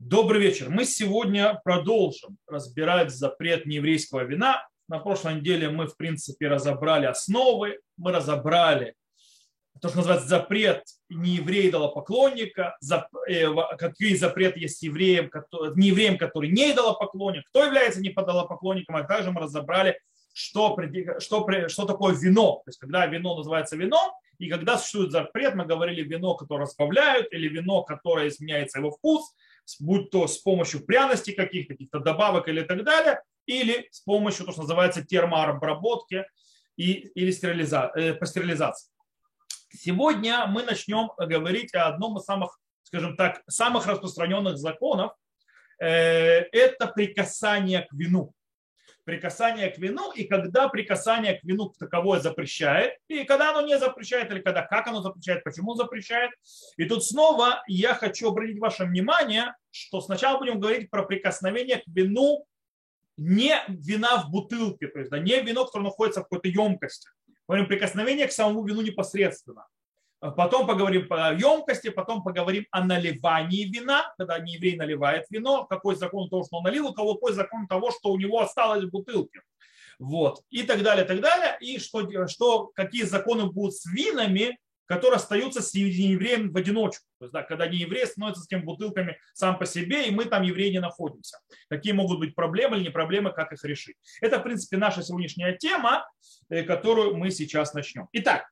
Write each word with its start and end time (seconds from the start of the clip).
Добрый 0.00 0.40
вечер. 0.40 0.70
Мы 0.70 0.84
сегодня 0.84 1.60
продолжим 1.62 2.36
разбирать 2.48 3.12
запрет 3.12 3.64
нееврейского 3.64 4.24
вина. 4.24 4.66
На 4.88 4.98
прошлой 4.98 5.36
неделе 5.36 5.70
мы, 5.70 5.86
в 5.86 5.96
принципе, 5.96 6.48
разобрали 6.48 7.06
основы, 7.06 7.78
мы 7.96 8.10
разобрали 8.10 8.94
то, 9.80 9.88
что 9.88 9.98
называется 9.98 10.28
запрет 10.28 10.82
нееврея 11.08 11.70
идолопоклонника, 11.70 12.76
э, 13.28 13.46
какие 13.78 14.16
запреты 14.16 14.60
есть 14.60 14.82
евреям, 14.82 15.30
неевреям, 15.76 16.18
который 16.18 16.50
не 16.50 16.72
идолопоклонник, 16.72 17.46
кто 17.48 17.64
является 17.64 18.00
не 18.00 18.10
идолопоклонником, 18.10 18.96
а 18.96 19.04
также 19.04 19.30
мы 19.30 19.42
разобрали, 19.42 19.98
что, 20.32 20.76
что, 21.18 21.68
что 21.68 21.84
такое 21.84 22.14
вино. 22.14 22.62
То 22.64 22.68
есть, 22.68 22.80
когда 22.80 23.06
вино 23.06 23.36
называется 23.36 23.76
вином, 23.76 24.12
и 24.38 24.48
когда 24.48 24.76
существует 24.76 25.12
запрет, 25.12 25.54
мы 25.54 25.64
говорили 25.64 26.02
вино, 26.02 26.34
которое 26.34 26.62
разбавляют, 26.62 27.32
или 27.32 27.48
вино, 27.48 27.84
которое 27.84 28.28
изменяется 28.28 28.80
его 28.80 28.90
вкус, 28.90 29.32
будь 29.80 30.10
то 30.10 30.26
с 30.26 30.38
помощью 30.38 30.84
пряностей 30.84 31.34
каких-то, 31.34 31.74
каких-то 31.74 32.00
добавок 32.00 32.48
или 32.48 32.62
так 32.62 32.84
далее, 32.84 33.22
или 33.46 33.88
с 33.90 34.00
помощью, 34.00 34.46
то, 34.46 34.52
что 34.52 34.62
называется, 34.62 35.04
термообработки 35.04 36.26
и, 36.76 36.92
или 36.92 37.30
стерилиза, 37.30 37.90
э, 37.94 38.14
пастерилизации. 38.14 38.90
Сегодня 39.70 40.46
мы 40.46 40.62
начнем 40.62 41.10
говорить 41.18 41.74
о 41.74 41.88
одном 41.88 42.18
из 42.18 42.24
самых, 42.24 42.58
скажем 42.82 43.16
так, 43.16 43.42
самых 43.48 43.86
распространенных 43.86 44.56
законов. 44.56 45.12
Э, 45.80 46.42
это 46.52 46.86
прикасание 46.86 47.82
к 47.82 47.92
вину 47.92 48.32
прикасание 49.04 49.70
к 49.70 49.78
вину, 49.78 50.12
и 50.12 50.24
когда 50.24 50.68
прикасание 50.68 51.38
к 51.38 51.44
вину 51.44 51.72
таковое 51.78 52.20
запрещает, 52.20 52.98
и 53.08 53.24
когда 53.24 53.50
оно 53.50 53.66
не 53.66 53.78
запрещает, 53.78 54.30
или 54.30 54.40
когда 54.40 54.62
как 54.62 54.86
оно 54.86 55.02
запрещает, 55.02 55.44
почему 55.44 55.74
запрещает. 55.74 56.30
И 56.76 56.86
тут 56.86 57.04
снова 57.04 57.62
я 57.66 57.94
хочу 57.94 58.28
обратить 58.28 58.58
ваше 58.58 58.84
внимание, 58.84 59.54
что 59.70 60.00
сначала 60.00 60.38
будем 60.38 60.58
говорить 60.58 60.90
про 60.90 61.04
прикосновение 61.04 61.78
к 61.78 61.86
вину 61.86 62.46
не 63.16 63.54
вина 63.68 64.22
в 64.22 64.30
бутылке, 64.30 64.88
то 64.88 64.98
есть 64.98 65.10
да, 65.10 65.18
не 65.18 65.40
вино, 65.40 65.64
которое 65.66 65.84
находится 65.84 66.20
в 66.20 66.24
какой-то 66.24 66.48
емкости. 66.48 67.08
Говорим 67.46 67.68
прикосновение 67.68 68.26
к 68.26 68.32
самому 68.32 68.64
вину 68.64 68.80
непосредственно. 68.80 69.66
А 70.24 70.30
потом 70.30 70.66
поговорим 70.66 71.06
по 71.06 71.34
емкости, 71.34 71.90
потом 71.90 72.22
поговорим 72.22 72.64
о 72.70 72.82
наливании 72.82 73.64
вина, 73.64 74.10
когда 74.16 74.38
не 74.38 74.54
еврей 74.54 74.74
наливает 74.74 75.26
вино, 75.28 75.66
какой 75.66 75.96
закон 75.96 76.30
того, 76.30 76.44
что 76.44 76.56
он 76.56 76.64
налил, 76.64 76.86
у 76.88 76.94
кого 76.94 77.16
какой 77.16 77.34
закон 77.34 77.66
того, 77.66 77.90
что 77.90 78.10
у 78.10 78.18
него 78.18 78.40
осталось 78.40 78.84
в 78.84 78.90
бутылке. 78.90 79.42
Вот. 79.98 80.40
И 80.48 80.62
так 80.62 80.82
далее, 80.82 81.04
так 81.04 81.20
далее. 81.20 81.58
И 81.60 81.78
что, 81.78 82.08
что, 82.26 82.68
какие 82.74 83.02
законы 83.02 83.52
будут 83.52 83.74
с 83.74 83.84
винами, 83.84 84.58
которые 84.86 85.16
остаются 85.16 85.60
с 85.60 85.74
неевреем 85.74 86.52
в 86.52 86.56
одиночку. 86.56 87.04
То 87.18 87.26
есть, 87.26 87.34
да, 87.34 87.42
когда 87.42 87.66
не 87.66 87.76
еврей 87.76 88.06
становится 88.06 88.44
с 88.44 88.46
теми 88.46 88.62
бутылками 88.62 89.18
сам 89.34 89.58
по 89.58 89.66
себе, 89.66 90.08
и 90.08 90.10
мы 90.10 90.24
там 90.24 90.42
евреи 90.42 90.70
не 90.70 90.80
находимся. 90.80 91.38
Какие 91.68 91.92
могут 91.92 92.18
быть 92.18 92.34
проблемы 92.34 92.78
или 92.78 92.84
не 92.84 92.90
проблемы, 92.90 93.30
как 93.30 93.52
их 93.52 93.62
решить. 93.64 93.96
Это, 94.22 94.38
в 94.38 94.42
принципе, 94.42 94.78
наша 94.78 95.02
сегодняшняя 95.02 95.54
тема, 95.54 96.08
э, 96.48 96.62
которую 96.62 97.14
мы 97.14 97.30
сейчас 97.30 97.74
начнем. 97.74 98.08
Итак, 98.12 98.46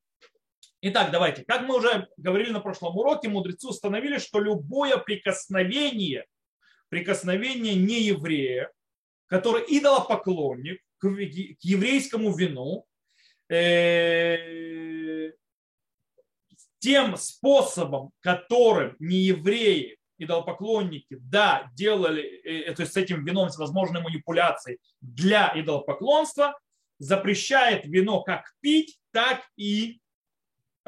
Итак, 0.84 1.12
давайте. 1.12 1.44
Как 1.44 1.62
мы 1.62 1.76
уже 1.76 2.08
говорили 2.16 2.50
на 2.50 2.58
прошлом 2.58 2.96
уроке, 2.96 3.28
мудрецы 3.28 3.68
установили, 3.68 4.18
что 4.18 4.40
любое 4.40 4.96
прикосновение, 4.96 6.26
прикосновение 6.88 7.76
не 7.76 8.02
еврея, 8.02 8.68
который 9.26 9.62
идолопоклонник 9.68 10.80
к 10.98 11.06
еврейскому 11.06 12.34
вину, 12.34 12.84
э, 13.48 15.30
тем 16.80 17.16
способом, 17.16 18.10
которым 18.18 18.96
не 18.98 19.18
евреи, 19.18 19.98
идолопоклонники, 20.18 21.16
да, 21.20 21.70
делали, 21.76 22.24
э, 22.24 22.74
то 22.74 22.82
есть 22.82 22.94
с 22.94 22.96
этим 22.96 23.24
вином, 23.24 23.48
возможной 23.56 24.02
манипуляцией 24.02 24.80
для 25.00 25.52
идолопоклонства, 25.54 26.58
запрещает 26.98 27.86
вино 27.86 28.24
как 28.24 28.52
пить, 28.60 28.98
так 29.12 29.42
и 29.56 30.01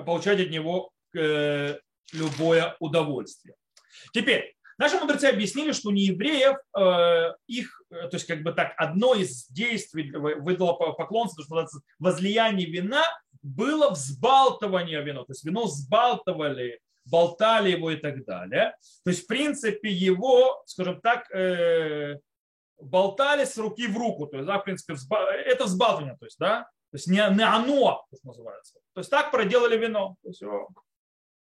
получать 0.03 0.41
от 0.41 0.51
него 0.51 0.91
э, 1.17 1.77
любое 2.13 2.77
удовольствие. 2.81 3.55
Теперь, 4.13 4.55
наши 4.79 4.97
мудрецы 4.99 5.27
объяснили, 5.27 5.73
что 5.73 5.91
не 5.91 6.03
евреев, 6.03 6.57
э, 6.77 7.35
их, 7.47 7.83
э, 7.91 8.09
то 8.09 8.17
есть 8.17 8.27
как 8.27 8.43
бы 8.43 8.53
так, 8.53 8.75
одно 8.77 9.15
из 9.15 9.47
действий 9.49 10.11
выдало 10.11 10.73
поклонство, 10.73 11.45
что 11.45 11.55
называется 11.55 11.81
возлияние 11.99 12.69
вина, 12.69 13.05
было 13.43 13.91
взбалтывание 13.91 15.03
вина. 15.03 15.21
То 15.21 15.33
есть 15.33 15.45
вино 15.45 15.65
взбалтывали, 15.65 16.81
болтали 17.05 17.71
его 17.71 17.91
и 17.91 17.97
так 17.97 18.25
далее. 18.25 18.75
То 19.05 19.11
есть, 19.11 19.25
в 19.25 19.27
принципе, 19.27 19.91
его, 19.91 20.63
скажем 20.65 21.03
так, 21.03 21.29
болтали 22.81 23.45
с 23.45 23.59
руки 23.59 23.87
в 23.87 23.99
руку. 23.99 24.27
То 24.27 24.39
есть, 24.39 24.47
да, 24.47 24.59
в 24.59 24.65
принципе, 24.65 24.95
это 25.45 25.65
взбалтывание. 25.65 26.17
То 26.19 26.25
есть, 26.25 26.39
да, 26.39 26.71
то 26.95 26.99
есть 26.99 27.09
не, 27.09 27.17
не 27.35 27.43
оно, 27.43 28.07
что 28.15 28.29
называется. 28.29 28.75
То 28.93 29.01
есть 29.01 29.11
так 29.11 29.33
проделали 29.33 29.77
вино. 29.77 30.15
То 30.23 30.29
есть 30.29 30.41
его 30.41 30.69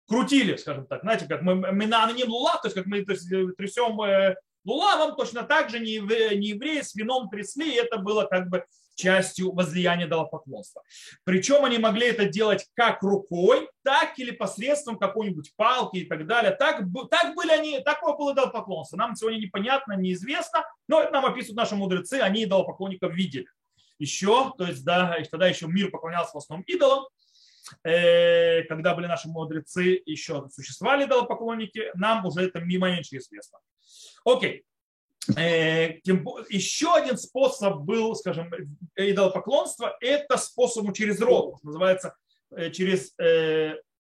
крутили, 0.07 0.55
скажем 0.55 0.87
так. 0.87 1.01
Знаете, 1.01 1.25
как 1.27 1.41
мы, 1.41 1.55
мы 1.55 1.83
аноним 1.93 2.29
лула, 2.29 2.53
то 2.53 2.67
есть 2.67 2.75
как 2.75 2.85
мы 2.85 3.03
то 3.03 3.11
есть, 3.11 3.27
трясем 3.57 4.01
э, 4.01 4.37
лулавом, 4.63 5.17
точно 5.17 5.43
так 5.43 5.69
же 5.69 5.81
не, 5.81 5.97
не 6.37 6.47
евреи 6.51 6.79
с 6.79 6.95
вином 6.95 7.29
трясли, 7.29 7.69
и 7.69 7.75
это 7.75 7.97
было 7.97 8.23
как 8.23 8.47
бы 8.47 8.63
частью 8.95 9.51
возлияния 9.51 10.07
поклонства. 10.07 10.83
Причем 11.25 11.65
они 11.65 11.79
могли 11.79 12.07
это 12.07 12.29
делать 12.29 12.65
как 12.73 13.03
рукой, 13.03 13.67
так 13.83 14.17
или 14.19 14.31
посредством 14.31 14.97
какой-нибудь 14.97 15.51
палки 15.57 15.97
и 15.97 16.05
так 16.05 16.27
далее. 16.27 16.51
Так, 16.51 16.85
так 17.09 17.35
были 17.35 17.51
они, 17.51 17.81
такое 17.81 18.15
было 18.15 18.33
поклонство. 18.47 18.95
Нам 18.95 19.17
сегодня 19.17 19.39
непонятно, 19.39 19.97
неизвестно, 19.97 20.63
но 20.87 21.01
это 21.01 21.11
нам 21.11 21.25
описывают 21.25 21.57
наши 21.57 21.75
мудрецы, 21.75 22.21
они 22.21 22.45
идолопоклонников 22.45 23.13
видели 23.13 23.47
еще, 24.01 24.51
то 24.57 24.65
есть 24.65 24.83
да, 24.83 25.15
тогда 25.29 25.47
еще 25.47 25.67
мир 25.67 25.91
поклонялся 25.91 26.31
в 26.33 26.37
основном 26.37 26.65
идолам, 26.67 27.05
э, 27.83 28.63
когда 28.63 28.95
были 28.95 29.05
наши 29.05 29.29
мудрецы, 29.29 30.01
еще 30.05 30.49
существовали 30.51 31.05
идолопоклонники, 31.05 31.91
нам 31.93 32.25
уже 32.25 32.47
это 32.47 32.59
мимо 32.59 32.89
меньше 32.89 33.17
известно. 33.17 33.59
Окей. 34.25 34.65
Э, 35.37 35.99
еще 36.49 36.95
один 36.95 37.17
способ 37.17 37.81
был, 37.81 38.15
скажем, 38.15 38.51
идолопоклонства, 38.95 39.95
это 40.01 40.37
способ 40.37 40.91
через 40.93 41.21
рот, 41.21 41.63
называется 41.63 42.15
э, 42.49 42.71
через 42.71 43.13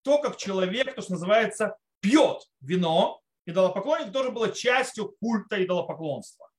то, 0.03 0.17
как 0.17 0.37
человек, 0.37 0.95
то, 0.95 1.01
что 1.03 1.11
называется, 1.11 1.75
пьет 1.99 2.41
вино, 2.59 3.21
идолопоклонник 3.45 4.11
тоже 4.11 4.31
было 4.31 4.49
частью 4.49 5.15
культа 5.21 5.63
идолопоклонства. 5.63 6.50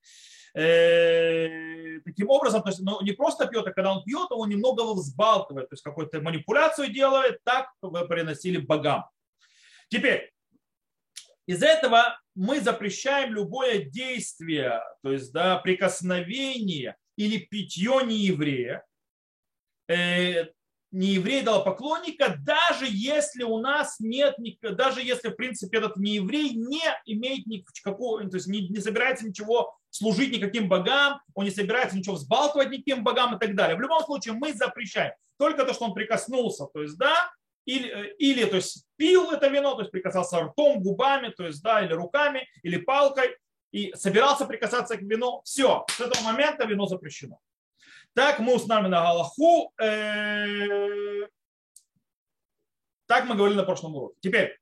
Э, 0.55 1.99
таким 2.05 2.29
образом, 2.29 2.61
то 2.61 2.69
есть 2.69 2.79
ну, 2.81 3.01
не 3.01 3.11
просто 3.11 3.47
пьет, 3.47 3.65
а 3.65 3.71
когда 3.71 3.95
он 3.95 4.03
пьет, 4.03 4.27
он 4.29 4.49
немного 4.49 4.93
взбалтывает, 4.93 5.69
то 5.69 5.73
есть 5.73 5.83
какую-то 5.83 6.21
манипуляцию 6.21 6.91
делает, 6.91 7.39
так 7.43 7.69
вы 7.81 8.07
приносили 8.07 8.57
богам. 8.57 9.05
Теперь, 9.89 10.31
из 11.47 11.63
этого 11.63 12.19
мы 12.35 12.61
запрещаем 12.61 13.33
любое 13.33 13.83
действие, 13.85 14.81
то 15.01 15.11
есть 15.11 15.33
да, 15.33 15.57
прикосновение 15.57 16.97
или 17.15 17.37
питье 17.37 18.01
нееврея, 18.05 18.85
нееврей 20.93 21.43
поклонника, 21.43 22.37
даже 22.39 22.85
если 22.87 23.43
у 23.43 23.57
нас 23.57 23.99
нет, 23.99 24.35
даже 24.61 25.01
если, 25.01 25.29
в 25.29 25.35
принципе, 25.35 25.77
этот 25.79 25.97
нееврей 25.97 26.51
не 26.51 26.83
имеет 27.05 27.45
никакого, 27.47 28.23
то 28.29 28.37
есть 28.37 28.47
не, 28.47 28.67
не 28.69 28.79
собирается 28.79 29.27
ничего 29.27 29.75
служить 29.89 30.31
никаким 30.31 30.69
богам, 30.69 31.19
он 31.33 31.45
не 31.45 31.51
собирается 31.51 31.97
ничего 31.97 32.15
взбалтывать 32.15 32.69
никаким 32.69 33.03
богам 33.03 33.35
и 33.35 33.39
так 33.39 33.55
далее. 33.55 33.75
В 33.75 33.81
любом 33.81 34.03
случае 34.03 34.33
мы 34.35 34.53
запрещаем 34.53 35.13
только 35.37 35.65
то, 35.65 35.73
что 35.73 35.85
он 35.85 35.93
прикоснулся, 35.93 36.65
то 36.65 36.81
есть, 36.81 36.97
да, 36.97 37.31
или, 37.65 37.89
э, 37.89 38.15
или 38.17 38.45
то 38.45 38.57
есть 38.57 38.85
пил 38.95 39.31
это 39.31 39.47
вино, 39.47 39.75
то 39.75 39.81
есть 39.81 39.91
прикасался 39.91 40.41
ртом, 40.41 40.81
губами, 40.81 41.29
то 41.29 41.45
есть, 41.45 41.61
да, 41.63 41.83
или 41.83 41.93
руками, 41.93 42.47
или 42.61 42.77
палкой, 42.77 43.35
и 43.71 43.93
собирался 43.95 44.45
прикасаться 44.45 44.97
к 44.97 45.01
вину, 45.01 45.41
все, 45.43 45.85
с 45.89 45.99
этого 45.99 46.21
момента 46.23 46.65
вино 46.65 46.85
запрещено. 46.85 47.39
Так 48.13 48.39
мы 48.39 48.55
установим 48.55 48.91
на 48.91 49.01
Галаху, 49.01 49.73
э, 49.81 51.27
так 53.07 53.25
мы 53.25 53.35
говорили 53.35 53.57
на 53.57 53.63
прошлом 53.63 53.95
уроке. 53.95 54.15
Теперь, 54.21 54.57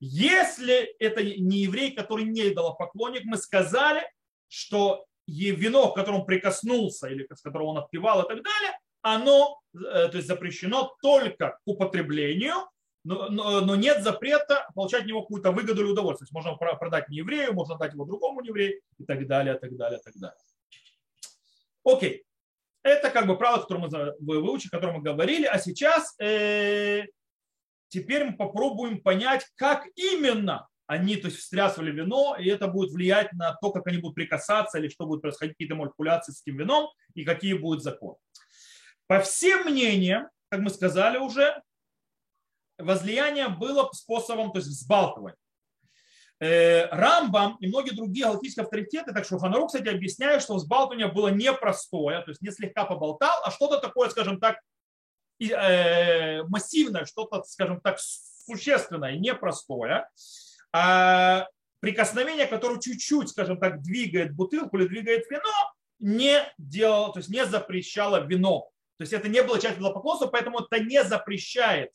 если 0.00 0.94
это 0.98 1.22
не 1.22 1.62
еврей, 1.62 1.92
который 1.92 2.24
не 2.24 2.52
идолопоклонник, 2.52 3.24
мы 3.24 3.36
сказали, 3.36 4.02
что 4.48 5.06
вино, 5.26 5.90
к 5.90 5.96
которому 5.96 6.24
прикоснулся 6.24 7.08
или 7.08 7.26
с 7.32 7.40
которого 7.40 7.68
он 7.68 7.78
отпивал 7.78 8.22
и 8.22 8.28
так 8.28 8.42
далее, 8.42 8.78
оно 9.02 9.60
э, 9.74 10.08
то 10.08 10.16
есть 10.16 10.28
запрещено 10.28 10.94
только 11.02 11.58
к 11.64 11.68
употреблению, 11.68 12.54
но, 13.04 13.28
но, 13.28 13.60
но 13.60 13.76
нет 13.76 14.02
запрета 14.02 14.66
получать 14.74 15.02
от 15.02 15.06
него 15.08 15.22
какую-то 15.22 15.50
выгоду 15.50 15.82
или 15.82 15.90
удовольствие. 15.90 16.26
То 16.26 16.38
есть 16.38 16.46
можно 16.46 16.56
продать 16.76 17.08
не 17.08 17.18
еврею, 17.18 17.52
можно 17.52 17.76
дать 17.76 17.92
его 17.92 18.04
другому 18.04 18.42
еврею 18.42 18.80
и 18.98 19.04
так 19.04 19.26
далее, 19.26 19.54
так 19.54 19.76
далее, 19.76 20.00
так 20.02 20.14
далее. 20.14 20.38
Окей. 21.84 22.24
Это 22.84 23.10
как 23.10 23.26
бы 23.26 23.36
правило, 23.36 23.62
которое 23.62 24.14
мы 24.20 24.40
выучили, 24.40 24.68
о 24.68 24.76
котором 24.76 24.96
мы 24.96 25.02
говорили. 25.02 25.46
А 25.46 25.58
сейчас 25.58 26.14
э, 26.20 27.04
теперь 27.88 28.24
мы 28.24 28.36
попробуем 28.36 29.00
понять, 29.00 29.46
как 29.56 29.86
именно 29.96 30.68
они 30.86 31.16
то 31.16 31.28
есть, 31.28 31.40
встрясывали 31.40 31.90
вино, 31.90 32.36
и 32.38 32.46
это 32.46 32.68
будет 32.68 32.92
влиять 32.92 33.32
на 33.32 33.54
то, 33.54 33.72
как 33.72 33.86
они 33.86 33.98
будут 33.98 34.16
прикасаться 34.16 34.78
или 34.78 34.88
что 34.88 35.06
будет 35.06 35.22
происходить, 35.22 35.54
какие-то 35.54 35.76
манипуляции 35.76 36.32
с 36.32 36.42
этим 36.42 36.58
вином 36.58 36.90
и 37.14 37.24
какие 37.24 37.54
будут 37.54 37.82
законы. 37.82 38.16
По 39.06 39.20
всем 39.20 39.64
мнениям, 39.64 40.28
как 40.50 40.60
мы 40.60 40.68
сказали 40.68 41.16
уже, 41.16 41.62
возлияние 42.76 43.48
было 43.48 43.88
способом 43.92 44.52
то 44.52 44.58
есть 44.58 44.68
взбалтывания. 44.68 45.38
Э, 46.44 46.88
Рамбам 46.90 47.56
и 47.60 47.66
многие 47.68 47.92
другие 47.92 48.26
галактические 48.26 48.64
авторитеты, 48.64 49.14
так 49.14 49.24
что 49.24 49.38
Ханарук, 49.38 49.68
кстати, 49.68 49.88
объясняют, 49.88 50.42
что 50.42 50.56
взбалтывание 50.56 51.10
было 51.10 51.28
непростое, 51.28 52.20
то 52.20 52.32
есть 52.32 52.42
не 52.42 52.50
слегка 52.50 52.84
поболтал, 52.84 53.34
а 53.46 53.50
что-то 53.50 53.78
такое, 53.78 54.10
скажем 54.10 54.38
так, 54.38 54.60
э, 55.40 56.42
массивное, 56.42 57.06
что-то, 57.06 57.42
скажем 57.44 57.80
так, 57.80 57.98
существенное, 57.98 59.16
непростое. 59.16 60.06
А 60.70 61.48
прикосновение, 61.80 62.46
которое 62.46 62.78
чуть-чуть, 62.78 63.30
скажем 63.30 63.58
так, 63.58 63.80
двигает 63.80 64.34
бутылку 64.34 64.76
или 64.76 64.86
двигает 64.86 65.24
вино, 65.30 65.72
не 65.98 66.42
делало, 66.58 67.10
то 67.14 67.20
есть 67.20 67.30
не 67.30 67.46
запрещало 67.46 68.22
вино. 68.22 68.68
То 68.98 69.04
есть 69.04 69.14
это 69.14 69.28
не 69.28 69.42
было 69.42 69.58
частью 69.58 69.80
идолопоклонства, 69.80 70.26
поэтому 70.26 70.60
это 70.60 70.78
не 70.78 71.02
запрещает 71.04 71.90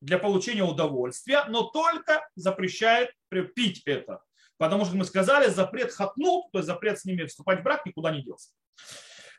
для 0.00 0.18
получения 0.18 0.62
удовольствия, 0.62 1.44
но 1.48 1.62
только 1.62 2.28
запрещает 2.34 3.10
пить 3.54 3.82
это. 3.86 4.22
Потому 4.58 4.84
что, 4.84 4.96
мы 4.96 5.04
сказали, 5.04 5.48
запрет 5.48 5.92
хатнут, 5.92 6.50
то 6.52 6.58
есть 6.58 6.66
запрет 6.66 6.98
с 6.98 7.04
ними 7.04 7.24
вступать 7.24 7.60
в 7.60 7.62
брак, 7.62 7.84
никуда 7.84 8.10
не 8.10 8.22
делся. 8.22 8.50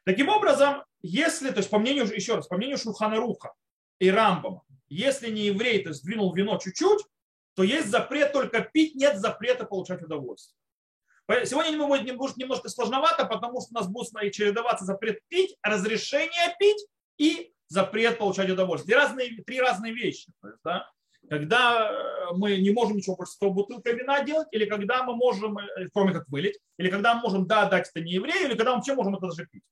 Таким 0.05 0.29
образом, 0.29 0.83
если, 1.01 1.49
то 1.49 1.57
есть 1.57 1.69
по 1.69 1.79
мнению, 1.79 2.05
еще 2.05 2.35
раз, 2.35 2.47
по 2.47 2.55
мнению 2.55 2.77
Шухана 2.77 3.17
Руха 3.17 3.53
и 3.99 4.09
Рамбама, 4.09 4.61
если 4.89 5.29
не 5.29 5.47
еврей, 5.47 5.83
то 5.83 5.89
есть 5.89 6.01
сдвинул 6.01 6.33
вино 6.33 6.57
чуть-чуть, 6.57 7.03
то 7.55 7.63
есть 7.63 7.87
запрет 7.87 8.31
только 8.31 8.61
пить, 8.61 8.95
нет 8.95 9.17
запрета 9.17 9.65
получать 9.65 10.01
удовольствие. 10.03 10.55
Сегодня 11.45 11.77
мы 11.77 11.87
будем 11.87 12.15
немножко 12.37 12.69
сложновато, 12.69 13.25
потому 13.25 13.59
что 13.59 13.71
у 13.71 13.73
нас 13.73 13.87
будет 13.87 14.31
чередоваться 14.31 14.85
запрет 14.85 15.19
пить, 15.27 15.57
разрешение 15.61 16.55
пить 16.57 16.87
и 17.17 17.51
запрет 17.67 18.17
получать 18.17 18.49
удовольствие. 18.49 18.95
Три 18.95 19.05
разные, 19.05 19.43
три 19.43 19.59
разные 19.59 19.93
вещи. 19.93 20.31
То 20.41 20.49
есть, 20.49 20.59
да, 20.63 20.89
когда 21.29 21.91
э, 21.91 22.33
мы 22.35 22.57
не 22.57 22.71
можем 22.71 22.97
ничего 22.97 23.15
больше 23.15 23.33
100 23.33 23.49
бутылка 23.51 23.91
вина 23.91 24.23
делать, 24.23 24.47
или 24.51 24.65
когда 24.65 25.03
мы 25.03 25.15
можем, 25.15 25.57
э, 25.57 25.87
кроме 25.93 26.13
как 26.13 26.27
вылить, 26.29 26.57
или 26.77 26.89
когда 26.89 27.15
мы 27.15 27.21
можем, 27.21 27.47
да, 27.47 27.65
дать 27.65 27.89
это 27.89 28.03
не 28.03 28.13
еврею, 28.13 28.47
или 28.47 28.55
когда 28.55 28.71
мы 28.71 28.77
вообще 28.77 28.93
можем 28.93 29.15
это 29.15 29.27
даже 29.27 29.45
пить. 29.45 29.63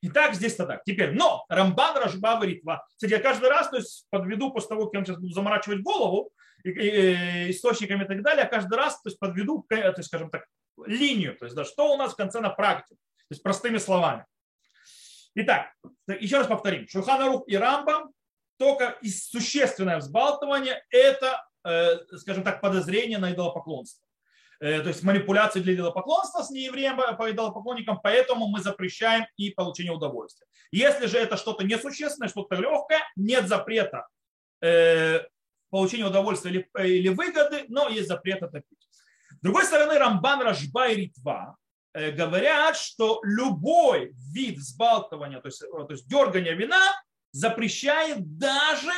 Итак, 0.00 0.34
здесь-то 0.34 0.64
так. 0.64 0.84
Теперь, 0.84 1.12
но 1.12 1.44
Рамбан 1.48 1.96
Рашба 1.96 2.36
говорит, 2.36 2.62
кстати, 2.94 3.10
я 3.10 3.18
каждый 3.18 3.48
раз, 3.48 3.68
то 3.68 3.78
есть 3.78 4.06
подведу 4.10 4.52
после 4.52 4.68
того, 4.68 4.86
как 4.86 5.00
я 5.00 5.04
сейчас 5.04 5.18
буду 5.18 5.34
заморачивать 5.34 5.82
голову, 5.82 6.30
и, 6.62 6.70
и, 6.70 7.46
и, 7.46 7.50
источниками 7.50 8.04
и 8.04 8.06
так 8.06 8.22
далее, 8.22 8.44
я 8.44 8.48
каждый 8.48 8.76
раз 8.76 9.00
то 9.00 9.08
есть, 9.08 9.18
подведу, 9.18 9.64
то 9.68 9.76
есть, 9.76 10.04
скажем 10.04 10.30
так, 10.30 10.44
линию, 10.86 11.36
то 11.36 11.46
есть, 11.46 11.56
да, 11.56 11.64
что 11.64 11.92
у 11.92 11.96
нас 11.96 12.12
в 12.12 12.16
конце 12.16 12.40
на 12.40 12.50
практике, 12.50 12.94
то 12.94 13.32
есть 13.32 13.42
простыми 13.42 13.78
словами. 13.78 14.24
Итак, 15.40 15.72
еще 16.18 16.38
раз 16.38 16.48
повторим. 16.48 16.88
Шуханарух 16.88 17.44
и 17.46 17.56
Рамбам 17.56 18.12
только 18.58 18.98
существенное 19.04 19.98
взбалтывание– 19.98 20.82
это, 20.90 21.46
э, 21.64 21.98
скажем 22.16 22.42
так, 22.42 22.60
подозрение 22.60 23.18
на 23.18 23.32
идолопоклонство. 23.32 24.04
Э, 24.58 24.80
то 24.80 24.88
есть 24.88 25.04
манипуляции 25.04 25.60
для 25.60 25.74
идолопоклонства 25.74 26.42
с 26.42 26.50
неевреем 26.50 26.98
э, 26.98 27.16
по 27.16 27.30
идолопоклонникам, 27.30 28.00
поэтому 28.02 28.48
мы 28.48 28.60
запрещаем 28.60 29.26
и 29.36 29.50
получение 29.50 29.92
удовольствия. 29.92 30.48
Если 30.72 31.06
же 31.06 31.18
это 31.18 31.36
что-то 31.36 31.64
несущественное, 31.64 32.28
что-то 32.28 32.56
легкое, 32.56 33.00
нет 33.14 33.46
запрета 33.46 34.08
получения 35.70 36.06
удовольствия 36.06 36.66
или, 36.80 37.10
выгоды, 37.10 37.64
но 37.68 37.88
есть 37.88 38.08
запрет 38.08 38.42
это 38.42 38.60
пить. 38.60 38.88
С 39.30 39.40
другой 39.40 39.64
стороны, 39.66 39.96
Рамбан, 39.96 40.42
Рашба 40.42 40.88
и 40.88 40.96
Ритва 40.96 41.56
говорят, 41.94 42.76
что 42.76 43.20
любой 43.24 44.12
вид 44.32 44.58
взбалтывания, 44.58 45.40
то 45.40 45.48
есть, 45.48 45.60
то 45.60 45.86
есть 45.90 46.08
дергания 46.08 46.52
вина, 46.52 46.82
запрещает 47.32 48.38
даже 48.38 48.92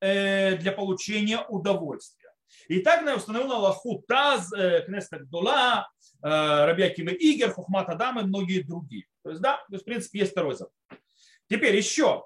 э, 0.00 0.56
для 0.56 0.72
получения 0.72 1.44
удовольствия. 1.48 2.32
И 2.68 2.80
так 2.80 3.04
установил 3.16 3.52
Аллаху 3.52 4.04
Таз, 4.06 4.52
э, 4.52 4.82
Кнеста 4.86 5.18
Гдула, 5.18 5.88
Рабиакима 6.20 7.12
Игер, 7.12 7.52
Хухмат 7.52 7.88
Адам 7.88 8.18
и 8.18 8.24
многие 8.24 8.62
другие. 8.62 9.06
То 9.22 9.30
есть, 9.30 9.40
да, 9.40 9.58
то 9.58 9.72
есть, 9.72 9.82
в 9.82 9.86
принципе, 9.86 10.20
есть 10.20 10.32
второй 10.32 10.56
запрет. 10.56 11.00
Теперь 11.48 11.76
еще. 11.76 12.24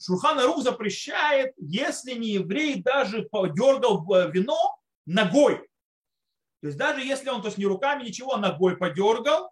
Шурхан 0.00 0.40
Рух 0.46 0.62
запрещает, 0.62 1.52
если 1.58 2.14
не 2.14 2.28
еврей 2.30 2.82
даже 2.82 3.22
подергал 3.24 4.02
вино 4.30 4.78
ногой. 5.04 5.68
То 6.64 6.68
есть 6.68 6.78
даже 6.78 7.02
если 7.02 7.28
он 7.28 7.42
то 7.42 7.48
есть 7.48 7.58
не 7.58 7.66
руками, 7.66 8.04
ничего, 8.04 8.32
а 8.32 8.38
ногой 8.38 8.78
подергал, 8.78 9.50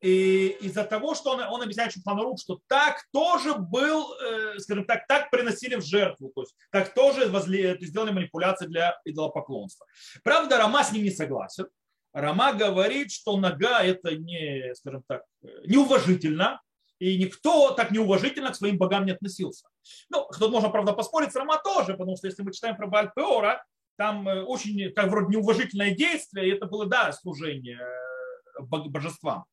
и 0.00 0.56
из-за 0.60 0.84
того, 0.84 1.16
что 1.16 1.32
он, 1.32 1.40
он 1.40 1.60
объясняет 1.60 1.90
Шуханарух, 1.90 2.38
что 2.40 2.60
так 2.68 3.02
тоже 3.12 3.54
был, 3.54 4.14
э, 4.14 4.60
скажем 4.60 4.84
так, 4.84 5.08
так 5.08 5.28
приносили 5.32 5.74
в 5.74 5.84
жертву, 5.84 6.30
то 6.32 6.42
есть 6.42 6.54
так 6.70 6.94
тоже 6.94 7.26
возле, 7.26 7.74
то 7.74 7.80
есть 7.80 7.88
сделали 7.88 8.12
манипуляции 8.12 8.66
для 8.66 8.96
идолопоклонства. 9.04 9.86
Правда, 10.22 10.58
Рама 10.58 10.84
с 10.84 10.92
ним 10.92 11.02
не 11.02 11.10
согласен. 11.10 11.66
Рама 12.12 12.52
говорит, 12.52 13.10
что 13.10 13.36
нога 13.36 13.82
это 13.82 14.14
не, 14.14 14.72
скажем 14.76 15.02
так, 15.08 15.24
неуважительно, 15.64 16.60
и 17.00 17.18
никто 17.18 17.72
так 17.72 17.90
неуважительно 17.90 18.52
к 18.52 18.56
своим 18.56 18.78
богам 18.78 19.04
не 19.04 19.10
относился. 19.10 19.66
Ну, 20.10 20.28
тут 20.38 20.52
можно, 20.52 20.68
правда, 20.68 20.92
поспорить 20.92 21.32
с 21.32 21.34
Рама 21.34 21.60
тоже, 21.60 21.94
потому 21.94 22.16
что 22.16 22.28
если 22.28 22.44
мы 22.44 22.52
читаем 22.52 22.76
про 22.76 22.86
Бальпеора, 22.86 23.64
там 23.96 24.28
э, 24.28 24.42
очень, 24.42 24.92
как 24.92 25.08
вроде 25.08 25.28
неуважительное 25.28 25.94
действие, 25.94 26.48
и 26.48 26.52
это 26.52 26.66
было, 26.66 26.86
да, 26.86 27.12
служение 27.12 27.80
э, 27.80 28.62
божествам. 28.62 29.44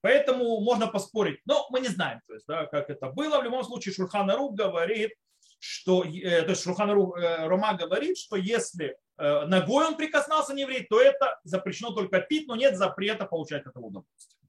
Поэтому 0.00 0.60
можно 0.60 0.88
поспорить, 0.88 1.40
но 1.44 1.66
мы 1.70 1.80
не 1.80 1.88
знаем, 1.88 2.20
то 2.26 2.34
есть, 2.34 2.46
да, 2.46 2.66
как 2.66 2.90
это 2.90 3.08
было. 3.08 3.40
В 3.40 3.44
любом 3.44 3.64
случае 3.64 3.94
Шурханару 3.94 4.50
говорит, 4.50 5.12
что, 5.60 6.04
э, 6.04 6.42
то 6.42 6.50
есть 6.50 6.62
Шурханару 6.62 7.14
Рома 7.14 7.74
говорит, 7.74 8.18
что 8.18 8.36
если 8.36 8.96
ногой 9.16 9.86
он 9.86 9.96
прикоснулся 9.96 10.52
не 10.52 10.62
еврей, 10.62 10.84
то 10.88 11.00
это 11.00 11.38
запрещено 11.44 11.92
только 11.92 12.20
пить, 12.20 12.48
но 12.48 12.56
нет 12.56 12.76
запрета 12.76 13.24
получать 13.26 13.62
это 13.64 13.78
удовольствие. 13.78 14.40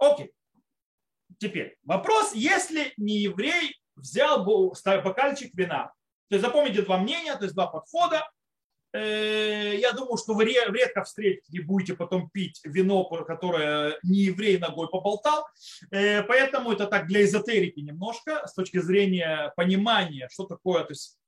Окей. 0.00 0.32
Теперь 1.38 1.76
вопрос, 1.84 2.34
если 2.34 2.92
не 2.96 3.18
еврей 3.18 3.78
взял 3.94 4.44
бокальчик 4.44 5.54
вина, 5.54 5.92
то 6.28 6.36
есть 6.36 6.44
запомните 6.44 6.82
два 6.82 6.98
мнения, 6.98 7.34
то 7.36 7.44
есть 7.44 7.54
два 7.54 7.66
подхода. 7.66 8.28
Э, 8.94 9.76
я 9.76 9.92
думаю, 9.92 10.16
что 10.16 10.34
вы 10.34 10.44
редко 10.44 11.02
встретите 11.02 11.50
и 11.50 11.60
будете 11.60 11.94
потом 11.94 12.30
пить 12.30 12.60
вино, 12.64 13.04
которое 13.04 13.98
не 14.04 14.20
еврей 14.20 14.58
ногой 14.58 14.88
поболтал. 14.88 15.46
Э, 15.90 16.22
поэтому 16.22 16.72
это 16.72 16.86
так 16.86 17.06
для 17.06 17.24
эзотерики 17.24 17.80
немножко, 17.80 18.46
с 18.46 18.54
точки 18.54 18.78
зрения 18.78 19.52
понимания, 19.56 20.28
что 20.30 20.44
такое, 20.44 20.84
то 20.84 20.92
есть, 20.92 21.18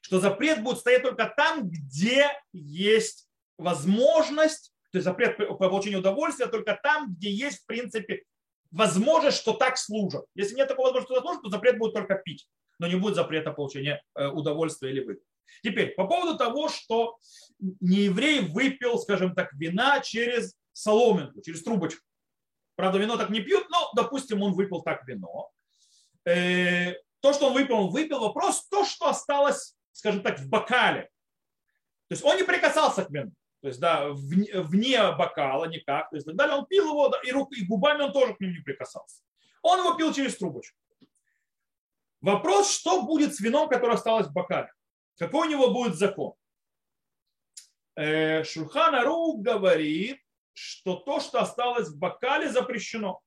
что 0.00 0.18
запрет 0.18 0.62
будет 0.62 0.78
стоять 0.78 1.02
только 1.02 1.32
там, 1.36 1.68
где 1.68 2.30
есть 2.52 3.28
возможность, 3.58 4.72
то 4.90 4.96
есть 4.96 5.04
запрет 5.04 5.36
по 5.36 5.54
получению 5.54 6.00
удовольствия 6.00 6.46
только 6.46 6.78
там, 6.82 7.14
где 7.14 7.30
есть, 7.30 7.58
в 7.58 7.66
принципе, 7.66 8.24
возможность, 8.70 9.36
что 9.36 9.52
так 9.52 9.76
служат. 9.76 10.24
Если 10.34 10.54
нет 10.54 10.68
такого 10.68 10.86
возможности, 10.86 11.12
что 11.12 11.20
служат, 11.20 11.42
то 11.42 11.50
запрет 11.50 11.78
будет 11.78 11.92
только 11.92 12.14
пить 12.14 12.48
но 12.80 12.86
не 12.86 12.96
будет 12.96 13.14
запрета 13.14 13.52
получения 13.52 14.02
э, 14.14 14.26
удовольствия 14.28 14.90
или 14.90 15.00
выгоды. 15.00 15.26
Теперь, 15.62 15.94
по 15.94 16.06
поводу 16.06 16.38
того, 16.38 16.68
что 16.68 17.18
нееврей 17.58 18.40
выпил, 18.40 18.98
скажем 18.98 19.34
так, 19.34 19.52
вина 19.52 20.00
через 20.00 20.56
соломинку, 20.72 21.42
через 21.42 21.62
трубочку. 21.62 22.02
Правда, 22.76 22.98
вино 22.98 23.18
так 23.18 23.28
не 23.28 23.40
пьют, 23.40 23.68
но, 23.68 23.90
допустим, 23.94 24.42
он 24.42 24.54
выпил 24.54 24.80
так 24.80 25.06
вино. 25.06 25.50
Э, 26.24 26.94
то, 27.20 27.34
что 27.34 27.48
он 27.48 27.52
выпил, 27.52 27.76
он 27.76 27.90
выпил. 27.90 28.20
Вопрос, 28.20 28.66
то, 28.68 28.86
что 28.86 29.08
осталось, 29.08 29.76
скажем 29.92 30.22
так, 30.22 30.40
в 30.40 30.48
бокале. 30.48 31.02
То 32.08 32.14
есть 32.14 32.24
он 32.24 32.38
не 32.38 32.44
прикасался 32.44 33.04
к 33.04 33.10
вину. 33.10 33.32
То 33.60 33.68
есть, 33.68 33.78
да, 33.78 34.08
вне, 34.08 35.12
бокала 35.12 35.66
никак. 35.66 36.08
То 36.08 36.16
есть, 36.16 36.26
так 36.26 36.34
далее. 36.34 36.56
Он 36.56 36.64
пил 36.64 36.88
его, 36.88 37.14
и, 37.22 37.30
рук, 37.30 37.52
и 37.52 37.66
губами 37.66 38.04
он 38.04 38.12
тоже 38.12 38.34
к 38.34 38.40
нему 38.40 38.54
не 38.54 38.62
прикасался. 38.62 39.22
Он 39.62 39.80
его 39.80 39.94
пил 39.94 40.14
через 40.14 40.36
трубочку. 40.38 40.78
Вопрос, 42.20 42.70
что 42.70 43.02
будет 43.02 43.34
с 43.34 43.40
вином, 43.40 43.68
которое 43.68 43.94
осталось 43.94 44.26
в 44.26 44.32
бокале? 44.32 44.72
Какой 45.18 45.48
у 45.48 45.50
него 45.50 45.70
будет 45.70 45.96
закон? 45.96 46.34
Э, 47.96 48.44
Шурхан 48.44 48.94
Ару 48.94 49.38
говорит, 49.38 50.20
что 50.52 50.96
то, 50.96 51.20
что 51.20 51.40
осталось 51.40 51.88
в 51.88 51.98
бокале, 51.98 52.50
запрещено. 52.50 53.20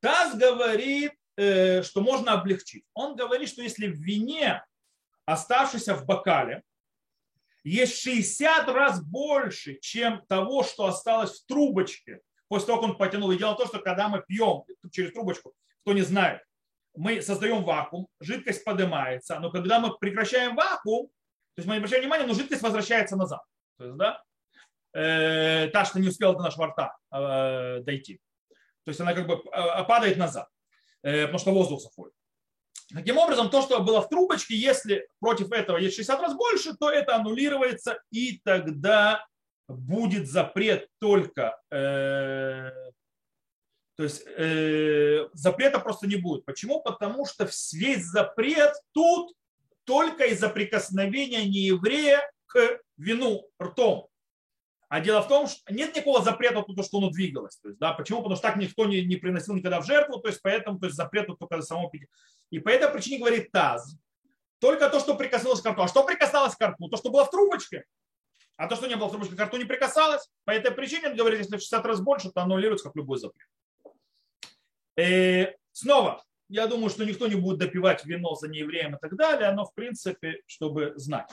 Таз 0.00 0.36
говорит, 0.36 1.12
э, 1.36 1.82
что 1.82 2.00
можно 2.00 2.32
облегчить. 2.32 2.84
Он 2.94 3.16
говорит, 3.16 3.48
что 3.48 3.62
если 3.62 3.86
в 3.86 3.96
вине, 3.96 4.64
оставшейся 5.26 5.94
в 5.94 6.06
бокале, 6.06 6.62
есть 7.64 7.98
60 8.02 8.68
раз 8.68 9.02
больше, 9.02 9.78
чем 9.80 10.24
того, 10.26 10.62
что 10.62 10.86
осталось 10.86 11.40
в 11.40 11.46
трубочке, 11.46 12.20
после 12.48 12.66
того, 12.66 12.80
как 12.80 12.90
он 12.90 12.98
потянул. 12.98 13.30
И 13.30 13.38
дело 13.38 13.54
в 13.54 13.56
том, 13.56 13.68
что 13.68 13.78
когда 13.78 14.08
мы 14.08 14.22
пьем 14.22 14.64
через 14.90 15.12
трубочку, 15.12 15.54
кто 15.80 15.94
не 15.94 16.02
знает, 16.02 16.42
мы 16.96 17.22
создаем 17.22 17.64
вакуум, 17.64 18.08
жидкость 18.20 18.64
поднимается, 18.64 19.38
но 19.40 19.50
когда 19.50 19.80
мы 19.80 19.96
прекращаем 19.98 20.54
вакуум, 20.54 21.08
То 21.54 21.60
есть 21.60 21.68
мы 21.68 21.76
обращаем 21.76 22.02
внимание, 22.02 22.26
но 22.26 22.34
жидкость 22.34 22.62
возвращается 22.62 23.16
назад. 23.16 23.40
То 23.78 23.84
есть, 23.84 23.96
да, 23.96 24.22
э, 24.92 25.68
та, 25.68 25.84
что 25.84 26.00
не 26.00 26.08
успела 26.08 26.34
до 26.34 26.42
нашего 26.42 26.68
рта 26.68 26.96
э, 27.12 27.80
дойти. 27.80 28.20
То 28.84 28.90
есть 28.90 29.00
она 29.00 29.14
как 29.14 29.26
бы 29.26 29.34
э, 29.34 29.84
падает 29.84 30.16
назад, 30.16 30.48
э, 31.02 31.22
потому 31.22 31.38
что 31.38 31.52
воздух 31.52 31.80
заходит. 31.80 32.14
Таким 32.92 33.18
образом, 33.18 33.50
то, 33.50 33.62
что 33.62 33.80
было 33.80 34.02
в 34.02 34.08
трубочке, 34.08 34.54
если 34.54 35.08
против 35.18 35.52
этого 35.52 35.78
есть 35.78 35.96
60 35.96 36.20
раз 36.20 36.34
больше, 36.34 36.76
то 36.76 36.90
это 36.90 37.16
аннулируется, 37.16 37.98
и 38.10 38.40
тогда 38.44 39.26
будет 39.68 40.28
запрет 40.28 40.88
только, 41.00 41.58
э, 41.70 42.70
то 43.96 44.02
есть 44.02 44.22
э, 44.26 45.28
запрета 45.34 45.78
просто 45.78 46.06
не 46.06 46.16
будет. 46.16 46.44
Почему? 46.44 46.82
Потому 46.82 47.26
что 47.26 47.48
весь 47.72 48.04
запрет 48.04 48.74
тут 48.92 49.34
только 49.84 50.24
из-за 50.26 50.48
прикосновения 50.48 51.44
нееврея 51.44 52.28
к 52.46 52.80
вину 52.96 53.48
ртом. 53.62 54.08
А 54.88 55.00
дело 55.00 55.22
в 55.22 55.28
том, 55.28 55.46
что 55.46 55.60
нет 55.72 55.94
никакого 55.94 56.22
запрета 56.22 56.62
тут, 56.62 56.84
что 56.84 56.98
оно 56.98 57.10
двигалось. 57.10 57.56
То 57.56 57.68
есть, 57.68 57.80
да, 57.80 57.92
почему? 57.92 58.18
Потому 58.18 58.36
что 58.36 58.48
так 58.48 58.56
никто 58.56 58.84
не, 58.86 59.04
не 59.04 59.16
приносил 59.16 59.54
никогда 59.54 59.80
в 59.80 59.86
жертву, 59.86 60.18
то 60.20 60.28
есть 60.28 60.40
поэтому 60.42 60.78
то 60.78 60.86
есть 60.86 60.96
запрет 60.96 61.26
только 61.26 61.62
само 61.62 61.88
питье. 61.88 62.08
И 62.50 62.58
по 62.58 62.68
этой 62.68 62.88
причине 62.88 63.18
говорит 63.18 63.50
Таз, 63.50 63.96
только 64.60 64.88
то, 64.88 65.00
что 65.00 65.14
прикоснулось 65.14 65.60
к 65.60 65.70
рту. 65.70 65.82
А 65.82 65.88
что 65.88 66.04
прикасалось 66.04 66.54
к 66.54 66.66
рту? 66.66 66.88
То, 66.88 66.96
что 66.96 67.10
было 67.10 67.24
в 67.24 67.30
трубочке. 67.30 67.84
А 68.56 68.68
то, 68.68 68.76
что 68.76 68.86
не 68.86 68.96
было 68.96 69.08
в 69.08 69.10
трубочке, 69.10 69.36
к 69.36 69.40
рту 69.40 69.56
не 69.56 69.64
прикасалось. 69.64 70.28
По 70.44 70.52
этой 70.52 70.70
причине, 70.70 71.08
он 71.08 71.16
говорит, 71.16 71.40
если 71.40 71.56
в 71.56 71.60
60 71.60 71.84
раз 71.84 72.00
больше, 72.00 72.30
то 72.30 72.42
аннулируется 72.42 72.84
как 72.84 72.96
любой 72.96 73.18
запрет. 73.18 73.48
И 74.96 75.02
э, 75.02 75.56
снова, 75.72 76.24
я 76.48 76.66
думаю, 76.66 76.90
что 76.90 77.04
никто 77.04 77.26
не 77.26 77.34
будет 77.34 77.58
допивать 77.58 78.04
вино 78.04 78.34
за 78.34 78.48
неевреем 78.48 78.96
и 78.96 78.98
так 78.98 79.16
далее, 79.16 79.52
но 79.52 79.64
в 79.64 79.74
принципе, 79.74 80.42
чтобы 80.46 80.92
знать. 80.96 81.30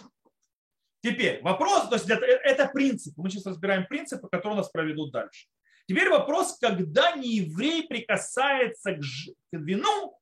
Теперь 1.01 1.41
вопрос, 1.41 1.89
то 1.89 1.95
есть 1.95 2.09
это, 2.09 2.25
это 2.25 2.67
принцип. 2.67 3.17
Мы 3.17 3.29
сейчас 3.29 3.45
разбираем 3.47 3.87
принципы, 3.87 4.27
которые 4.29 4.57
нас 4.57 4.69
проведут 4.69 5.11
дальше. 5.11 5.47
Теперь 5.87 6.09
вопрос, 6.09 6.57
когда 6.59 7.15
нееврей 7.15 7.87
прикасается 7.87 8.93
к, 8.93 8.99
к 8.99 9.57
вину 9.57 10.17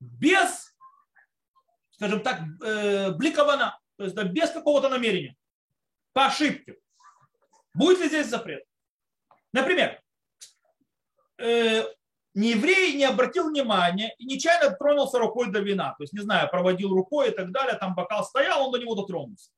без, 0.00 0.76
скажем 1.90 2.20
так, 2.22 2.42
э, 2.62 3.12
бликована, 3.12 3.78
то 3.96 4.04
есть 4.04 4.14
да, 4.14 4.24
без 4.24 4.50
какого-то 4.50 4.88
намерения, 4.88 5.34
по 6.12 6.26
ошибке. 6.26 6.76
Будет 7.74 8.00
ли 8.00 8.08
здесь 8.08 8.28
запрет? 8.28 8.64
Например, 9.52 10.00
э, 11.38 11.84
нееврей 12.34 12.94
не 12.94 13.04
обратил 13.04 13.48
внимания 13.48 14.14
и 14.18 14.26
нечаянно 14.26 14.74
тронулся 14.76 15.18
рукой 15.18 15.50
до 15.50 15.60
вина. 15.60 15.94
То 15.98 16.04
есть, 16.04 16.12
не 16.12 16.20
знаю, 16.20 16.48
проводил 16.50 16.90
рукой 16.90 17.28
и 17.28 17.30
так 17.30 17.50
далее, 17.52 17.74
там 17.74 17.94
бокал 17.94 18.24
стоял, 18.24 18.66
он 18.66 18.72
до 18.72 18.78
него 18.78 18.94
дотронулся. 18.94 19.50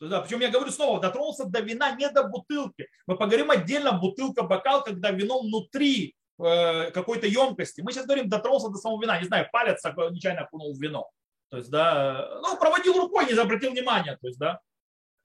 Да, 0.00 0.20
причем 0.20 0.40
я 0.40 0.50
говорю 0.50 0.70
снова, 0.70 1.00
дотронулся 1.00 1.46
до 1.46 1.60
вина, 1.60 1.92
не 1.92 2.08
до 2.10 2.24
бутылки. 2.24 2.88
Мы 3.06 3.16
поговорим 3.16 3.50
отдельно 3.50 3.92
бутылка, 3.92 4.42
бокал, 4.42 4.84
когда 4.84 5.10
вино 5.10 5.40
внутри 5.40 6.14
э, 6.38 6.90
какой-то 6.90 7.26
емкости. 7.26 7.80
Мы 7.80 7.92
сейчас 7.92 8.04
говорим, 8.04 8.28
дотронулся 8.28 8.68
до 8.68 8.76
самого 8.76 9.00
вина, 9.00 9.18
не 9.18 9.26
знаю, 9.26 9.48
палец 9.50 9.82
нечаянно 9.84 10.42
окунул 10.42 10.74
в 10.74 10.80
вино. 10.80 11.08
То 11.48 11.58
есть, 11.58 11.70
да, 11.70 12.40
ну, 12.42 12.58
проводил 12.58 12.98
рукой, 13.00 13.26
не 13.26 13.38
обратил 13.38 13.70
внимания, 13.70 14.18
то 14.20 14.26
есть, 14.26 14.38
да, 14.38 14.54
э, 14.54 14.58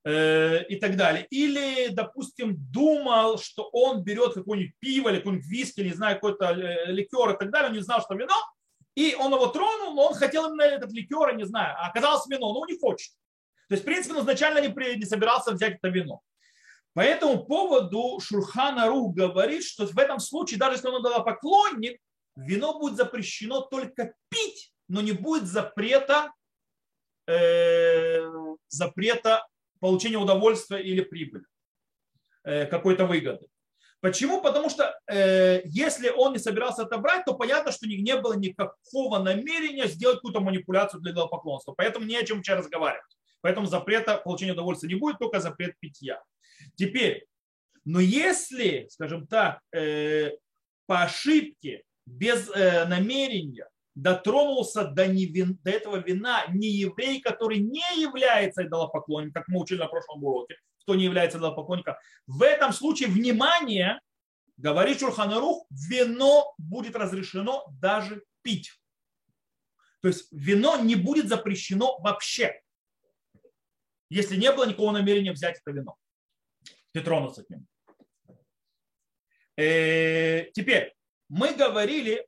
и 0.03 0.79
так 0.81 0.95
далее. 0.97 1.27
Или, 1.29 1.89
допустим, 1.89 2.55
думал, 2.57 3.37
что 3.37 3.69
он 3.71 4.03
берет 4.03 4.33
какое-нибудь 4.33 4.73
пиво 4.79 5.09
или 5.09 5.17
какой-нибудь 5.17 5.45
виски, 5.45 5.81
не 5.81 5.93
знаю, 5.93 6.15
какой-то 6.15 6.45
э, 6.45 6.91
ликер 6.91 7.31
и 7.31 7.37
так 7.37 7.51
далее, 7.51 7.69
он 7.69 7.75
не 7.75 7.83
знал, 7.83 8.01
что 8.01 8.15
вино, 8.15 8.33
и 8.95 9.15
он 9.15 9.31
его 9.31 9.47
тронул, 9.47 9.93
но 9.93 10.07
он 10.07 10.13
хотел 10.15 10.47
именно 10.47 10.63
этот 10.63 10.91
ликер, 10.91 11.35
не 11.35 11.45
знаю, 11.45 11.75
а 11.77 11.87
оказалось 11.87 12.25
вино, 12.27 12.51
но 12.51 12.61
он 12.61 12.67
не 12.67 12.79
хочет. 12.79 13.11
То 13.69 13.75
есть, 13.75 13.83
в 13.83 13.85
принципе, 13.85 14.15
он 14.15 14.21
изначально 14.21 14.59
не, 14.59 14.69
при, 14.69 14.95
не 14.95 15.05
собирался 15.05 15.51
взять 15.51 15.75
это 15.75 15.89
вино. 15.89 16.21
По 16.93 17.01
этому 17.01 17.45
поводу 17.45 18.19
Шурхана 18.19 18.87
Рух 18.87 19.15
говорит, 19.15 19.63
что 19.63 19.85
в 19.85 19.97
этом 19.97 20.19
случае, 20.19 20.59
даже 20.59 20.75
если 20.75 20.89
он 20.89 21.01
дала 21.01 21.21
поклонник, 21.21 22.01
вино 22.35 22.79
будет 22.79 22.97
запрещено 22.97 23.61
только 23.61 24.13
пить, 24.29 24.73
но 24.89 24.99
не 25.01 25.13
будет 25.13 25.45
запрета, 25.45 26.33
э, 27.27 28.25
запрета 28.67 29.47
получения 29.81 30.17
удовольствия 30.17 30.81
или 30.81 31.01
прибыли, 31.01 31.43
э, 32.45 32.65
какой-то 32.67 33.05
выгоды. 33.05 33.47
Почему? 33.99 34.41
Потому 34.41 34.69
что 34.69 34.97
э, 35.07 35.61
если 35.65 36.09
он 36.09 36.33
не 36.33 36.39
собирался 36.39 36.83
это 36.83 36.97
брать, 36.97 37.25
то 37.25 37.33
понятно, 37.33 37.71
что 37.71 37.87
не, 37.87 37.97
не 37.97 38.15
было 38.15 38.33
никакого 38.33 39.19
намерения 39.19 39.87
сделать 39.87 40.17
какую-то 40.17 40.39
манипуляцию 40.39 41.01
для 41.01 41.13
поклонства. 41.27 41.73
Поэтому 41.77 42.05
не 42.05 42.17
о 42.17 42.25
чем 42.25 42.43
сейчас 42.43 42.59
разговаривать. 42.59 43.17
Поэтому 43.41 43.67
запрета 43.67 44.17
получения 44.17 44.53
удовольствия 44.53 44.89
не 44.89 44.95
будет, 44.95 45.19
только 45.19 45.39
запрет 45.39 45.75
питья. 45.79 46.21
Теперь, 46.75 47.25
но 47.85 47.99
если, 47.99 48.87
скажем 48.89 49.27
так, 49.27 49.59
э, 49.75 50.31
по 50.87 51.03
ошибке, 51.03 51.83
без 52.05 52.49
э, 52.49 52.85
намерения 52.85 53.67
дотронулся 53.95 54.85
до, 54.85 55.07
невин, 55.07 55.59
до 55.63 55.71
этого 55.71 55.97
вина 55.97 56.45
не 56.49 56.67
еврей, 56.67 57.21
который 57.21 57.59
не 57.59 58.01
является 58.01 58.65
идолопоклонником, 58.65 59.41
как 59.41 59.47
мы 59.47 59.61
учили 59.61 59.79
на 59.79 59.87
прошлом 59.87 60.23
уроке, 60.23 60.55
кто 60.81 60.95
не 60.95 61.03
является 61.03 61.37
идолопоклонником, 61.37 61.95
в 62.27 62.41
этом 62.41 62.73
случае 62.73 63.09
внимание, 63.09 63.99
говорит 64.57 64.99
Шурханарух, 64.99 65.65
вино 65.69 66.53
будет 66.57 66.95
разрешено 66.95 67.65
даже 67.81 68.23
пить. 68.41 68.71
То 70.01 70.07
есть 70.07 70.27
вино 70.31 70.77
не 70.77 70.95
будет 70.95 71.27
запрещено 71.27 71.99
вообще 71.99 72.61
если 74.11 74.35
не 74.35 74.51
было 74.51 74.65
никакого 74.65 74.91
намерения 74.91 75.31
взять 75.31 75.57
это 75.57 75.71
вино 75.71 75.97
и 76.93 76.99
тронуться 76.99 77.43
к. 77.43 77.47
Э, 79.55 80.51
теперь, 80.51 80.93
мы 81.29 81.53
говорили 81.53 82.27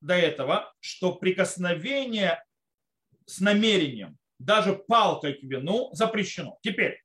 до 0.00 0.14
этого, 0.14 0.72
что 0.80 1.14
прикосновение 1.14 2.42
с 3.26 3.40
намерением, 3.40 4.18
даже 4.38 4.74
палкой 4.74 5.34
к 5.34 5.42
вину, 5.42 5.90
запрещено. 5.92 6.58
Теперь, 6.62 7.02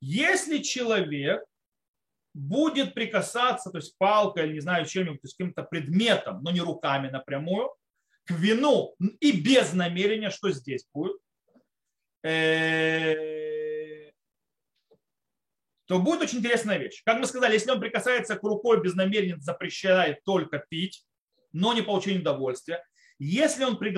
если 0.00 0.58
человек 0.58 1.42
будет 2.34 2.94
прикасаться, 2.94 3.70
то 3.70 3.78
есть 3.78 3.96
палкой, 3.98 4.52
не 4.52 4.60
знаю, 4.60 4.86
чем-нибудь, 4.86 5.20
то 5.20 5.26
есть 5.26 5.36
каким-то 5.36 5.64
предметом, 5.64 6.42
но 6.42 6.50
не 6.50 6.60
руками 6.60 7.08
напрямую, 7.08 7.70
к 8.24 8.30
вину 8.30 8.94
и 9.20 9.32
без 9.32 9.72
намерения, 9.72 10.30
что 10.30 10.50
здесь 10.50 10.86
будет? 10.92 11.16
Э, 12.22 13.38
то 15.86 15.98
будет 15.98 16.20
очень 16.20 16.38
интересная 16.38 16.76
вещь. 16.76 17.02
Как 17.04 17.18
мы 17.18 17.26
сказали, 17.26 17.54
если 17.54 17.70
он 17.70 17.80
прикасается 17.80 18.36
к 18.36 18.42
рукой 18.42 18.82
без 18.82 18.94
намерения, 18.94 19.38
запрещает 19.38 20.22
только 20.24 20.58
пить, 20.68 21.04
но 21.52 21.72
не 21.72 21.82
получение 21.82 22.20
удовольствия. 22.20 22.84
Если 23.18 23.64
он 23.64 23.78
при, 23.78 23.90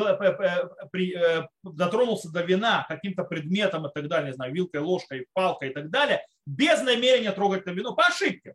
при, 0.90 1.14
э, 1.14 1.47
дотронулся 1.62 2.33
до 2.33 2.42
вина 2.42 2.87
каким-то 2.88 3.25
предметом 3.25 3.87
и 3.87 3.92
так 3.92 4.09
далее, 4.09 4.30
не 4.30 4.35
знаю, 4.35 4.54
вилкой, 4.54 4.80
ложкой, 4.80 5.26
палкой 5.35 5.71
и 5.71 5.73
так 5.75 5.90
далее, 5.90 6.25
без 6.47 6.80
намерения 6.80 7.30
трогать 7.33 7.62
это 7.62 7.73
вино, 7.73 7.95
по 7.95 8.07
ошибке, 8.07 8.54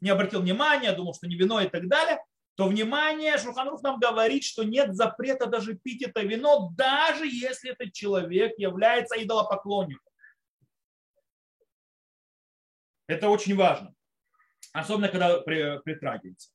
не 0.00 0.10
обратил 0.10 0.42
внимания, 0.42 0.92
думал, 0.92 1.14
что 1.14 1.28
не 1.28 1.36
вино 1.36 1.60
и 1.60 1.68
так 1.68 1.86
далее, 1.86 2.18
то, 2.56 2.66
внимание, 2.66 3.38
Шуханрух 3.38 3.82
нам 3.82 3.98
говорит, 3.98 4.44
что 4.44 4.64
нет 4.64 4.94
запрета 4.94 5.46
даже 5.46 5.74
пить 5.74 6.02
это 6.02 6.20
вино, 6.22 6.70
даже 6.76 7.26
если 7.26 7.70
этот 7.70 7.92
человек 7.92 8.58
является 8.58 9.22
идолопоклонником. 9.22 10.12
Это 13.06 13.28
очень 13.28 13.56
важно. 13.56 13.94
Особенно, 14.72 15.08
когда 15.08 15.40
притрагивается. 15.40 16.50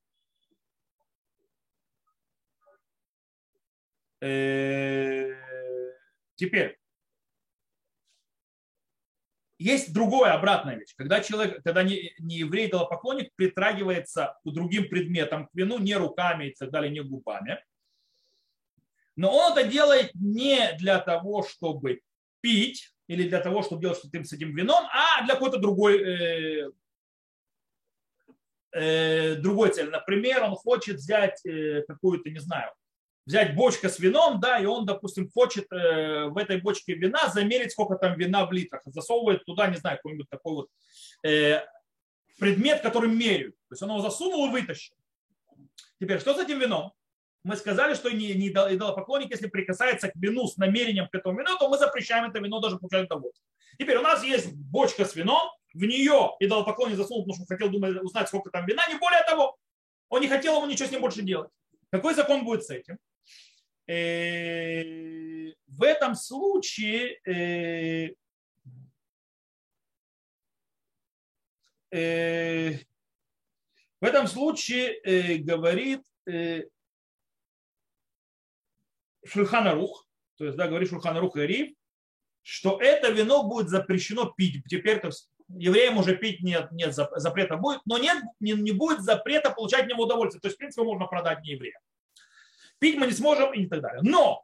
Теперь, 6.36 6.78
есть 9.60 9.92
другое, 9.92 10.34
обратная 10.34 10.76
вещь. 10.76 10.94
Когда 10.96 11.22
человек, 11.22 11.64
когда 11.64 11.82
не, 11.84 12.14
не 12.20 12.38
еврей, 12.38 12.70
поклонник 12.70 13.32
притрагивается 13.36 14.38
к 14.44 14.50
другим 14.52 14.88
предметам, 14.88 15.48
к 15.48 15.50
вину 15.54 15.80
не 15.80 15.96
руками 15.96 16.50
и 16.50 16.54
так 16.54 16.70
далее, 16.70 16.92
не 16.92 17.02
губами. 17.02 17.60
Но 19.16 19.36
он 19.36 19.58
это 19.58 19.68
делает 19.68 20.12
не 20.14 20.74
для 20.74 21.00
того, 21.00 21.42
чтобы 21.42 22.02
пить 22.42 22.94
или 23.08 23.28
для 23.28 23.40
того, 23.40 23.64
чтобы 23.64 23.82
делать 23.82 23.98
что-то 23.98 24.24
с 24.24 24.34
этим 24.34 24.56
вином, 24.56 24.86
а 24.94 25.26
для 25.26 25.34
какой-то 25.34 25.58
другой, 25.58 26.04
э, 26.04 26.72
э, 28.74 29.36
другой 29.36 29.72
цели. 29.72 29.90
Например, 29.90 30.44
он 30.44 30.56
хочет 30.56 30.98
взять 30.98 31.44
э, 31.46 31.84
какую-то, 31.88 32.30
не 32.30 32.40
знаю, 32.40 32.72
взять 33.28 33.54
бочка 33.54 33.90
с 33.90 34.00
вином, 34.00 34.40
да, 34.40 34.58
и 34.58 34.66
он, 34.66 34.86
допустим, 34.86 35.30
хочет 35.30 35.72
э, 35.72 36.26
в 36.26 36.38
этой 36.38 36.60
бочке 36.60 36.96
вина 36.96 37.28
замерить, 37.28 37.74
сколько 37.74 37.96
там 37.96 38.18
вина 38.18 38.46
в 38.46 38.52
литрах, 38.52 38.82
засовывает 38.86 39.46
туда, 39.46 39.68
не 39.68 39.78
знаю, 39.78 39.98
какой-нибудь 39.98 40.30
такой 40.30 40.56
вот 40.56 40.70
э, 41.24 41.62
предмет, 42.40 42.82
который 42.82 43.10
меряют. 43.10 43.56
То 43.70 43.74
есть 43.74 43.84
он 43.84 43.90
его 43.90 44.02
засунул 44.02 44.48
и 44.48 44.52
вытащил. 44.52 44.96
Теперь, 46.00 46.20
что 46.20 46.34
с 46.34 46.40
этим 46.40 46.60
вином? 46.60 46.94
мы 47.48 47.56
сказали, 47.56 47.94
что 47.94 48.10
не, 48.10 48.34
не 48.34 48.50
идолопоклонник, 48.50 49.32
если 49.32 49.48
прикасается 49.48 50.10
к 50.10 50.16
вину 50.16 50.48
с 50.48 50.58
намерением 50.58 51.08
к 51.08 51.16
этому 51.16 51.40
вину, 51.40 51.58
то 51.58 51.70
мы 51.70 51.78
запрещаем 51.78 52.30
это 52.30 52.40
вино 52.40 52.60
даже 52.60 52.78
получать 52.78 53.06
удовольствие. 53.06 53.48
Теперь 53.80 53.98
у 53.98 54.02
нас 54.02 54.22
есть 54.24 54.54
бочка 54.54 55.06
с 55.06 55.16
вином, 55.16 55.50
в 55.74 55.82
нее 55.82 56.32
идолопоклонник 56.42 56.98
засунул, 56.98 57.24
потому 57.24 57.36
что 57.36 57.46
хотел 57.46 57.70
думать, 57.70 58.02
узнать, 58.02 58.28
сколько 58.28 58.50
там 58.50 58.66
вина, 58.66 58.86
не 58.90 58.96
более 58.96 59.24
того. 59.24 59.58
Он 60.10 60.22
не 60.22 60.28
хотел 60.28 60.58
ему 60.58 60.66
ничего 60.66 60.90
с 60.90 60.92
ним 60.92 61.02
больше 61.02 61.22
делать. 61.22 61.50
Какой 61.90 62.16
закон 62.16 62.44
будет 62.44 62.66
с 62.66 62.70
этим? 62.70 62.98
Э, 63.88 64.84
в 65.68 65.82
этом 65.82 66.14
случае 66.16 67.20
э, 67.26 68.14
э, 71.92 72.80
в 74.00 74.04
этом 74.04 74.28
случае 74.28 75.40
говорит 75.40 76.02
Шульханарух, 79.26 80.06
то 80.38 80.46
есть, 80.46 80.58
да, 80.58 80.68
говорит 80.68 80.90
Шульханарух 80.90 81.38
и 81.38 81.48
Рив, 81.48 81.76
что 82.44 82.80
это 82.80 83.10
вино 83.10 83.44
будет 83.44 83.70
запрещено 83.70 84.26
пить. 84.26 84.64
Теперь 84.70 85.00
то 85.00 85.10
евреям 85.48 85.98
уже 85.98 86.16
пить 86.16 86.42
нет, 86.42 86.72
нет 86.72 86.94
запрета 86.94 87.56
будет, 87.56 87.82
но 87.86 87.98
нет, 87.98 88.22
не, 88.40 88.52
не 88.52 88.72
будет 88.72 89.02
запрета 89.02 89.50
получать 89.50 89.86
в 89.86 89.88
него 89.88 90.04
удовольствие. 90.04 90.42
То 90.42 90.48
есть, 90.50 90.58
в 90.58 90.60
принципе, 90.60 90.84
можно 90.84 91.08
продать 91.08 91.42
не 91.42 91.54
евреям. 91.54 91.82
Пить 92.80 92.98
мы 92.98 93.08
не 93.08 93.14
сможем 93.14 93.54
и 93.54 93.66
так 93.66 93.82
далее. 93.82 94.02
Но, 94.04 94.44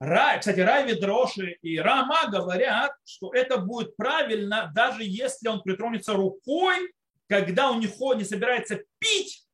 Рай, 0.00 0.40
кстати, 0.40 0.60
Рай 0.60 0.98
Дроши 0.98 1.58
и 1.62 1.78
Рама 1.78 2.28
говорят, 2.28 2.92
что 3.04 3.32
это 3.32 3.58
будет 3.58 3.96
правильно, 3.96 4.70
даже 4.74 5.02
если 5.04 5.48
он 5.48 5.62
притронется 5.62 6.14
рукой, 6.14 6.92
когда 7.28 7.70
он 7.70 7.80
не, 7.80 7.86
ходит, 7.86 8.22
не 8.22 8.28
собирается 8.28 8.80
пить, 8.98 9.46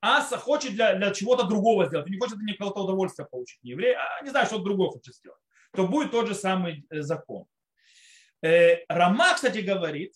а 0.00 0.20
хочет 0.36 0.74
для, 0.74 0.94
для 0.96 1.12
чего-то 1.12 1.44
другого 1.44 1.86
сделать. 1.86 2.06
Он 2.06 2.12
не 2.12 2.18
хочет 2.18 2.38
для 2.38 2.54
кого-то 2.54 2.82
удовольствие 2.82 3.26
получить, 3.26 3.58
не 3.62 3.70
еврей, 3.70 3.94
а 3.94 4.22
не 4.22 4.28
знаю, 4.28 4.46
что 4.46 4.58
другое 4.58 4.90
хочет 4.90 5.14
сделать. 5.14 5.40
То 5.72 5.88
будет 5.88 6.10
тот 6.10 6.28
же 6.28 6.34
самый 6.34 6.86
э, 6.90 7.00
закон. 7.00 7.46
Э, 8.42 8.84
Рама, 8.88 9.32
кстати, 9.34 9.58
говорит, 9.58 10.12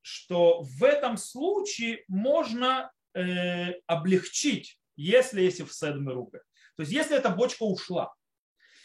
что 0.00 0.62
в 0.62 0.84
этом 0.84 1.16
случае 1.16 2.04
можно 2.06 2.92
э, 3.14 3.72
облегчить, 3.86 4.78
если 4.94 5.42
есть 5.42 5.60
в 5.60 5.72
седме 5.72 6.12
рука. 6.12 6.38
То 6.76 6.82
есть 6.82 6.92
если 6.92 7.16
эта 7.16 7.30
бочка 7.30 7.62
ушла, 7.62 8.12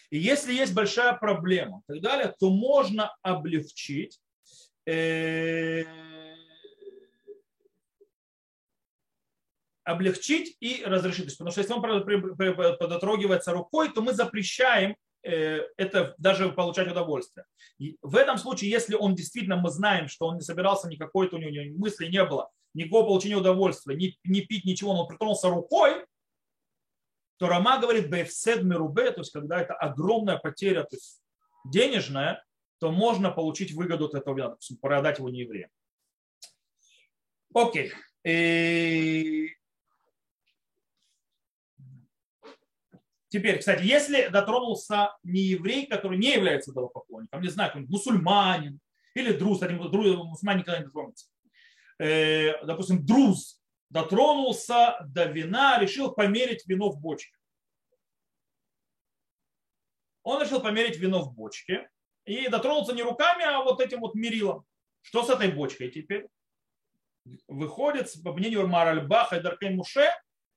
и 0.09 0.17
если 0.17 0.53
есть 0.53 0.73
большая 0.73 1.13
проблема 1.13 1.81
и 1.89 1.93
так 1.93 2.01
далее, 2.01 2.33
то 2.39 2.49
можно 2.49 3.15
облегчить 3.21 4.19
облегчить 9.87 10.57
и 10.59 10.83
разрешить. 10.85 11.31
Потому 11.37 11.51
что 11.51 11.61
если 11.61 11.73
он 11.73 11.81
подотрогивается 11.81 13.53
рукой, 13.53 13.89
то 13.91 14.01
мы 14.01 14.13
запрещаем 14.13 14.97
э, 15.23 15.61
это 15.77 16.13
даже 16.17 16.49
получать 16.49 16.91
удовольствие. 16.91 17.45
И 17.79 17.97
в 18.01 18.17
этом 18.17 18.37
случае, 18.37 18.69
если 18.69 18.95
он 18.95 19.15
действительно, 19.15 19.55
мы 19.55 19.69
знаем, 19.69 20.09
что 20.09 20.27
он 20.27 20.35
не 20.35 20.41
собирался, 20.41 20.89
никакой 20.89 21.29
то 21.29 21.37
у 21.37 21.39
него 21.39 21.79
мысли 21.79 22.07
не 22.07 22.23
было, 22.25 22.49
никакого 22.73 23.05
получения 23.05 23.37
удовольствия, 23.37 23.95
не, 23.95 24.17
не 24.25 24.41
пить 24.41 24.65
ничего, 24.65 24.91
он 24.91 25.07
притронулся 25.07 25.49
рукой, 25.49 26.05
то 27.37 27.47
Рама 27.47 27.79
говорит 27.79 28.09
бефсед 28.09 28.63
мирубе, 28.63 29.11
то 29.11 29.21
есть 29.21 29.31
когда 29.31 29.61
это 29.61 29.73
огромная 29.73 30.37
потеря, 30.37 30.83
то 30.83 30.95
есть 30.95 31.21
денежная, 31.65 32.43
то 32.79 32.91
можно 32.91 33.31
получить 33.31 33.73
выгоду 33.73 34.05
от 34.05 34.15
этого 34.15 34.35
вина, 34.35 34.57
продать 34.81 35.19
его 35.19 35.29
не 35.29 35.41
евреям. 35.41 35.69
Окей. 37.53 37.93
И 38.23 39.53
Теперь, 43.29 43.59
кстати, 43.59 43.83
если 43.83 44.29
дотронулся 44.29 45.11
не 45.23 45.41
еврей, 45.41 45.85
который 45.85 46.17
не 46.17 46.33
является 46.33 46.71
идолопоклонником, 46.71 47.41
не 47.41 47.49
знаю, 47.49 47.69
какой-нибудь 47.69 47.91
мусульманин 47.91 48.79
или 49.15 49.33
друз, 49.33 49.57
кстати, 49.57 49.73
мусульманин 49.73 50.61
никогда 50.61 50.79
не 50.79 50.85
дотронется. 50.85 51.27
Э, 51.99 52.65
допустим, 52.65 53.05
друз 53.05 53.56
дотронулся 53.89 54.97
до 55.07 55.25
вина, 55.25 55.79
решил 55.79 56.13
померить 56.13 56.65
вино 56.67 56.89
в 56.89 56.99
бочке. 56.99 57.35
Он 60.23 60.41
решил 60.41 60.61
померить 60.61 60.97
вино 60.97 61.21
в 61.21 61.33
бочке 61.33 61.89
и 62.25 62.47
дотронулся 62.49 62.93
не 62.93 63.03
руками, 63.03 63.43
а 63.43 63.63
вот 63.63 63.79
этим 63.79 64.01
вот 64.01 64.15
мерилом. 64.15 64.65
Что 65.01 65.23
с 65.23 65.29
этой 65.29 65.51
бочкой 65.51 65.89
теперь? 65.89 66.27
Выходит, 67.47 68.11
по 68.23 68.33
мнению 68.33 68.67
Маральбаха 68.67 69.37
и 69.37 69.41
Даркей 69.41 69.69
Муше, 69.69 70.09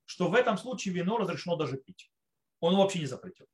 что 0.07 0.28
в 0.28 0.35
этом 0.35 0.59
случае 0.59 0.94
вино 0.94 1.18
разрешено 1.18 1.57
даже 1.57 1.76
пить 1.76 2.11
он 2.61 2.76
вообще 2.76 3.00
не 3.00 3.07
запретил. 3.07 3.46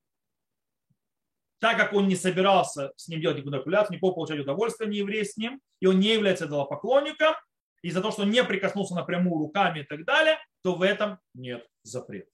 Так 1.59 1.79
как 1.79 1.94
он 1.94 2.07
не 2.07 2.16
собирался 2.16 2.92
с 2.96 3.09
ним 3.09 3.20
делать 3.20 3.38
никакую 3.38 3.55
манипуляцию, 3.55 3.94
никакого 3.94 4.14
получать 4.14 4.40
удовольствие, 4.40 4.90
не 4.90 4.98
еврей 4.98 5.24
с 5.24 5.37
ним, 5.37 5.61
и 5.81 5.87
он 5.87 5.98
не 5.98 6.12
является 6.12 6.44
идолопоклонником, 6.44 7.35
из-за 7.83 8.01
того, 8.01 8.12
что 8.12 8.25
не 8.25 8.43
прикоснулся 8.45 8.95
напрямую 8.95 9.39
руками 9.39 9.81
и 9.81 9.85
так 9.85 10.05
далее, 10.05 10.39
то 10.62 10.75
в 10.75 10.83
этом 10.83 11.19
нет 11.35 11.67
запрета. 11.83 12.31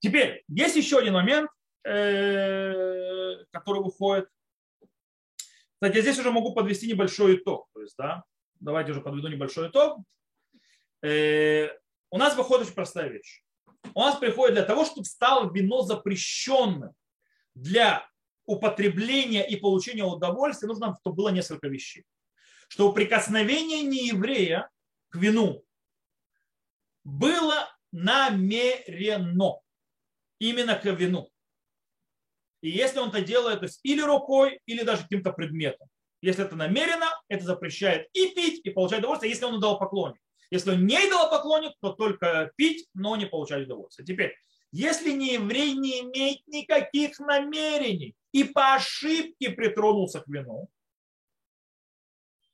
Теперь, 0.00 0.44
есть 0.48 0.76
еще 0.76 0.98
один 0.98 1.14
момент, 1.14 1.50
э, 1.84 3.44
который 3.50 3.82
выходит. 3.82 4.28
Кстати, 5.74 6.00
здесь 6.00 6.18
уже 6.18 6.30
могу 6.30 6.54
подвести 6.54 6.88
небольшой 6.88 7.36
итог. 7.36 7.68
То 7.72 7.80
есть, 7.80 7.96
да, 7.96 8.24
давайте 8.60 8.92
уже 8.92 9.00
подведу 9.00 9.28
небольшой 9.28 9.68
итог. 9.68 9.98
Э, 11.02 11.68
у 12.10 12.18
нас 12.18 12.36
выходит 12.36 12.66
очень 12.66 12.74
простая 12.74 13.08
вещь 13.08 13.42
у 13.94 14.00
нас 14.00 14.16
приходит 14.16 14.54
для 14.54 14.64
того, 14.64 14.84
чтобы 14.84 15.04
стало 15.04 15.52
вино 15.52 15.82
запрещенным 15.82 16.92
для 17.54 18.08
употребления 18.46 19.46
и 19.46 19.56
получения 19.56 20.04
удовольствия, 20.04 20.68
нужно, 20.68 20.96
чтобы 21.00 21.16
было 21.16 21.28
несколько 21.30 21.68
вещей. 21.68 22.04
Что 22.68 22.92
прикосновение 22.92 23.82
нееврея 23.82 24.70
к 25.08 25.16
вину 25.16 25.64
было 27.04 27.68
намерено 27.90 29.60
именно 30.38 30.74
к 30.76 30.84
вину. 30.84 31.30
И 32.60 32.70
если 32.70 32.98
он 32.98 33.08
это 33.08 33.22
делает 33.22 33.60
то 33.60 33.66
есть 33.66 33.80
или 33.82 34.02
рукой, 34.02 34.60
или 34.66 34.82
даже 34.82 35.02
каким-то 35.02 35.32
предметом. 35.32 35.88
Если 36.20 36.44
это 36.44 36.56
намерено, 36.56 37.06
это 37.28 37.44
запрещает 37.44 38.08
и 38.12 38.34
пить, 38.34 38.60
и 38.64 38.70
получать 38.70 39.00
удовольствие, 39.00 39.30
если 39.30 39.44
он 39.44 39.60
дал 39.60 39.78
поклонник. 39.78 40.20
Если 40.50 40.70
он 40.72 40.84
не 40.86 40.96
идолопоклонник, 40.96 41.72
то 41.80 41.92
только 41.92 42.50
пить, 42.56 42.88
но 42.94 43.16
не 43.16 43.26
получать 43.26 43.66
удовольствие. 43.66 44.06
Теперь, 44.06 44.34
если 44.72 45.12
не 45.12 45.34
еврей 45.34 45.74
не 45.74 46.00
имеет 46.00 46.46
никаких 46.46 47.18
намерений 47.20 48.16
и 48.32 48.44
по 48.44 48.74
ошибке 48.74 49.50
притронулся 49.50 50.20
к 50.20 50.26
вину, 50.26 50.68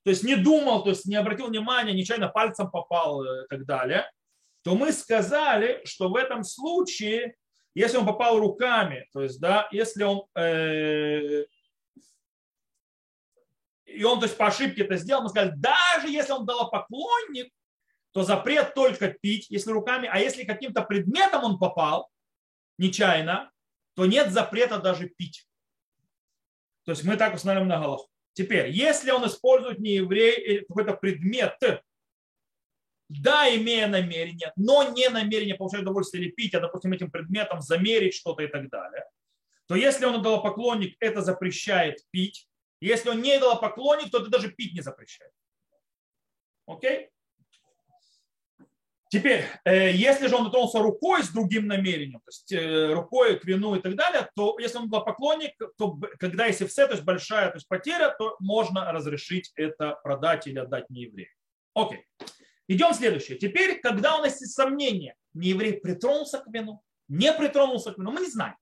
то 0.04 0.10
есть 0.10 0.22
не 0.22 0.36
думал, 0.36 0.84
то 0.84 0.90
есть 0.90 1.06
не 1.06 1.16
обратил 1.16 1.48
внимания, 1.48 1.92
нечаянно 1.92 2.28
пальцем 2.28 2.70
попал 2.70 3.24
и 3.24 3.46
так 3.48 3.64
далее, 3.64 4.10
то 4.62 4.74
мы 4.74 4.92
сказали, 4.92 5.80
что 5.84 6.08
в 6.10 6.16
этом 6.16 6.44
случае, 6.44 7.36
если 7.74 7.96
он 7.96 8.06
попал 8.06 8.38
руками, 8.38 9.08
то 9.12 9.22
есть, 9.22 9.40
да, 9.40 9.68
если 9.72 10.04
он 10.04 10.26
э, 10.36 11.44
и 13.86 14.04
он, 14.04 14.18
то 14.18 14.26
есть, 14.26 14.36
по 14.36 14.46
ошибке 14.46 14.82
это 14.82 14.96
сделал, 14.96 15.22
мы 15.22 15.28
сказали, 15.28 15.52
даже 15.56 16.08
если 16.08 16.32
он 16.32 16.44
дал 16.44 16.70
поклонник, 16.70 17.52
то 18.12 18.22
запрет 18.22 18.74
только 18.74 19.08
пить, 19.08 19.46
если 19.50 19.70
руками, 19.70 20.08
а 20.10 20.18
если 20.18 20.44
каким-то 20.44 20.82
предметом 20.82 21.44
он 21.44 21.58
попал 21.58 22.10
нечаянно, 22.78 23.50
то 23.94 24.06
нет 24.06 24.32
запрета 24.32 24.78
даже 24.78 25.08
пить. 25.08 25.46
То 26.84 26.92
есть 26.92 27.04
мы 27.04 27.16
так 27.16 27.34
установим 27.34 27.68
на 27.68 27.80
голову. 27.80 28.08
Теперь, 28.34 28.70
если 28.70 29.10
он 29.12 29.26
использует 29.26 29.78
не 29.78 29.94
еврей, 29.94 30.32
э, 30.32 30.64
какой-то 30.66 30.94
предмет, 30.94 31.56
да, 33.08 33.54
имея 33.54 33.86
намерение, 33.86 34.52
но 34.56 34.90
не 34.90 35.08
намерение 35.08 35.54
получать 35.54 35.82
удовольствие 35.82 36.30
пить, 36.30 36.54
а, 36.54 36.60
допустим, 36.60 36.92
этим 36.92 37.10
предметом 37.10 37.60
замерить 37.60 38.14
что-то 38.14 38.42
и 38.42 38.48
так 38.48 38.68
далее, 38.68 39.04
то 39.66 39.76
если 39.76 40.04
он 40.04 40.16
поклонник, 40.42 40.96
это 41.00 41.22
запрещает 41.22 42.04
пить. 42.10 42.48
Если 42.80 43.08
он 43.08 43.22
не 43.22 43.38
поклонник, 43.56 44.10
то 44.10 44.20
это 44.20 44.28
даже 44.28 44.50
пить 44.50 44.74
не 44.74 44.82
запрещает. 44.82 45.32
Окей? 46.66 47.10
Теперь, 49.14 49.44
э, 49.64 49.92
если 49.92 50.26
же 50.26 50.34
он 50.34 50.42
дотронулся 50.42 50.80
рукой 50.80 51.22
с 51.22 51.28
другим 51.28 51.68
намерением, 51.68 52.18
то 52.18 52.30
есть 52.30 52.52
э, 52.52 52.92
рукой 52.92 53.38
к 53.38 53.44
вину 53.44 53.76
и 53.76 53.80
так 53.80 53.94
далее, 53.94 54.28
то 54.34 54.58
если 54.58 54.78
он 54.78 54.88
был 54.88 55.04
поклонник, 55.04 55.52
то 55.78 55.96
когда 56.18 56.46
если 56.46 56.66
все, 56.66 56.88
то 56.88 56.94
есть 56.94 57.04
большая 57.04 57.50
то 57.50 57.58
есть 57.58 57.68
потеря, 57.68 58.12
то 58.18 58.34
можно 58.40 58.90
разрешить 58.90 59.52
это 59.54 60.00
продать 60.02 60.48
или 60.48 60.58
отдать 60.58 60.90
нееврею. 60.90 61.28
Окей. 61.74 62.04
Идем 62.66 62.92
следующее. 62.92 63.38
Теперь, 63.38 63.78
когда 63.78 64.18
у 64.18 64.22
нас 64.22 64.40
есть 64.40 64.54
сомнения, 64.54 65.14
нееврей 65.32 65.74
притронулся 65.74 66.40
к 66.40 66.48
вину, 66.48 66.82
не 67.06 67.32
притронулся 67.32 67.92
к 67.92 67.98
вину, 67.98 68.10
мы 68.10 68.22
не 68.22 68.30
знаем. 68.30 68.56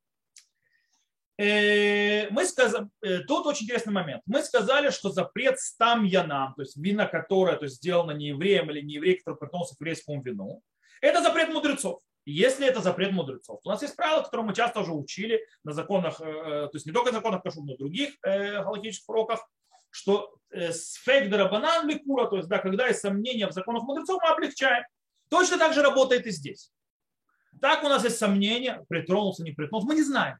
Э, 1.42 2.30
мы 2.30 2.44
сказали, 2.44 2.88
э, 3.02 3.18
тут 3.20 3.46
очень 3.46 3.64
интересный 3.64 3.92
момент. 3.92 4.22
Мы 4.26 4.44
сказали, 4.44 4.90
что 4.90 5.10
запрет 5.10 5.58
стам 5.58 6.04
янам, 6.04 6.54
то 6.54 6.62
есть 6.62 6.76
вина, 6.76 7.06
которое 7.06 7.56
то 7.56 7.64
есть, 7.64 7.76
сделано 7.76 8.12
не 8.12 8.28
евреем 8.28 8.70
или 8.70 8.80
не 8.80 8.94
еврей, 8.94 9.18
который 9.18 9.38
притронулся 9.38 9.74
к 9.74 9.80
еврейскому 9.80 10.22
вину, 10.22 10.62
это 11.00 11.20
запрет 11.20 11.48
мудрецов. 11.48 12.00
если 12.24 12.64
это 12.64 12.80
запрет 12.80 13.10
мудрецов. 13.10 13.58
У 13.64 13.68
нас 13.68 13.82
есть 13.82 13.96
правила, 13.96 14.22
которые 14.22 14.46
мы 14.46 14.54
часто 14.54 14.78
уже 14.80 14.92
учили 14.92 15.44
на 15.64 15.72
законах, 15.72 16.20
э, 16.20 16.24
то 16.24 16.70
есть 16.74 16.86
не 16.86 16.92
только 16.92 17.10
на 17.10 17.16
законах 17.16 17.42
кашур, 17.42 17.64
но 17.64 17.74
и 17.74 17.78
других 17.78 18.14
галактических 18.22 19.08
уроках, 19.08 19.44
что 19.90 20.36
сфейк 20.70 21.28
дарабанан 21.28 21.88
ликура, 21.88 22.28
то 22.28 22.36
есть 22.36 22.48
да, 22.48 22.58
когда 22.58 22.86
есть 22.86 23.00
сомнения 23.00 23.48
в 23.48 23.52
законах 23.52 23.82
мудрецов, 23.82 24.22
мы 24.22 24.28
облегчаем. 24.28 24.84
Точно 25.28 25.58
так 25.58 25.74
же 25.74 25.82
работает 25.82 26.24
и 26.26 26.30
здесь. 26.30 26.70
Так 27.60 27.82
у 27.82 27.88
нас 27.88 28.04
есть 28.04 28.18
сомнения, 28.18 28.84
притронулся, 28.88 29.42
не 29.42 29.50
притронулся, 29.50 29.88
мы 29.88 29.96
не 29.96 30.02
знаем. 30.02 30.38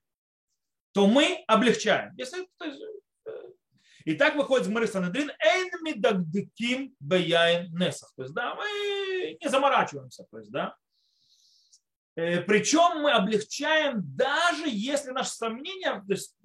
То 0.93 1.07
мы 1.07 1.45
облегчаем. 1.47 2.13
Если, 2.17 2.47
есть, 2.65 2.83
и 4.05 4.15
так 4.15 4.35
выходит 4.35 4.67
из 4.67 4.73
Мары 4.73 4.87
Санедрин, 4.87 5.31
эйн 5.39 5.71
мидагдыким 5.83 6.95
бияин 7.01 7.73
несах. 7.75 8.13
То 8.17 8.23
есть, 8.23 8.35
да, 8.35 8.55
мы 8.55 9.37
не 9.41 9.49
заморачиваемся. 9.49 10.25
То 10.31 10.39
есть, 10.39 10.51
да. 10.51 10.77
Э, 12.17 12.41
Причем 12.41 13.03
мы 13.03 13.13
облегчаем, 13.13 14.01
даже 14.17 14.65
если 14.67 15.13
наше 15.13 15.31
сомнение 15.31 16.03
то 16.07 16.13
есть, 16.13 16.37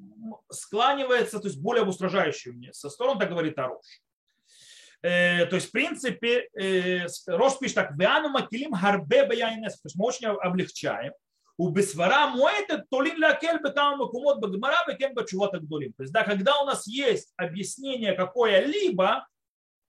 склонивается 0.52 1.40
то 1.40 1.48
есть, 1.48 1.60
более 1.60 1.84
в 1.84 1.90
устражающую 1.90 2.74
со 2.74 2.90
стороны, 2.90 3.20
так 3.20 3.30
говорит 3.30 3.58
Арош. 3.58 3.86
Э, 5.02 5.46
то 5.46 5.56
есть, 5.56 5.70
в 5.70 5.72
принципе, 5.72 6.50
э, 6.60 7.08
Рош 7.28 7.60
пишет 7.60 7.76
так, 7.76 7.98
«Веану 7.98 8.30
макилим 8.30 8.74
харбе 8.74 9.28
бияйнес». 9.28 9.74
То 9.74 9.88
есть 9.88 9.96
мы 9.96 10.06
очень 10.06 10.28
облегчаем. 10.28 11.14
У 11.58 11.70
бесвара 11.70 12.28
муэта 12.28 12.86
толин 12.90 13.20
лакель 13.20 13.60
бетам 13.60 13.98
макумот 13.98 14.40
багмара 14.40 14.86
бекен 14.88 15.16
бачувот 15.16 15.56
агдолим. 15.56 15.94
То 15.94 16.04
есть, 16.04 16.14
да, 16.14 16.24
когда 16.24 16.62
у 16.62 16.66
нас 16.66 16.86
есть 16.86 17.34
объяснение 17.36 18.14
какое-либо, 18.14 19.28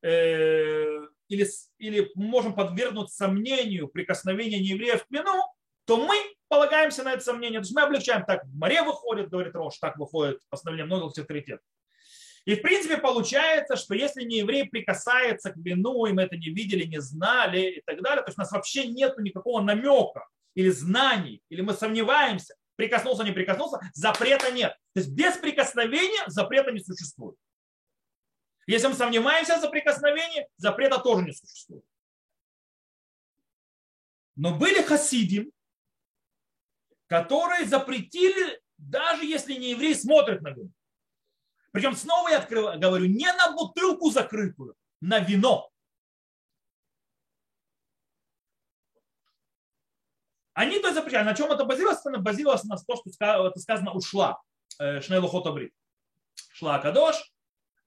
э, 0.03 0.99
или, 1.29 1.47
или 1.79 2.11
можем 2.15 2.55
подвергнуть 2.55 3.13
сомнению 3.13 3.89
прикосновения 3.89 4.59
неевреев 4.59 5.05
к 5.05 5.11
вину, 5.11 5.43
то 5.85 5.99
мы 5.99 6.17
полагаемся 6.49 7.03
на 7.03 7.13
это 7.13 7.23
сомнение. 7.23 7.61
То 7.61 7.65
есть 7.65 7.75
мы 7.75 7.83
облегчаем. 7.83 8.25
Так 8.25 8.45
в 8.45 8.59
море 8.59 8.83
выходит, 8.83 9.29
говорит 9.29 9.55
Рош, 9.55 9.77
так 9.79 9.99
выходит 9.99 10.41
постановление 10.49 10.87
многих 10.87 11.19
авторитетов. 11.19 11.67
И 12.47 12.55
в 12.55 12.63
принципе 12.63 12.97
получается, 12.97 13.77
что 13.77 13.95
если 13.95 14.23
не 14.23 14.39
еврей 14.39 14.65
прикасается 14.65 15.51
к 15.51 15.57
вину, 15.59 16.07
и 16.07 16.13
мы 16.13 16.23
это 16.23 16.39
не 16.39 16.49
видели, 16.49 16.85
не 16.85 16.99
знали 16.99 17.73
и 17.73 17.83
так 17.85 18.01
далее, 18.01 18.23
то 18.23 18.31
есть 18.31 18.39
у 18.39 18.41
нас 18.41 18.53
вообще 18.53 18.87
нет 18.87 19.19
никакого 19.19 19.61
намека 19.61 20.27
или 20.55 20.71
знаний, 20.71 21.43
или 21.49 21.61
мы 21.61 21.75
сомневаемся, 21.75 22.55
прикоснулся, 22.77 23.25
не 23.25 23.33
прикоснулся, 23.33 23.79
запрета 23.95 24.51
нет. 24.51 24.77
То 24.95 25.01
есть 25.01 25.11
без 25.11 25.37
прикосновения 25.37 26.25
запрета 26.27 26.71
не 26.71 26.81
существует. 26.81 27.37
Если 28.67 28.87
мы 28.87 28.95
сомневаемся 28.95 29.59
за 29.61 29.69
прикосновение, 29.69 30.47
запрета 30.57 30.99
тоже 30.99 31.25
не 31.25 31.33
существует. 31.33 31.85
Но 34.37 34.55
были 34.55 34.83
хасидим, 34.83 35.51
которые 37.07 37.67
запретили, 37.67 38.61
даже 38.77 39.25
если 39.25 39.55
не 39.55 39.71
еврей 39.71 39.95
смотрит 39.95 40.43
на 40.43 40.51
вино. 40.51 40.71
Причем 41.73 41.97
снова 41.97 42.29
я 42.29 42.41
говорю, 42.41 43.07
не 43.07 43.33
на 43.33 43.53
бутылку 43.53 44.11
закрытую, 44.11 44.77
на 45.01 45.19
вино. 45.19 45.71
Они 50.59 50.81
то 50.81 50.93
запрещали. 50.93 51.25
На 51.25 51.35
чем 51.35 51.53
это 51.53 51.65
базировалось? 51.65 52.05
Это 52.05 52.19
базировалось 52.19 52.65
на 52.65 52.77
то, 52.77 52.97
что 52.97 53.11
сказано 53.61 53.93
ушла. 53.93 54.43
Э, 54.81 55.01
Шнейлухот 55.01 55.55
Брит. 55.55 55.73
Шла 56.51 56.81
Кадош. 56.81 57.15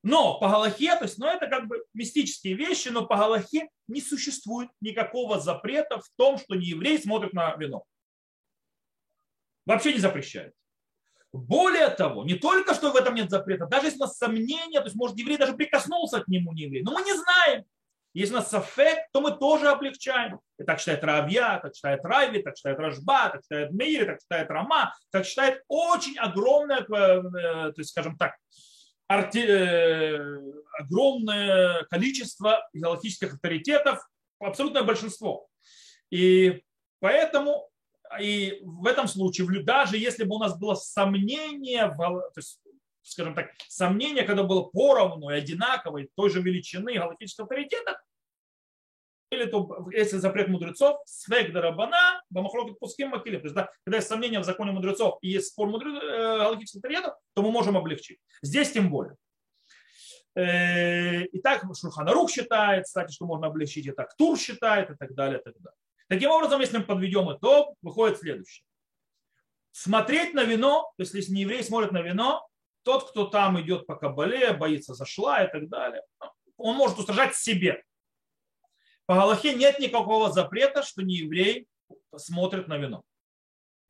Но 0.04 0.40
по 0.40 0.48
Галахе, 0.48 0.96
то 0.96 1.04
есть, 1.04 1.18
ну 1.18 1.28
это 1.28 1.48
как 1.48 1.68
бы 1.68 1.84
мистические 1.94 2.54
вещи, 2.54 2.88
но 2.88 3.06
по 3.06 3.18
Галахе 3.18 3.68
не 3.90 4.00
существует 4.00 4.70
никакого 4.80 5.38
запрета 5.42 6.00
в 6.00 6.10
том, 6.16 6.38
что 6.38 6.56
не 6.56 6.68
еврей 6.68 6.98
смотрит 6.98 7.34
на 7.34 7.54
вино. 7.58 7.84
Вообще 9.66 9.92
не 9.92 10.00
запрещает. 10.00 10.54
Более 11.34 11.90
того, 11.90 12.24
не 12.24 12.36
только 12.36 12.74
что 12.74 12.94
в 12.94 12.96
этом 12.96 13.16
нет 13.16 13.30
запрета, 13.30 13.66
даже 13.66 13.88
если 13.88 13.98
у 13.98 14.04
нас 14.04 14.18
сомнения, 14.18 14.80
то 14.80 14.86
есть 14.86 14.96
может 14.96 15.18
еврей 15.18 15.38
даже 15.38 15.58
прикоснулся 15.58 16.22
к 16.22 16.30
нему 16.30 16.54
не 16.54 16.64
еврей, 16.64 16.84
но 16.84 16.94
мы 16.94 17.02
не 17.02 17.14
знаем. 17.14 17.66
Если 18.13 18.34
у 18.34 18.38
нас 18.38 18.50
сафек, 18.50 19.00
то 19.13 19.21
мы 19.21 19.32
тоже 19.32 19.69
облегчаем. 19.69 20.39
И 20.60 20.63
так 20.63 20.80
считает 20.80 21.04
Равья, 21.04 21.60
так 21.62 21.74
считает 21.74 22.04
Райви, 22.04 22.41
так 22.41 22.58
считает 22.58 22.78
Рашба, 22.80 23.30
так 23.30 23.41
считает 23.41 23.71
Мейри, 23.71 24.06
так 24.06 24.21
считает 24.21 24.50
Рама, 24.50 24.93
так 25.12 25.26
считает 25.26 25.63
очень 25.67 26.17
огромное, 26.17 26.82
э, 26.82 26.86
то 26.86 27.74
есть, 27.78 27.91
скажем 27.91 28.17
так, 28.17 28.36
арти, 29.08 29.39
э, 29.39 30.38
огромное 30.78 31.84
количество 31.86 32.67
галактических 32.74 33.36
авторитетов, 33.36 34.00
абсолютное 34.39 34.84
большинство. 34.84 35.47
И 36.10 36.63
поэтому 37.00 37.69
и 38.19 38.60
в 38.63 38.88
этом 38.88 39.08
случае, 39.08 39.63
даже 39.63 39.97
если 39.97 40.26
бы 40.26 40.36
у 40.36 40.39
нас 40.39 40.58
было 40.58 40.76
сомнение, 40.76 41.88
то 41.97 42.32
есть 42.36 42.60
скажем 43.04 43.36
так, 43.36 43.52
сомнение, 43.68 44.24
когда 44.24 44.44
было 44.44 44.64
поровну 44.64 45.30
и 45.30 45.36
одинаковой 45.36 46.10
той 46.16 46.30
же 46.30 46.42
величины 46.42 46.94
галактического 46.94 47.46
авторитета, 47.46 48.02
или 49.32 49.46
то, 49.46 49.88
если 49.92 50.18
запрет 50.18 50.50
мудрецов, 50.50 51.00
свек 51.06 51.54
дарабана, 51.54 52.22
бамахлокет 52.30 52.78
пуским 52.80 53.10
макили. 53.10 53.38
То 53.38 53.44
есть, 53.44 53.56
да, 53.56 53.72
когда 53.86 53.98
есть 53.98 54.10
сомнение 54.10 54.42
в 54.42 54.44
законе 54.44 54.74
мудрецов 54.74 55.20
и 55.22 55.30
есть 55.30 55.48
спор 55.48 55.70
мудрецов, 55.70 56.04
э, 56.04 56.38
галактических 56.38 56.80
авторитетов, 56.80 57.16
то 57.34 57.42
мы 57.42 57.52
можем 57.52 57.78
облегчить. 57.78 58.20
Здесь 58.42 58.72
тем 58.74 58.90
более. 58.90 59.16
Э, 60.36 61.24
и 61.24 61.42
Шурханарух 61.74 62.30
считает, 62.30 62.86
кстати, 62.86 63.14
что 63.14 63.26
можно 63.26 63.48
облегчить, 63.48 63.86
и 63.86 63.92
так 63.92 64.16
Тур 64.18 64.38
считает, 64.38 64.90
и 64.90 64.96
так 64.96 65.14
далее, 65.14 65.40
и 65.40 65.44
так 65.44 65.54
далее. 65.60 65.78
Таким 66.10 66.32
образом, 66.32 66.60
если 66.60 66.80
мы 66.80 66.84
подведем 66.84 67.34
итог, 67.34 67.76
выходит 67.82 68.20
следующее. 68.20 68.66
Смотреть 69.72 70.34
на 70.34 70.44
вино, 70.44 70.92
то 70.98 71.04
есть 71.04 71.14
если 71.14 71.32
не 71.32 71.42
еврей 71.44 71.64
смотрит 71.64 71.94
на 71.94 72.02
вино, 72.02 72.46
тот, 72.84 73.10
кто 73.10 73.26
там 73.26 73.60
идет 73.62 73.86
по 73.88 73.96
кабале, 73.96 74.54
боится 74.54 74.94
зашла 74.94 75.44
и 75.44 75.52
так 75.52 75.70
далее, 75.70 76.04
он 76.58 76.76
может 76.76 76.98
устражать 76.98 77.36
себе. 77.36 77.84
По 79.06 79.15
Галахе 79.15 79.54
нет 79.54 79.80
никакого 79.80 80.32
запрета, 80.32 80.84
что 80.84 81.02
не 81.02 81.15
еврей 81.15 81.67
смотрит 82.15 82.67
на 82.67 82.78
вино. 82.78 83.04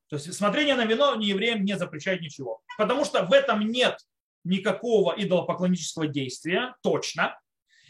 То 0.10 0.16
есть 0.18 0.34
смотрение 0.34 0.76
на 0.76 0.86
вино 0.86 1.16
не 1.16 1.28
евреям 1.28 1.64
не 1.64 1.78
запрещает 1.78 2.22
ничего. 2.22 2.62
Потому 2.78 3.06
что 3.06 3.24
в 3.24 3.32
этом 3.32 3.62
нет 3.62 3.98
никакого 4.44 5.14
идолопоклоннического 5.18 6.08
действия, 6.08 6.76
точно. 6.82 7.40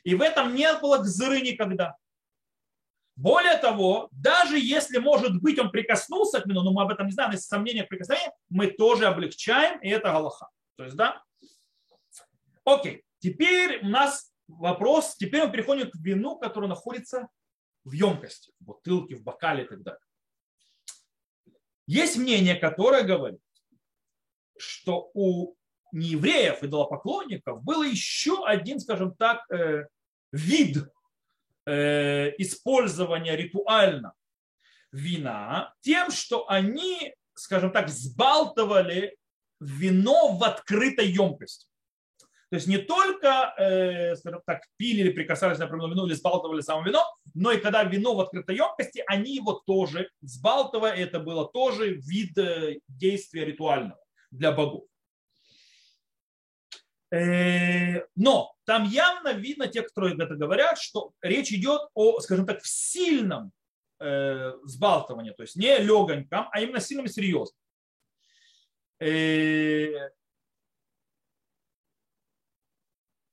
И 0.04 0.16
в 0.16 0.22
этом 0.22 0.54
не 0.54 0.72
было 0.74 0.98
гзыры 1.00 1.42
никогда. 1.42 1.96
Более 3.16 3.58
того, 3.58 4.08
даже 4.12 4.58
если, 4.60 4.98
может 4.98 5.42
быть, 5.42 5.60
он 5.60 5.70
прикоснулся 5.70 6.42
к 6.42 6.46
вину, 6.46 6.64
но 6.64 6.72
мы 6.72 6.84
об 6.84 6.92
этом 6.92 7.08
не 7.08 7.12
знаем, 7.12 7.32
если 7.32 7.46
сомнения 7.46 7.86
в 7.86 7.88
прикосновении, 7.88 8.32
мы 8.50 8.68
тоже 8.68 9.06
облегчаем, 9.06 9.80
и 9.80 9.90
это 9.90 10.12
галаха. 10.12 10.48
То 10.76 10.84
есть, 10.86 10.96
да? 10.96 11.24
Окей. 12.64 13.04
Теперь 13.20 13.84
у 13.84 13.90
нас 13.90 14.34
вопрос, 14.48 15.16
теперь 15.16 15.46
мы 15.46 15.52
переходим 15.52 15.90
к 15.90 15.96
вину, 15.96 16.38
которое 16.38 16.68
находится 16.68 17.30
в 17.84 17.92
емкости, 17.92 18.52
в 18.60 18.66
бутылке, 18.66 19.16
в 19.16 19.24
бокале 19.24 19.64
и 19.64 19.68
так 19.68 19.82
далее. 19.82 20.02
Есть 21.88 22.18
мнение, 22.18 22.56
которое 22.56 23.04
говорит, 23.04 23.42
что 24.58 25.12
у 25.14 25.56
неевреев, 25.92 26.64
идолопоклонников, 26.64 27.64
был 27.64 27.84
еще 27.84 28.46
один, 28.46 28.80
скажем 28.80 29.16
так, 29.16 29.44
э, 29.52 29.88
вид 30.32 30.78
э, 31.66 32.32
использования 32.38 33.36
ритуально 33.36 34.14
вина 34.92 35.74
тем, 35.82 36.12
что 36.12 36.50
они, 36.50 37.14
скажем 37.34 37.72
так, 37.72 37.90
сбалтывали 37.90 39.18
вино 39.62 40.36
в 40.36 40.44
открытой 40.44 41.08
емкости. 41.08 41.68
То 42.50 42.56
есть 42.56 42.68
не 42.68 42.80
только, 42.80 43.54
э, 43.58 44.16
так, 44.46 44.64
пили 44.76 45.00
или 45.00 45.12
прикасались 45.12 45.58
на 45.58 45.66
определенное 45.66 45.94
вино 45.94 46.08
или 46.08 46.14
сбалтывали 46.14 46.60
само 46.60 46.84
вино, 46.84 47.02
но 47.34 47.54
и 47.54 47.62
когда 47.62 47.84
вино 47.84 48.14
в 48.14 48.20
открытой 48.20 48.58
емкости, 48.58 49.02
они 49.08 49.36
его 49.36 49.54
тоже 49.66 50.10
сбалтывая, 50.20 50.94
это 50.94 51.20
было 51.20 51.50
тоже 51.50 51.94
вид 51.94 52.38
э, 52.38 52.80
действия 52.90 53.46
ритуального 53.46 54.02
для 54.32 54.52
богов. 54.52 54.84
Э, 57.10 58.06
но 58.16 58.54
там 58.66 58.84
явно 58.84 59.32
видно, 59.32 59.68
те, 59.68 59.82
кто 59.84 60.08
это 60.10 60.36
говорят, 60.36 60.78
что 60.78 61.14
речь 61.22 61.54
идет 61.54 61.82
о, 61.94 62.20
скажем 62.20 62.46
так, 62.46 62.66
сильном 62.66 63.54
э, 64.00 64.52
сбалтывании, 64.64 65.32
то 65.32 65.44
есть 65.44 65.56
не 65.56 65.78
легоньком, 65.78 66.50
а 66.52 66.60
именно 66.60 66.82
сильном 66.82 67.06
и 67.06 67.10
серьезном. 67.10 67.61
Э, 69.02 70.12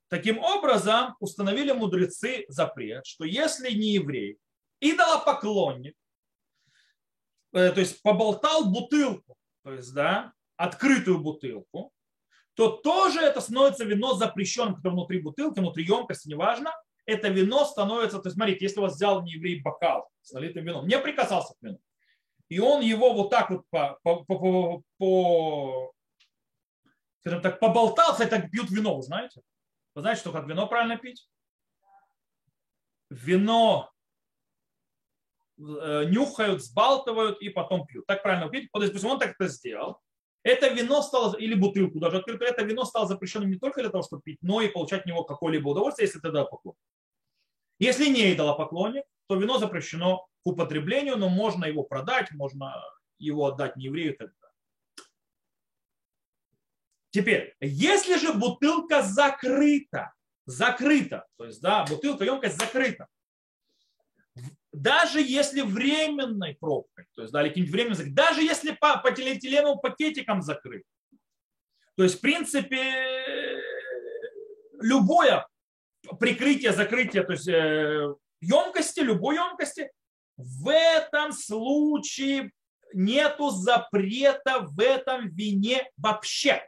таким 0.08 0.38
образом, 0.38 1.14
установили 1.20 1.72
мудрецы 1.72 2.46
запрет, 2.48 3.04
что 3.04 3.24
если 3.24 3.70
не 3.72 3.92
еврей, 3.92 4.38
идолопоклонник, 4.80 5.94
э, 7.52 7.70
то 7.70 7.80
есть 7.80 8.00
поболтал 8.00 8.70
бутылку, 8.70 9.36
то 9.62 9.74
есть, 9.74 9.92
да, 9.92 10.32
открытую 10.56 11.18
бутылку, 11.18 11.92
то 12.54 12.70
тоже 12.70 13.20
это 13.20 13.42
становится 13.42 13.84
вино 13.84 14.14
запрещенным, 14.14 14.76
которое 14.76 14.94
внутри 14.94 15.20
бутылки, 15.20 15.60
внутри 15.60 15.84
емкости, 15.84 16.28
неважно, 16.28 16.72
это 17.04 17.28
вино 17.28 17.66
становится, 17.66 18.20
то 18.20 18.28
есть 18.28 18.36
смотрите, 18.36 18.64
если 18.64 18.80
у 18.80 18.84
вас 18.84 18.94
взял 18.94 19.22
не 19.22 19.32
еврей 19.32 19.60
бокал 19.60 20.08
с 20.22 20.32
налитым 20.32 20.64
вином, 20.64 20.88
не 20.88 20.98
прикасался 20.98 21.52
к 21.52 21.62
вину, 21.62 21.78
и 22.48 22.58
он 22.58 22.82
его 22.82 23.12
вот 23.12 23.30
так 23.30 23.50
вот 23.50 23.64
по, 23.70 23.98
по, 24.02 24.24
по, 24.24 24.82
по, 24.98 25.92
скажем 27.20 27.42
так, 27.42 27.60
поболтался, 27.60 28.24
и 28.24 28.28
так 28.28 28.50
пьют 28.50 28.70
вино, 28.70 28.96
вы 28.96 29.02
знаете? 29.02 29.42
Вы 29.94 30.02
знаете, 30.02 30.20
что 30.20 30.32
как 30.32 30.46
вино 30.46 30.66
правильно 30.66 30.96
пить? 30.96 31.28
Вино 33.10 33.90
э, 35.58 36.04
нюхают, 36.06 36.62
сбалтывают 36.62 37.40
и 37.40 37.48
потом 37.48 37.86
пьют. 37.86 38.06
Так 38.06 38.22
правильно 38.22 38.48
пить. 38.48 38.70
То 38.72 38.82
есть 38.82 39.04
он 39.04 39.18
так 39.18 39.34
это 39.38 39.48
сделал. 39.48 40.00
Это 40.44 40.68
вино 40.68 41.02
стало, 41.02 41.36
или 41.36 41.54
бутылку 41.54 41.98
даже 41.98 42.18
открыто, 42.18 42.44
это 42.44 42.62
вино 42.62 42.84
стало 42.84 43.06
запрещенным 43.06 43.50
не 43.50 43.58
только 43.58 43.80
для 43.80 43.90
того, 43.90 44.04
чтобы 44.04 44.22
пить, 44.22 44.38
но 44.40 44.60
и 44.62 44.68
получать 44.68 45.00
от 45.00 45.06
него 45.06 45.24
какое-либо 45.24 45.68
удовольствие, 45.68 46.06
если 46.06 46.20
это 46.20 46.44
поклонник. 46.44 46.78
Если 47.80 48.06
не 48.06 48.34
поклонник, 48.34 49.04
то 49.26 49.34
вино 49.34 49.58
запрещено 49.58 50.27
к 50.42 50.46
употреблению, 50.46 51.16
но 51.16 51.28
можно 51.28 51.64
его 51.64 51.82
продать, 51.82 52.30
можно 52.32 52.74
его 53.18 53.46
отдать 53.46 53.76
не 53.76 53.86
еврею 53.86 54.14
и 54.14 54.16
так 54.16 54.28
далее. 54.28 54.38
Теперь, 57.10 57.56
если 57.60 58.16
же 58.18 58.32
бутылка 58.32 59.02
закрыта, 59.02 60.12
закрыта, 60.46 61.26
то 61.36 61.46
есть, 61.46 61.60
да, 61.60 61.84
бутылка, 61.84 62.24
емкость 62.24 62.58
закрыта, 62.58 63.08
даже 64.72 65.20
если 65.20 65.62
временной 65.62 66.56
пробкой, 66.60 67.06
то 67.14 67.22
есть, 67.22 67.32
да, 67.32 67.42
или 67.42 67.48
каким-нибудь 67.48 67.74
временным, 67.74 68.14
даже 68.14 68.42
если 68.42 68.72
по, 68.72 68.98
по 68.98 69.10
полиэтиленовым 69.10 69.80
пакетикам 69.80 70.42
закрыт, 70.42 70.84
то 71.96 72.04
есть, 72.04 72.18
в 72.18 72.20
принципе, 72.20 73.60
любое 74.80 75.48
прикрытие, 76.20 76.72
закрытие, 76.72 77.24
то 77.24 77.32
есть 77.32 77.48
емкости, 78.40 79.00
любой 79.00 79.36
емкости, 79.36 79.90
в 80.38 80.68
этом 80.68 81.32
случае 81.32 82.52
нету 82.94 83.50
запрета 83.50 84.60
в 84.60 84.80
этом 84.80 85.28
вине 85.28 85.90
вообще. 85.96 86.66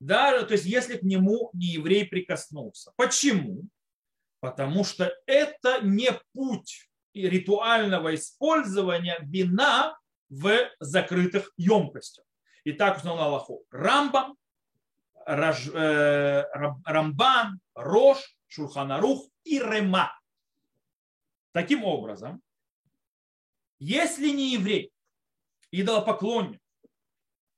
Даже, 0.00 0.44
то 0.44 0.52
есть 0.52 0.66
если 0.66 0.96
к 0.96 1.02
нему 1.02 1.50
не 1.52 1.66
еврей 1.66 2.04
прикоснулся. 2.04 2.92
Почему? 2.96 3.62
Потому 4.40 4.82
что 4.82 5.14
это 5.26 5.80
не 5.82 6.10
путь 6.34 6.90
ритуального 7.14 8.14
использования 8.16 9.18
вина 9.22 9.96
в 10.28 10.50
закрытых 10.80 11.52
емкостях. 11.56 12.24
Итак, 12.64 12.98
узнал 12.98 13.20
Аллаху. 13.20 13.64
Рамбам, 13.70 14.36
э, 15.24 16.44
Рамбан, 16.84 17.60
Рош, 17.74 18.36
Шурханарух 18.48 19.28
и 19.44 19.60
Рема. 19.60 20.12
Таким 21.52 21.84
образом, 21.84 22.42
если 23.78 24.30
не 24.30 24.52
еврей, 24.52 24.92
идолопоклонник, 25.70 26.60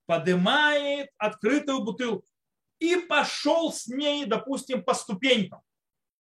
поднимает 0.07 1.11
открытую 1.17 1.83
бутылку 1.83 2.27
и 2.79 2.97
пошел 2.97 3.73
с 3.73 3.87
ней, 3.87 4.27
допустим, 4.27 4.85
по 4.85 4.95
ступенькам. 4.95 5.63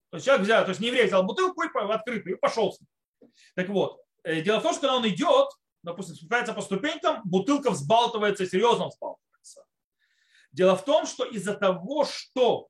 То 0.09 0.17
есть 0.17 0.25
человек 0.25 0.45
взял, 0.45 0.63
то 0.63 0.69
есть 0.69 0.81
не 0.81 0.87
еврей 0.87 1.05
взял 1.05 1.23
бутылку 1.23 1.61
и 1.61 1.67
открытую 1.67 2.35
и 2.35 2.39
пошел 2.39 2.73
с 2.73 2.79
ней. 2.81 3.31
Так 3.55 3.69
вот, 3.69 4.01
э, 4.23 4.41
дело 4.41 4.59
в 4.59 4.63
том, 4.63 4.71
что 4.73 4.81
когда 4.81 4.97
он 4.97 5.07
идет, 5.07 5.49
допустим, 5.83 6.15
спускается 6.15 6.53
по 6.53 6.61
ступенькам, 6.61 7.21
бутылка 7.23 7.69
взбалтывается, 7.69 8.45
серьезно 8.45 8.87
взбалтывается. 8.87 9.65
Дело 10.51 10.75
в 10.75 10.83
том, 10.83 11.05
что 11.05 11.25
из-за 11.25 11.53
того, 11.53 12.05
что 12.05 12.68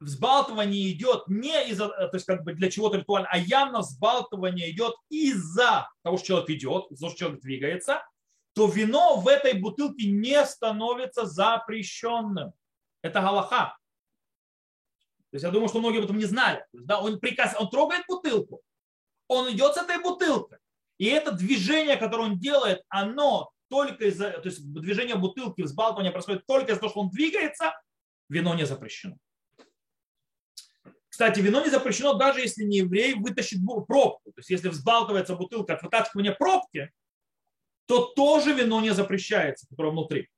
взбалтывание 0.00 0.90
идет 0.90 1.28
не 1.28 1.68
из-за, 1.68 1.84
э, 1.84 2.08
то 2.08 2.14
есть 2.14 2.26
как 2.26 2.42
бы 2.42 2.54
для 2.54 2.70
чего-то 2.70 2.96
ритуально, 2.96 3.28
а 3.30 3.38
явно 3.38 3.80
взбалтывание 3.80 4.70
идет 4.70 4.94
из-за 5.10 5.88
того, 6.02 6.16
что 6.16 6.26
человек 6.26 6.50
идет, 6.50 6.90
из-за 6.90 7.00
того, 7.02 7.10
что 7.10 7.18
человек 7.18 7.40
двигается, 7.40 8.02
то 8.54 8.66
вино 8.66 9.20
в 9.20 9.28
этой 9.28 9.54
бутылке 9.54 10.10
не 10.10 10.44
становится 10.44 11.26
запрещенным. 11.26 12.52
Это 13.02 13.20
галаха. 13.20 13.76
То 15.30 15.36
есть 15.36 15.44
я 15.44 15.50
думаю, 15.50 15.68
что 15.68 15.78
многие 15.78 15.98
об 15.98 16.04
этом 16.04 16.18
не 16.18 16.24
знали. 16.24 16.64
да, 16.72 17.00
он, 17.00 17.20
приказ, 17.20 17.54
он 17.58 17.68
трогает 17.70 18.04
бутылку, 18.08 18.62
он 19.28 19.52
идет 19.52 19.74
с 19.74 19.78
этой 19.78 20.02
бутылкой. 20.02 20.58
И 20.98 21.06
это 21.06 21.30
движение, 21.30 21.96
которое 21.96 22.24
он 22.24 22.38
делает, 22.38 22.82
оно 22.88 23.52
только 23.68 24.06
из-за, 24.06 24.32
то 24.32 24.48
есть 24.48 24.72
движение 24.72 25.14
бутылки, 25.14 25.62
взбалтывание 25.62 26.10
происходит 26.10 26.44
только 26.46 26.72
из-за 26.72 26.80
того, 26.80 26.90
что 26.90 27.00
он 27.00 27.10
двигается, 27.10 27.72
вино 28.28 28.54
не 28.54 28.66
запрещено. 28.66 29.16
Кстати, 31.20 31.40
вино 31.40 31.62
не 31.62 31.68
запрещено, 31.68 32.14
даже 32.14 32.40
если 32.40 32.64
не 32.64 32.78
еврей 32.78 33.12
вытащит 33.12 33.58
пробку. 33.86 34.32
То 34.32 34.38
есть 34.38 34.48
если 34.48 34.70
взбалтывается 34.70 35.36
бутылка 35.36 35.74
от 35.74 35.82
вытаскивания 35.82 36.32
пробки, 36.32 36.90
то 37.84 38.06
тоже 38.06 38.54
вино 38.54 38.80
не 38.80 38.94
запрещается, 38.94 39.66
которое 39.68 39.90
внутри. 39.90 40.30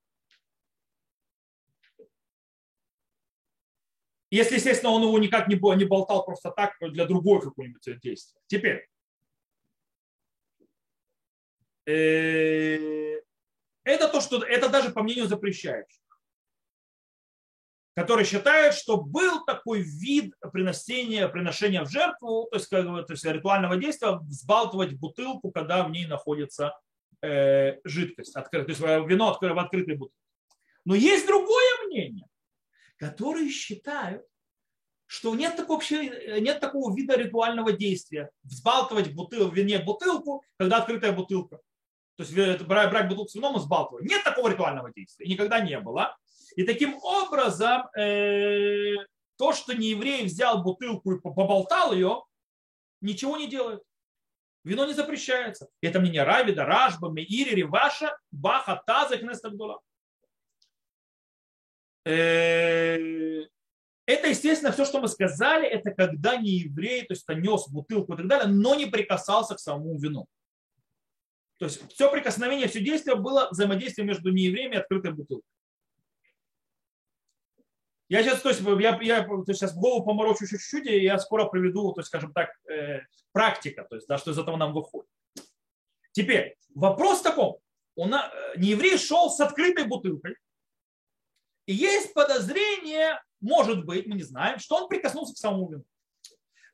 Если, 4.32 4.56
естественно, 4.56 4.90
он 4.90 5.02
его 5.02 5.16
никак 5.20 5.46
не, 5.46 5.54
болтал 5.54 6.24
просто 6.24 6.50
так 6.50 6.74
для 6.80 7.06
другой 7.06 7.40
какой-нибудь 7.40 8.00
действия. 8.00 8.40
Теперь. 8.48 8.88
Э, 11.86 13.20
это 13.84 14.08
то, 14.08 14.20
что 14.20 14.42
это 14.42 14.68
даже 14.68 14.90
по 14.90 15.04
мнению 15.04 15.28
запрещающих, 15.28 16.01
которые 17.94 18.24
считают, 18.24 18.74
что 18.74 18.96
был 18.96 19.44
такой 19.44 19.82
вид 19.82 20.34
приношения, 20.52 21.28
приношения 21.28 21.84
в 21.84 21.90
жертву, 21.90 22.48
то 22.50 22.56
есть, 22.56 22.68
как 22.68 22.84
то 22.84 23.12
есть 23.12 23.24
ритуального 23.24 23.76
действия, 23.76 24.18
взбалтывать 24.18 24.94
бутылку, 24.94 25.50
когда 25.50 25.84
в 25.84 25.90
ней 25.90 26.06
находится 26.06 26.78
э, 27.22 27.78
жидкость, 27.84 28.34
открыт, 28.34 28.66
то 28.66 28.70
есть 28.70 28.80
вино 28.80 29.38
в 29.38 29.58
открытой 29.58 29.96
бутылке. 29.96 30.16
Но 30.84 30.94
есть 30.94 31.26
другое 31.26 31.86
мнение, 31.86 32.26
которые 32.96 33.50
считают, 33.50 34.24
что 35.06 35.34
нет 35.34 35.56
такого, 35.56 35.82
нет 35.90 36.60
такого 36.60 36.96
вида 36.96 37.16
ритуального 37.16 37.72
действия. 37.72 38.30
Взбалтывать 38.44 39.12
бутыл, 39.12 39.50
вине 39.50 39.78
бутылку, 39.78 40.42
когда 40.56 40.78
открытая 40.78 41.12
бутылка. 41.12 41.60
То 42.16 42.22
есть 42.24 42.62
брать, 42.62 43.08
бутылку 43.08 43.28
с 43.28 43.34
вином 43.34 43.56
и 43.56 43.58
взбалтывать. 43.58 44.06
Нет 44.06 44.24
такого 44.24 44.48
ритуального 44.48 44.90
действия. 44.90 45.26
никогда 45.26 45.60
не 45.60 45.78
было. 45.78 46.16
И 46.56 46.64
таким 46.64 46.96
образом 47.02 47.88
э, 47.96 48.96
то, 49.36 49.52
что 49.52 49.74
не 49.74 49.90
еврей 49.90 50.24
взял 50.24 50.62
бутылку 50.62 51.12
и 51.12 51.20
поболтал 51.20 51.92
ее, 51.92 52.22
ничего 53.00 53.36
не 53.36 53.48
делает. 53.48 53.82
Вино 54.64 54.86
не 54.86 54.92
запрещается. 54.92 55.68
Это 55.80 55.98
мнение 55.98 56.22
Равида, 56.22 56.64
Ражба, 56.64 57.10
Меири, 57.10 57.54
Риваша, 57.54 58.16
Баха, 58.30 58.80
Таза, 58.86 59.18
Кнестагдула. 59.18 59.80
Э, 62.04 62.96
это, 64.06 64.28
естественно, 64.28 64.72
все, 64.72 64.84
что 64.84 65.00
мы 65.00 65.08
сказали, 65.08 65.66
это 65.66 65.92
когда 65.92 66.36
не 66.36 66.50
еврей, 66.50 67.02
то 67.02 67.14
есть 67.14 67.28
нес 67.28 67.68
бутылку 67.68 68.14
и 68.14 68.16
так 68.16 68.26
далее, 68.26 68.48
но 68.48 68.74
не 68.74 68.86
прикасался 68.86 69.54
к 69.54 69.60
самому 69.60 69.98
вину. 69.98 70.26
То 71.58 71.66
есть 71.66 71.88
все 71.92 72.10
прикосновение, 72.10 72.66
все 72.66 72.80
действие 72.80 73.16
было 73.16 73.48
взаимодействие 73.50 74.06
между 74.06 74.32
неевреями 74.32 74.74
и 74.74 74.78
открытой 74.78 75.12
бутылкой. 75.12 75.48
Я 78.08 78.22
сейчас, 78.22 78.40
то 78.42 78.50
есть, 78.50 78.60
я, 78.60 78.98
я 79.00 79.22
то 79.24 79.44
есть, 79.46 79.60
сейчас 79.60 79.74
голову 79.74 80.04
поморочу 80.04 80.46
чуть-чуть, 80.46 80.86
и 80.86 81.02
я 81.02 81.18
скоро 81.18 81.46
приведу, 81.46 81.92
то 81.92 82.00
есть, 82.00 82.08
скажем 82.08 82.32
так, 82.32 82.50
э, 82.68 83.00
практика, 83.32 83.86
то 83.88 83.96
есть, 83.96 84.06
да, 84.06 84.18
что 84.18 84.32
из 84.32 84.38
этого 84.38 84.56
нам 84.56 84.74
выходит. 84.74 85.08
Теперь, 86.12 86.56
вопрос 86.74 87.20
в 87.20 87.22
таком. 87.22 87.58
У 87.96 88.06
нас, 88.06 88.30
э, 88.32 88.58
нееврей 88.58 88.98
шел 88.98 89.30
с 89.30 89.40
открытой 89.40 89.84
бутылкой, 89.84 90.36
и 91.66 91.74
есть 91.74 92.12
подозрение, 92.12 93.22
может 93.40 93.84
быть, 93.84 94.06
мы 94.06 94.16
не 94.16 94.22
знаем, 94.22 94.58
что 94.58 94.76
он 94.76 94.88
прикоснулся 94.88 95.34
к 95.34 95.38
самому 95.38 95.70
вину. 95.70 95.84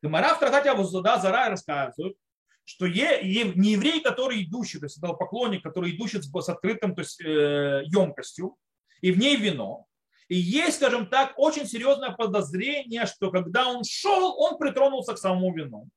Гамара 0.03 0.35
в 0.35 0.39
Тратате 0.39 0.71
Авузада 0.71 1.19
Зара 1.19 1.51
рассказывает, 1.51 2.17
что 2.65 2.87
е, 2.87 3.21
е, 3.23 3.53
не 3.55 3.73
еврей, 3.73 4.01
который 4.01 4.43
идущий, 4.45 4.79
то 4.79 4.87
есть 4.87 4.99
это 4.99 5.13
поклонник, 5.15 5.63
который 5.63 5.95
идущий 5.95 6.21
с, 6.21 6.31
с 6.31 6.49
открытым 6.49 6.95
то 6.95 7.01
есть, 7.01 7.21
э, 7.21 7.83
емкостью, 7.87 8.57
и 9.01 9.11
в 9.11 9.19
ней 9.19 9.37
вино, 9.37 9.87
и 10.29 10.37
есть, 10.37 10.77
скажем 10.77 11.07
так, 11.07 11.35
очень 11.37 11.67
серьезное 11.67 12.11
подозрение, 12.11 13.07
что 13.07 13.31
когда 13.31 13.69
он 13.69 13.83
шел, 13.85 14.39
он 14.39 14.59
притронулся 14.59 15.15
к 15.15 15.19
самому 15.19 15.55
вину. 15.55 15.89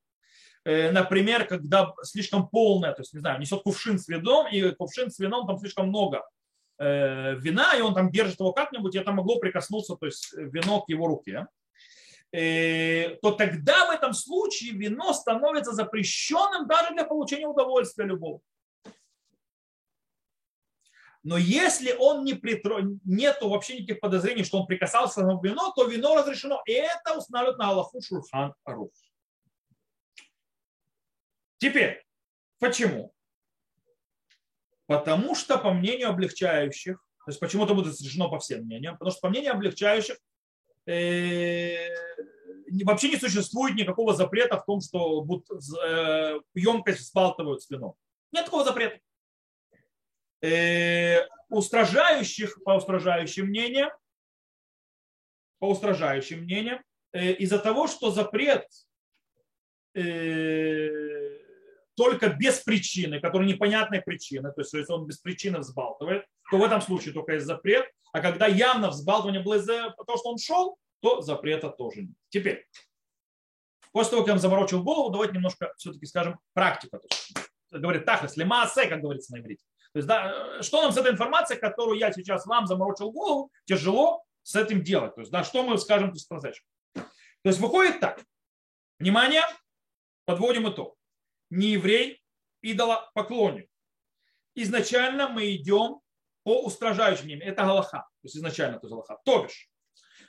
Э, 0.64 0.90
например, 0.90 1.46
когда 1.46 1.92
слишком 2.02 2.48
полное, 2.48 2.92
то 2.92 3.02
есть, 3.02 3.12
не 3.12 3.20
знаю, 3.20 3.40
несет 3.40 3.62
кувшин 3.62 3.98
с 3.98 4.08
вином, 4.08 4.46
и 4.50 4.70
кувшин 4.72 5.10
с 5.10 5.18
вином 5.18 5.46
там 5.46 5.58
слишком 5.58 5.88
много 5.88 6.22
э, 6.78 7.34
вина, 7.36 7.74
и 7.76 7.82
он 7.82 7.94
там 7.94 8.10
держит 8.10 8.40
его 8.40 8.52
как-нибудь, 8.52 8.94
и 8.94 8.98
это 8.98 9.12
могло 9.12 9.38
прикоснуться, 9.38 9.96
то 9.96 10.06
есть 10.06 10.32
вино 10.32 10.80
к 10.82 10.88
его 10.88 11.08
руке, 11.08 11.46
э, 12.32 13.16
то 13.20 13.32
тогда 13.32 13.86
в 13.86 13.90
этом 13.90 14.14
случае 14.14 14.72
вино 14.72 15.12
становится 15.12 15.72
запрещенным 15.72 16.66
даже 16.68 16.94
для 16.94 17.04
получения 17.04 17.46
удовольствия 17.46 18.06
любого. 18.06 18.40
Но 21.24 21.36
если 21.36 21.92
он 21.92 22.24
не 22.24 22.34
притро... 22.34 22.80
нету 23.04 23.48
вообще 23.48 23.78
никаких 23.78 24.00
подозрений, 24.00 24.44
что 24.44 24.60
он 24.60 24.66
прикасался 24.66 25.22
к 25.22 25.44
вино, 25.44 25.72
то 25.74 25.84
вино 25.84 26.16
разрешено. 26.16 26.60
И 26.66 26.72
это 26.72 27.16
устанавливает 27.16 27.58
на 27.58 27.68
Аллаху 27.68 28.00
Шурхан 28.02 28.54
Арух. 28.64 28.90
Теперь, 31.58 32.04
почему? 32.58 33.14
Потому 34.86 35.36
что, 35.36 35.58
по 35.58 35.72
мнению 35.72 36.08
облегчающих, 36.08 36.96
то 37.24 37.30
есть 37.30 37.38
почему 37.38 37.64
это 37.64 37.74
будет 37.74 37.86
разрешено 37.86 38.28
по 38.28 38.40
всем 38.40 38.64
мнениям, 38.64 38.98
потому 38.98 39.12
что 39.12 39.20
по 39.20 39.28
мнению 39.28 39.52
облегчающих 39.52 40.18
э, 40.86 41.88
вообще 42.84 43.10
не 43.10 43.16
существует 43.16 43.76
никакого 43.76 44.12
запрета 44.12 44.58
в 44.58 44.64
том, 44.64 44.80
что 44.80 45.24
э, 45.86 46.40
емкость 46.54 47.00
взбалтывают 47.00 47.62
с 47.62 47.70
вином. 47.70 47.94
Нет 48.32 48.46
такого 48.46 48.64
запрета. 48.64 48.98
Э, 50.42 51.24
устражающих, 51.50 52.62
по 52.64 52.76
устражающим 52.76 53.46
мнениям, 53.46 53.90
по 55.60 55.70
устражающим 55.70 56.42
мнениям, 56.42 56.82
э, 57.12 57.32
из-за 57.34 57.60
того, 57.60 57.86
что 57.86 58.10
запрет 58.10 58.66
э, 59.94 61.38
только 61.94 62.30
без 62.30 62.58
причины, 62.58 63.20
который 63.20 63.46
непонятной 63.46 64.02
причины, 64.02 64.50
то 64.52 64.62
есть 64.62 64.72
если 64.72 64.92
он 64.92 65.06
без 65.06 65.18
причины 65.18 65.58
взбалтывает, 65.58 66.26
то 66.50 66.58
в 66.58 66.64
этом 66.64 66.80
случае 66.80 67.14
только 67.14 67.34
есть 67.34 67.46
запрет, 67.46 67.88
а 68.12 68.20
когда 68.20 68.48
явно 68.48 68.90
взбалтывание 68.90 69.42
было 69.42 69.54
из-за 69.54 69.94
того, 70.06 70.18
что 70.18 70.30
он 70.30 70.38
шел, 70.38 70.76
то 71.00 71.20
запрета 71.20 71.68
тоже 71.68 72.02
нет. 72.02 72.16
Теперь, 72.30 72.66
после 73.92 74.10
того, 74.10 74.22
как 74.22 74.28
я 74.28 74.32
вам 74.32 74.40
заморочил 74.40 74.82
голову, 74.82 75.10
давайте 75.10 75.34
немножко 75.34 75.72
все-таки 75.76 76.06
скажем 76.06 76.40
практика. 76.52 77.00
Говорит 77.70 78.04
так, 78.04 78.24
если 78.24 78.42
массе, 78.42 78.88
как 78.88 79.00
говорится 79.00 79.36
на 79.36 79.40
иврите. 79.40 79.62
То 79.92 79.98
есть, 79.98 80.08
да, 80.08 80.62
что 80.62 80.82
нам 80.82 80.92
с 80.92 80.96
этой 80.96 81.12
информацией, 81.12 81.60
которую 81.60 81.98
я 81.98 82.12
сейчас 82.12 82.46
вам 82.46 82.66
заморочил 82.66 83.12
голову, 83.12 83.50
тяжело 83.66 84.24
с 84.42 84.56
этим 84.56 84.82
делать? 84.82 85.14
То 85.14 85.20
есть, 85.20 85.30
да, 85.30 85.44
что 85.44 85.62
мы 85.62 85.76
скажем 85.78 86.14
с 86.14 86.26
То 86.26 86.40
есть 87.44 87.58
выходит 87.58 88.00
так. 88.00 88.24
Внимание, 88.98 89.42
подводим 90.24 90.70
итог. 90.70 90.96
Не 91.50 91.72
еврей, 91.72 92.22
идола 92.62 93.10
поклонник. 93.14 93.68
Изначально 94.54 95.28
мы 95.28 95.54
идем 95.54 96.00
по 96.42 96.64
устражающим 96.64 97.28
ним. 97.28 97.40
Это 97.42 97.62
галаха. 97.62 97.98
То 97.98 98.24
есть 98.24 98.36
изначально 98.36 98.76
это 98.76 98.88
галаха. 98.88 99.18
То 99.24 99.42
бишь, 99.42 99.68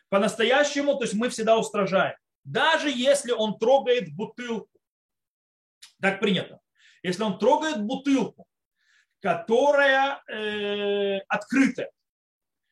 по-настоящему, 0.10 0.96
то 0.96 1.04
есть 1.04 1.14
мы 1.14 1.30
всегда 1.30 1.58
устражаем. 1.58 2.16
Даже 2.44 2.90
если 2.90 3.32
он 3.32 3.58
трогает 3.58 4.14
бутылку, 4.14 4.70
так 6.02 6.20
принято. 6.20 6.60
Если 7.02 7.24
он 7.24 7.40
трогает 7.40 7.82
бутылку, 7.82 8.46
которая 9.24 10.22
э, 10.28 11.20
открытая, 11.30 11.90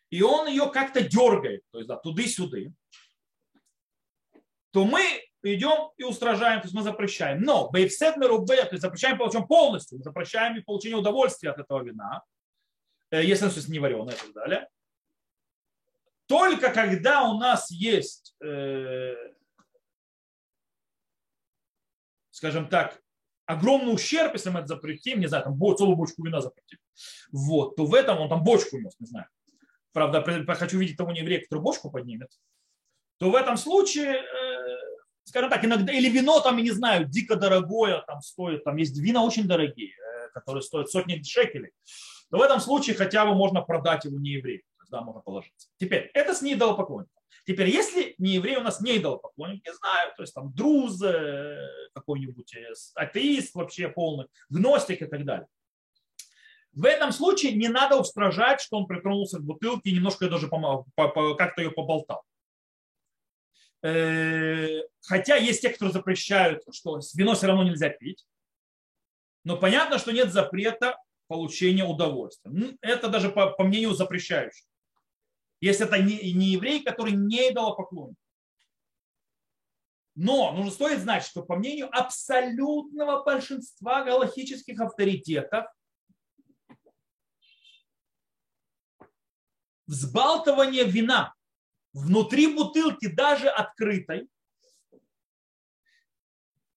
и 0.09 0.21
он 0.21 0.49
ее 0.49 0.69
как-то 0.69 1.01
дергает, 1.01 1.61
то 1.71 1.77
есть 1.77 1.87
да, 1.87 1.95
туды-сюда, 1.95 2.73
то 4.71 4.83
мы 4.83 5.01
идем 5.43 5.91
и 5.95 6.03
устражаем, 6.03 6.59
то 6.59 6.65
есть 6.65 6.75
мы 6.75 6.81
запрещаем. 6.81 7.41
Но 7.41 7.69
бейфсет 7.69 8.17
мерубе, 8.17 8.65
то 8.65 8.71
есть 8.71 8.81
запрещаем 8.81 9.17
получаем 9.17 9.47
полностью, 9.47 9.97
мы 9.97 10.03
запрещаем 10.03 10.57
и 10.57 10.61
получение 10.61 10.99
удовольствия 10.99 11.51
от 11.51 11.59
этого 11.59 11.83
вина, 11.83 12.21
э, 13.11 13.23
если 13.23 13.45
оно 13.45 13.53
не 13.69 13.79
вареное 13.79 14.13
и 14.13 14.17
так 14.17 14.33
далее. 14.33 14.67
Только 16.25 16.73
когда 16.73 17.23
у 17.23 17.37
нас 17.39 17.71
есть, 17.71 18.35
э, 18.43 19.15
скажем 22.31 22.67
так, 22.67 23.01
огромный 23.51 23.93
ущерб, 23.93 24.33
если 24.33 24.49
мы 24.49 24.59
это 24.59 24.67
запретим, 24.67 25.19
не 25.19 25.27
знаю, 25.27 25.43
там 25.43 25.59
целую 25.77 25.95
бочку 25.95 26.23
вина 26.23 26.41
запретим, 26.41 26.77
вот, 27.31 27.75
то 27.75 27.85
в 27.85 27.93
этом 27.93 28.19
он 28.19 28.29
там 28.29 28.43
бочку 28.43 28.77
нес, 28.77 28.95
не 28.99 29.07
знаю. 29.07 29.27
Правда, 29.93 30.23
хочу 30.55 30.77
видеть 30.77 30.97
того 30.97 31.11
еврея, 31.11 31.41
который 31.41 31.59
бочку 31.59 31.91
поднимет. 31.91 32.29
То 33.17 33.29
в 33.29 33.35
этом 33.35 33.57
случае, 33.57 34.15
э, 34.15 34.77
скажем 35.25 35.49
так, 35.49 35.63
иногда, 35.63 35.93
или 35.93 36.09
вино 36.09 36.39
там, 36.39 36.57
я 36.57 36.63
не 36.63 36.71
знаю, 36.71 37.05
дико 37.05 37.35
дорогое, 37.35 38.01
там 38.07 38.21
стоит, 38.21 38.63
там 38.63 38.77
есть 38.77 38.97
вина 38.97 39.23
очень 39.23 39.47
дорогие, 39.47 39.91
э, 39.91 40.29
которые 40.33 40.63
стоят 40.63 40.89
сотни 40.89 41.21
шекелей. 41.21 41.71
То 42.31 42.37
в 42.37 42.41
этом 42.41 42.59
случае 42.59 42.95
хотя 42.95 43.25
бы 43.25 43.35
можно 43.35 43.61
продать 43.61 44.05
его 44.05 44.17
не 44.17 44.31
еврею. 44.31 44.61
Да, 44.89 45.01
можно 45.01 45.21
положиться. 45.21 45.69
Теперь, 45.77 46.09
это 46.13 46.33
с 46.33 46.41
неидолопоклонником. 46.41 47.20
Теперь, 47.51 47.69
если 47.69 48.15
не 48.17 48.35
еврей 48.35 48.55
у 48.55 48.61
нас 48.61 48.79
не 48.79 48.97
идолопоклонник, 48.97 49.65
не 49.65 49.73
знаю, 49.73 50.13
то 50.15 50.23
есть 50.23 50.33
там 50.33 50.53
друз 50.53 51.01
какой-нибудь, 51.93 52.55
э, 52.55 52.73
атеист 52.95 53.55
вообще 53.55 53.89
полный, 53.89 54.27
гностик 54.47 55.01
и 55.01 55.05
так 55.05 55.25
далее. 55.25 55.47
В 56.71 56.85
этом 56.85 57.11
случае 57.11 57.51
не 57.51 57.67
надо 57.67 57.97
устражать, 57.97 58.61
что 58.61 58.77
он 58.77 58.87
притронулся 58.87 59.39
к 59.39 59.43
бутылке 59.43 59.89
и 59.89 59.93
немножко 59.93 60.29
даже 60.29 60.47
как-то 60.47 61.61
ее 61.61 61.71
поболтал. 61.71 62.23
Э, 63.83 64.83
хотя 65.01 65.35
есть 65.35 65.61
те, 65.61 65.71
кто 65.71 65.89
запрещают, 65.89 66.63
что 66.71 67.01
вино 67.15 67.35
все 67.35 67.47
равно 67.47 67.63
нельзя 67.63 67.89
пить. 67.89 68.25
Но 69.43 69.57
понятно, 69.57 69.99
что 69.99 70.13
нет 70.13 70.31
запрета 70.31 70.97
получения 71.27 71.83
удовольствия. 71.83 72.77
Это 72.79 73.09
даже 73.09 73.29
по, 73.29 73.47
по 73.47 73.65
мнению 73.65 73.93
запрещающих 73.93 74.70
если 75.61 75.85
это 75.85 76.01
не, 76.01 76.33
не 76.33 76.47
еврей, 76.47 76.83
который 76.83 77.13
не 77.13 77.51
дал 77.51 77.75
поклонник. 77.75 78.17
Но 80.15 80.51
нужно 80.51 80.71
стоит 80.71 80.99
знать, 80.99 81.23
что 81.23 81.43
по 81.43 81.55
мнению 81.55 81.87
абсолютного 81.95 83.23
большинства 83.23 84.03
галахических 84.03 84.79
авторитетов, 84.81 85.65
взбалтывание 89.87 90.83
вина 90.83 91.33
внутри 91.93 92.53
бутылки, 92.53 93.07
даже 93.07 93.47
открытой, 93.47 94.27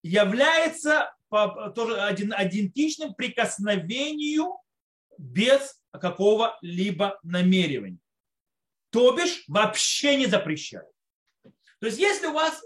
является 0.02 1.16
тоже 1.30 1.94
идентичным 1.94 3.14
прикосновению 3.14 4.58
без 5.18 5.82
какого-либо 5.90 7.18
намерения. 7.22 7.98
То 8.94 9.10
бишь 9.10 9.42
вообще 9.48 10.14
не 10.14 10.26
запрещают. 10.26 10.88
То 11.80 11.86
есть 11.86 11.98
если 11.98 12.28
у 12.28 12.32
вас 12.32 12.62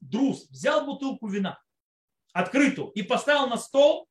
друз 0.00 0.48
взял 0.50 0.84
бутылку 0.84 1.28
вина, 1.28 1.62
открытую, 2.32 2.90
и 2.90 3.02
поставил 3.02 3.46
на 3.46 3.56
стол, 3.56 4.08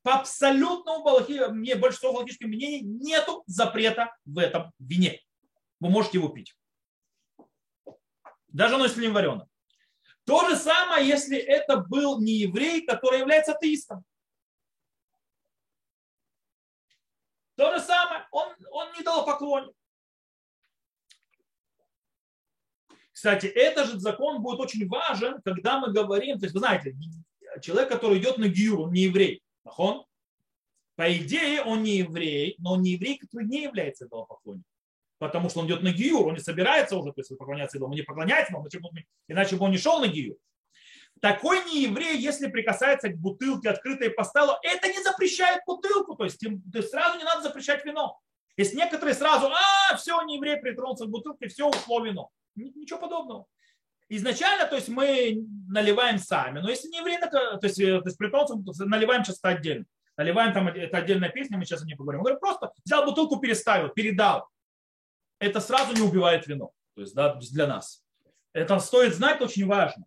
по 0.00 0.14
абсолютному 0.14 1.04
мне 1.52 1.74
большинство 1.74 2.12
логических 2.12 2.46
мнений 2.46 2.80
нету 2.80 3.44
запрета 3.46 4.16
в 4.24 4.38
этом 4.38 4.72
вине. 4.78 5.20
Вы 5.78 5.90
можете 5.90 6.16
его 6.16 6.30
пить. 6.30 6.56
Даже 8.48 8.76
оно 8.76 8.84
если 8.84 9.02
не 9.02 9.08
вареное. 9.08 9.46
То 10.24 10.48
же 10.48 10.56
самое, 10.56 11.06
если 11.06 11.36
это 11.36 11.76
был 11.76 12.18
не 12.22 12.32
еврей, 12.32 12.86
который 12.86 13.18
является 13.18 13.52
атеистом. 13.52 14.04
То 17.56 17.74
же 17.74 17.80
самое, 17.84 18.26
он, 18.30 18.56
он 18.70 18.90
не 18.94 19.02
дал 19.02 19.26
поклонник. 19.26 19.76
Кстати, 23.20 23.48
этот 23.48 23.90
же 23.90 24.00
закон 24.00 24.40
будет 24.40 24.60
очень 24.60 24.88
важен, 24.88 25.42
когда 25.44 25.78
мы 25.78 25.92
говорим, 25.92 26.38
то 26.38 26.46
есть 26.46 26.54
вы 26.54 26.60
знаете, 26.60 26.96
человек, 27.60 27.90
который 27.90 28.18
идет 28.18 28.38
на 28.38 28.48
гиюр, 28.48 28.80
он 28.80 28.94
не 28.94 29.02
еврей. 29.02 29.42
Он, 29.76 30.06
по 30.96 31.14
идее, 31.14 31.60
он 31.60 31.82
не 31.82 31.98
еврей, 31.98 32.54
но 32.56 32.72
он 32.72 32.80
не 32.80 32.92
еврей, 32.92 33.18
который 33.18 33.44
не 33.44 33.64
является 33.64 34.06
идолопоклонником. 34.06 34.64
Потому 35.18 35.50
что 35.50 35.60
он 35.60 35.66
идет 35.66 35.82
на 35.82 35.92
гиюр, 35.92 36.28
он 36.28 36.32
не 36.32 36.40
собирается 36.40 36.96
уже 36.96 37.12
то 37.12 37.20
есть, 37.20 37.36
поклоняться 37.36 37.76
идолам, 37.76 37.90
он 37.90 37.96
не 37.98 38.04
поклоняется, 38.04 38.56
он, 38.56 38.66
иначе 39.28 39.56
бы 39.56 39.66
он 39.66 39.72
не 39.72 39.76
шел 39.76 40.00
на 40.00 40.08
гиюр. 40.08 40.38
Такой 41.20 41.62
не 41.66 41.82
еврей, 41.82 42.16
если 42.16 42.48
прикасается 42.48 43.10
к 43.10 43.18
бутылке 43.18 43.68
открытой 43.68 44.08
по 44.08 44.24
столу, 44.24 44.54
это 44.62 44.88
не 44.88 45.02
запрещает 45.02 45.60
бутылку, 45.66 46.16
то 46.16 46.24
есть, 46.24 46.40
то 46.40 46.78
есть 46.78 46.88
сразу 46.88 47.18
не 47.18 47.24
надо 47.24 47.42
запрещать 47.42 47.84
вино. 47.84 48.18
Есть 48.56 48.72
некоторые 48.72 49.14
сразу, 49.14 49.48
а, 49.48 49.96
все, 49.98 50.22
не 50.22 50.36
еврей 50.36 50.56
притронулся 50.56 51.04
к 51.04 51.10
бутылке, 51.10 51.48
все, 51.48 51.68
ушло 51.68 52.02
вино. 52.02 52.30
Ничего 52.54 52.98
подобного. 52.98 53.46
Изначально, 54.08 54.66
то 54.66 54.74
есть 54.74 54.88
мы 54.88 55.46
наливаем 55.68 56.18
сами, 56.18 56.58
но 56.58 56.68
если 56.68 56.88
не 56.88 56.98
еврей, 56.98 57.18
то 57.20 57.60
есть, 57.62 57.78
э, 57.78 58.00
то 58.00 58.06
есть 58.06 58.18
притонцам 58.18 58.64
наливаем 58.88 59.22
часто 59.22 59.50
отдельно. 59.50 59.86
Наливаем 60.16 60.52
там, 60.52 60.68
это 60.68 60.98
отдельная 60.98 61.30
песня, 61.30 61.56
мы 61.56 61.64
сейчас 61.64 61.82
о 61.82 61.86
ней 61.86 61.94
поговорим. 61.94 62.20
Мы 62.20 62.24
говорим, 62.24 62.40
просто 62.40 62.72
взял 62.84 63.04
бутылку, 63.04 63.38
переставил, 63.38 63.88
передал. 63.90 64.48
Это 65.38 65.60
сразу 65.60 65.94
не 65.94 66.02
убивает 66.02 66.46
вино. 66.46 66.72
То 66.94 67.02
есть 67.02 67.14
да, 67.14 67.34
для 67.34 67.66
нас. 67.66 68.04
Это 68.52 68.78
стоит 68.80 69.14
знать, 69.14 69.40
очень 69.40 69.66
важно. 69.66 70.04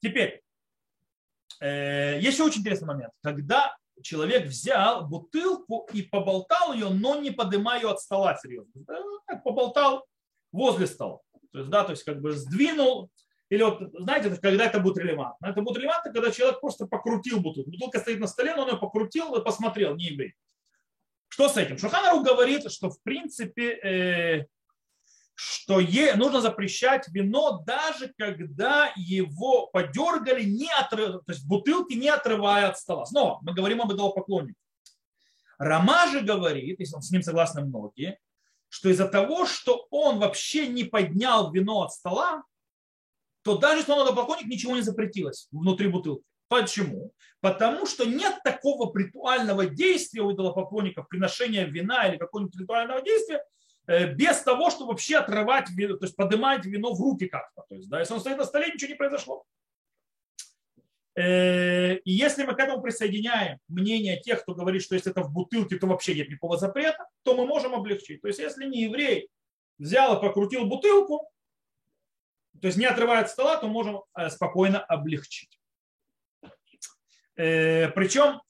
Теперь, 0.00 0.42
э, 1.60 2.18
еще 2.20 2.42
очень 2.42 2.60
интересный 2.60 2.88
момент. 2.88 3.12
Когда 3.22 3.76
человек 4.02 4.46
взял 4.46 5.06
бутылку 5.06 5.88
и 5.92 6.02
поболтал 6.02 6.72
ее, 6.72 6.88
но 6.88 7.20
не 7.20 7.30
поднимая 7.30 7.80
ее 7.80 7.90
от 7.90 8.00
стола 8.00 8.36
серьезно. 8.36 8.72
Так 9.26 9.44
поболтал, 9.44 10.06
возле 10.52 10.86
стола. 10.86 11.20
То 11.52 11.58
есть, 11.58 11.70
да, 11.70 11.84
то 11.84 11.90
есть 11.90 12.04
как 12.04 12.20
бы 12.20 12.32
сдвинул, 12.32 13.10
или 13.50 13.62
вот, 13.62 13.82
знаете, 13.98 14.34
когда 14.40 14.64
это 14.64 14.80
будет 14.80 14.98
релевантно? 14.98 15.46
Это 15.46 15.60
будет 15.60 15.78
релевантно, 15.78 16.12
когда 16.12 16.30
человек 16.30 16.60
просто 16.60 16.86
покрутил 16.86 17.40
бутылку. 17.40 17.70
Бутылка 17.70 17.98
стоит 18.00 18.18
на 18.18 18.26
столе, 18.26 18.54
но 18.54 18.62
он 18.62 18.70
ее 18.70 18.78
покрутил 18.78 19.34
и 19.34 19.44
посмотрел, 19.44 19.94
не 19.94 20.06
еврей. 20.06 20.34
Что 21.28 21.48
с 21.48 21.56
этим? 21.56 21.76
Шуханару 21.76 22.22
говорит, 22.22 22.70
что 22.70 22.90
в 22.90 23.02
принципе, 23.02 23.72
э, 23.72 24.46
что 25.34 25.80
е, 25.80 26.14
нужно 26.14 26.40
запрещать 26.40 27.08
вино, 27.08 27.62
даже 27.66 28.12
когда 28.16 28.92
его 28.96 29.66
подергали, 29.66 30.44
не 30.44 30.70
отрыв, 30.70 31.22
то 31.24 31.32
есть 31.32 31.46
бутылки 31.46 31.94
не 31.94 32.08
отрывая 32.08 32.68
от 32.68 32.78
стола. 32.78 33.04
Снова 33.06 33.38
мы 33.42 33.52
говорим 33.54 33.82
об 33.82 33.92
идолопоклоннике. 33.92 34.58
Рама 35.58 36.06
же 36.08 36.20
говорит, 36.20 36.80
если 36.80 36.96
он 36.96 37.02
с 37.02 37.10
ним 37.10 37.22
согласны 37.22 37.62
многие, 37.64 38.18
что 38.72 38.88
из-за 38.88 39.06
того, 39.06 39.44
что 39.44 39.86
он 39.90 40.18
вообще 40.18 40.66
не 40.66 40.84
поднял 40.84 41.52
вино 41.52 41.82
от 41.82 41.92
стола, 41.92 42.42
то 43.42 43.58
даже 43.58 43.80
если 43.80 43.92
он 43.92 44.16
поклонник, 44.16 44.46
ничего 44.46 44.74
не 44.74 44.80
запретилось 44.80 45.46
внутри 45.52 45.88
бутылки. 45.88 46.24
Почему? 46.48 47.12
Потому 47.40 47.84
что 47.84 48.06
нет 48.06 48.38
такого 48.42 48.90
ритуального 48.98 49.66
действия 49.66 50.22
у 50.22 50.32
идолопоклонников, 50.32 51.06
приношения 51.06 51.66
вина 51.66 52.08
или 52.08 52.16
какого-нибудь 52.16 52.58
ритуального 52.58 53.02
действия, 53.02 53.44
э, 53.88 54.14
без 54.14 54.40
того, 54.40 54.70
чтобы 54.70 54.92
вообще 54.92 55.18
отрывать 55.18 55.68
вино, 55.68 55.98
то 55.98 56.06
есть 56.06 56.16
поднимать 56.16 56.64
вино 56.64 56.94
в 56.94 57.00
руки 57.00 57.26
как-то. 57.26 57.64
То 57.68 57.74
есть, 57.74 57.90
да, 57.90 58.00
если 58.00 58.14
он 58.14 58.20
стоит 58.20 58.38
на 58.38 58.44
столе, 58.46 58.72
ничего 58.72 58.88
не 58.88 58.96
произошло. 58.96 59.44
Э, 61.14 61.96
и 61.96 62.10
если 62.10 62.44
мы 62.44 62.54
к 62.54 62.58
этому 62.58 62.80
присоединяем 62.80 63.58
мнение 63.68 64.20
тех, 64.20 64.42
кто 64.42 64.54
говорит, 64.54 64.82
что 64.82 64.94
если 64.94 65.10
это 65.10 65.22
в 65.22 65.30
бутылке, 65.30 65.76
то 65.76 65.86
вообще 65.86 66.14
нет 66.14 66.28
никакого 66.28 66.56
запрета, 66.56 67.06
то 67.22 67.36
мы 67.36 67.46
можем 67.46 67.74
облегчить. 67.74 68.22
То 68.22 68.28
есть 68.28 68.40
если 68.40 68.64
не 68.64 68.84
еврей 68.84 69.28
взял 69.78 70.16
и 70.16 70.22
покрутил 70.22 70.64
бутылку, 70.66 71.28
то 72.60 72.66
есть 72.66 72.78
не 72.78 72.86
отрывая 72.86 73.22
от 73.22 73.30
стола, 73.30 73.58
то 73.58 73.68
можем 73.68 74.02
э, 74.16 74.30
спокойно 74.30 74.80
облегчить. 74.80 75.58
Э, 77.36 77.88
Причем 77.88 78.40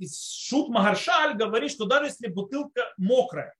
Шут 0.00 0.68
Магаршаль 0.70 1.36
говорит, 1.36 1.70
что 1.70 1.84
даже 1.84 2.06
если 2.06 2.26
бутылка 2.28 2.92
мокрая, 2.96 3.54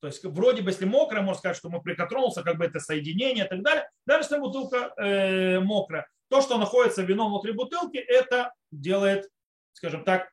то 0.00 0.08
есть 0.08 0.24
вроде 0.24 0.62
бы, 0.62 0.70
если 0.70 0.84
мокрая, 0.84 1.22
можно 1.22 1.38
сказать, 1.38 1.56
что 1.56 1.70
мы 1.70 1.80
прикотронулся, 1.80 2.42
как 2.42 2.58
бы 2.58 2.64
это 2.64 2.80
соединение 2.80 3.46
и 3.46 3.48
так 3.48 3.62
далее. 3.62 3.88
Даже 4.04 4.24
если 4.24 4.38
бутылка 4.38 4.92
мокрая, 5.60 6.08
то, 6.32 6.40
что 6.40 6.56
находится 6.56 7.02
вино 7.02 7.28
внутри 7.28 7.52
бутылки, 7.52 7.98
это 7.98 8.54
делает, 8.70 9.30
скажем 9.74 10.02
так, 10.02 10.32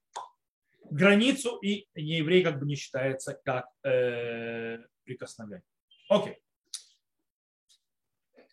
границу, 0.89 1.58
и 1.58 1.89
нееврей 1.93 2.41
как 2.41 2.58
бы 2.58 2.66
не 2.66 2.76
считается 2.76 3.34
как 3.43 3.66
э, 3.84 4.78
прикосновение. 5.04 5.66
Окей. 6.08 6.38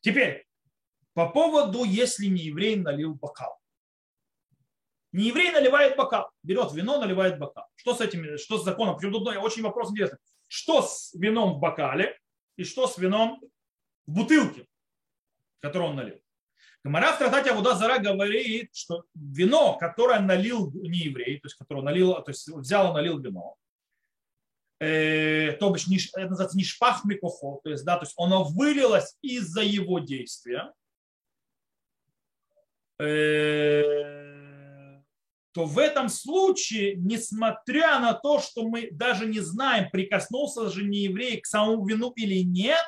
Теперь, 0.01 0.45
по 1.15 1.29
поводу, 1.29 1.85
если 1.85 2.27
не 2.27 2.43
еврей 2.43 2.75
налил 2.75 3.15
бокал. 3.15 3.57
Не 5.13 5.29
еврей 5.29 5.53
наливает 5.53 5.97
бокал, 5.97 6.33
берет 6.43 6.73
вино, 6.73 6.99
наливает 6.99 7.39
бокал. 7.39 7.69
Что 7.77 7.95
с 7.95 8.01
этим, 8.01 8.37
что 8.39 8.59
с 8.59 8.65
законом? 8.65 8.97
Причем 8.97 9.13
тут 9.13 9.25
ну, 9.25 9.41
очень 9.41 9.63
вопрос 9.63 9.93
интересный. 9.93 10.19
Что 10.49 10.83
с 10.83 11.15
вином 11.15 11.55
в 11.55 11.61
бокале 11.61 12.19
и 12.57 12.65
что 12.65 12.89
с 12.89 12.99
вином 12.99 13.41
в 14.05 14.15
бутылке, 14.15 14.67
которую 15.61 15.91
он 15.91 15.97
налил? 15.97 16.21
Гамара 16.87 17.13
в 17.15 17.19
трактате 17.19 17.51
Авуда 17.51 17.75
Зара 17.75 17.99
говорит, 17.99 18.71
что 18.73 19.07
вино, 19.17 19.77
которое 19.77 20.21
налил 20.21 20.71
не 20.73 21.01
еврей, 21.01 21.41
то 21.41 21.47
есть 21.47 21.57
которое 21.57 21.83
налил, 21.83 22.15
то 22.15 22.31
есть 22.31 22.47
взял 22.49 22.93
и 22.93 22.95
налил 22.95 23.19
вино, 23.19 23.57
э, 24.79 25.57
то 25.59 25.71
бишь 25.71 25.89
это 26.15 26.29
называется 26.29 26.57
нишпах 26.57 27.05
микохо, 27.05 27.61
то 27.65 27.71
есть, 27.71 27.85
да, 27.85 27.97
то 27.97 28.05
есть 28.05 28.15
оно 28.17 28.45
вылилось 28.45 29.17
из-за 29.21 29.63
его 29.63 29.99
действия, 29.99 30.73
э, 33.01 34.23
то 35.51 35.65
в 35.65 35.81
этом 35.81 36.09
случае, 36.09 36.95
несмотря 36.95 37.99
на 37.99 38.15
то, 38.15 38.39
что 38.39 38.63
мы 38.63 38.93
даже 38.93 39.27
не 39.27 39.41
знаем, 39.41 39.91
прикоснулся 39.91 40.71
же 40.71 40.85
не 40.85 40.99
еврей 40.99 41.41
к 41.41 41.47
самому 41.47 41.85
вину 41.85 42.13
или 42.13 42.45
нет, 42.45 42.85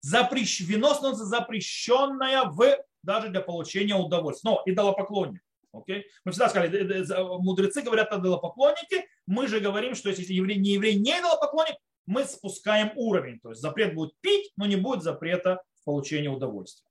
запрещ... 0.00 0.60
вино 0.60 0.94
становится 0.94 1.26
запрещенное 1.26 2.44
в 2.44 2.82
даже 3.04 3.28
для 3.28 3.40
получения 3.40 3.94
удовольствия. 3.94 4.50
Но 4.50 4.62
идолопоклонник. 4.66 5.42
Okay? 5.74 6.04
Мы 6.24 6.32
всегда 6.32 6.48
сказали, 6.48 6.72
э, 6.72 7.04
э, 7.04 7.22
мудрецы 7.38 7.82
говорят 7.82 8.12
о 8.12 8.18
идолопоклоннике, 8.18 9.06
мы 9.26 9.48
же 9.48 9.60
говорим, 9.60 9.94
что 9.94 10.08
если 10.08 10.32
еврей 10.32 10.56
не 10.56 10.74
еврей, 10.74 10.94
не 10.94 11.18
идолопоклонник, 11.18 11.76
мы 12.06 12.24
спускаем 12.24 12.92
уровень. 12.96 13.40
То 13.40 13.50
есть 13.50 13.60
запрет 13.60 13.94
будет 13.94 14.14
пить, 14.20 14.52
но 14.56 14.66
не 14.66 14.76
будет 14.76 15.02
запрета 15.02 15.62
в 15.80 15.84
получении 15.84 16.28
удовольствия. 16.28 16.86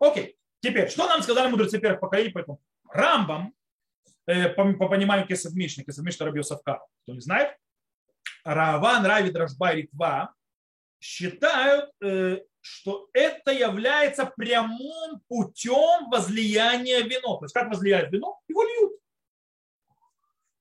Окей, 0.00 0.36
теперь, 0.60 0.88
что 0.88 1.06
нам 1.06 1.22
сказали 1.22 1.50
мудрецы 1.50 1.78
первых 1.78 2.00
поколений 2.00 2.30
по 2.30 2.38
этому? 2.38 2.60
Рамбам, 2.90 3.54
э, 4.26 4.48
по, 4.50 4.72
по 4.74 4.88
пониманию 4.88 5.26
Кесов 5.26 5.52
Мишны, 5.54 5.84
Кесов 5.84 6.04
Мишна 6.04 6.26
Раби 6.26 6.40
Кто 6.42 6.80
не 7.06 7.20
знает, 7.20 7.56
Раван, 8.44 9.06
Рави, 9.06 9.30
Дрожба 9.30 9.72
и 9.72 9.82
Ритва 9.82 10.34
считают, 11.00 11.90
что 12.62 13.08
это 13.12 13.52
является 13.52 14.24
прямым 14.24 15.20
путем 15.28 16.08
возлияния 16.10 17.00
вино. 17.00 17.36
То 17.36 17.44
есть 17.44 17.54
как 17.54 17.68
возлияет 17.68 18.10
вино? 18.12 18.40
Его 18.48 18.62
льют. 18.62 18.92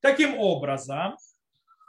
Таким 0.01 0.37
образом, 0.37 1.15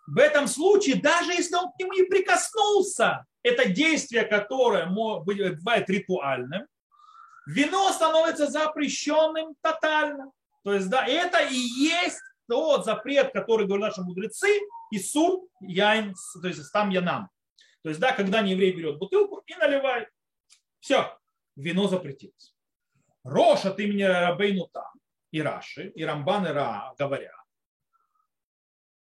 в 0.06 0.18
этом 0.18 0.46
случае, 0.46 1.00
даже 1.00 1.32
если 1.32 1.54
он 1.54 1.72
к 1.72 1.78
нему 1.78 1.92
не 1.94 2.02
прикоснулся, 2.02 3.24
это 3.42 3.68
действие, 3.68 4.24
которое 4.24 4.86
бывает 4.86 5.88
ритуальным, 5.88 6.66
вино 7.46 7.90
становится 7.90 8.48
запрещенным 8.48 9.54
тотально. 9.62 10.30
То 10.62 10.74
есть, 10.74 10.90
да, 10.90 11.06
это 11.06 11.38
и 11.38 11.56
есть 11.56 12.20
тот 12.46 12.84
запрет, 12.84 13.32
который 13.32 13.66
говорят 13.66 13.96
наши 13.96 14.02
мудрецы, 14.02 14.60
и 14.90 14.98
сур 14.98 15.48
яйн, 15.60 16.14
то 16.40 16.48
есть 16.48 16.70
там 16.70 16.90
янам. 16.90 17.30
То 17.83 17.89
есть, 17.89 18.01
да, 18.01 18.12
когда 18.12 18.43
не 18.43 18.53
еврей 18.53 18.72
берет 18.72 18.99
бутылку 18.99 19.43
и 19.47 19.55
наливает. 19.55 20.09
Все, 20.78 21.18
вино 21.57 21.89
запретилось. 21.89 22.55
Рош 23.24 23.64
от 23.64 23.78
имени 23.78 24.03
Рабейну 24.03 24.68
там 24.68 24.93
и 25.30 25.41
Раши, 25.41 25.89
и 25.89 26.05
Рамбан 26.05 26.47
и 26.47 26.51
Ра 26.51 26.95
говорят, 26.99 27.35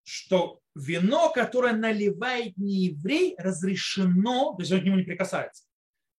что 0.02 0.60
вино, 0.74 1.30
которое 1.30 1.72
наливает 1.72 2.56
не 2.56 2.86
еврей, 2.86 3.34
разрешено, 3.38 4.54
то 4.54 4.62
есть 4.62 4.72
он 4.72 4.80
к 4.80 4.84
нему 4.84 4.96
не 4.96 5.04
прикасается. 5.04 5.64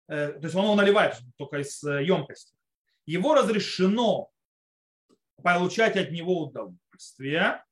Э, 0.07 0.33
то 0.33 0.43
есть 0.43 0.55
он 0.55 0.65
его 0.65 0.75
наливает 0.75 1.19
только 1.37 1.59
из 1.59 1.83
э, 1.83 2.03
емкости. 2.03 2.55
Его 3.05 3.35
разрешено 3.35 4.31
получать 5.43 5.95
от 5.97 6.11
него 6.11 6.43
удовольствие, 6.43 7.63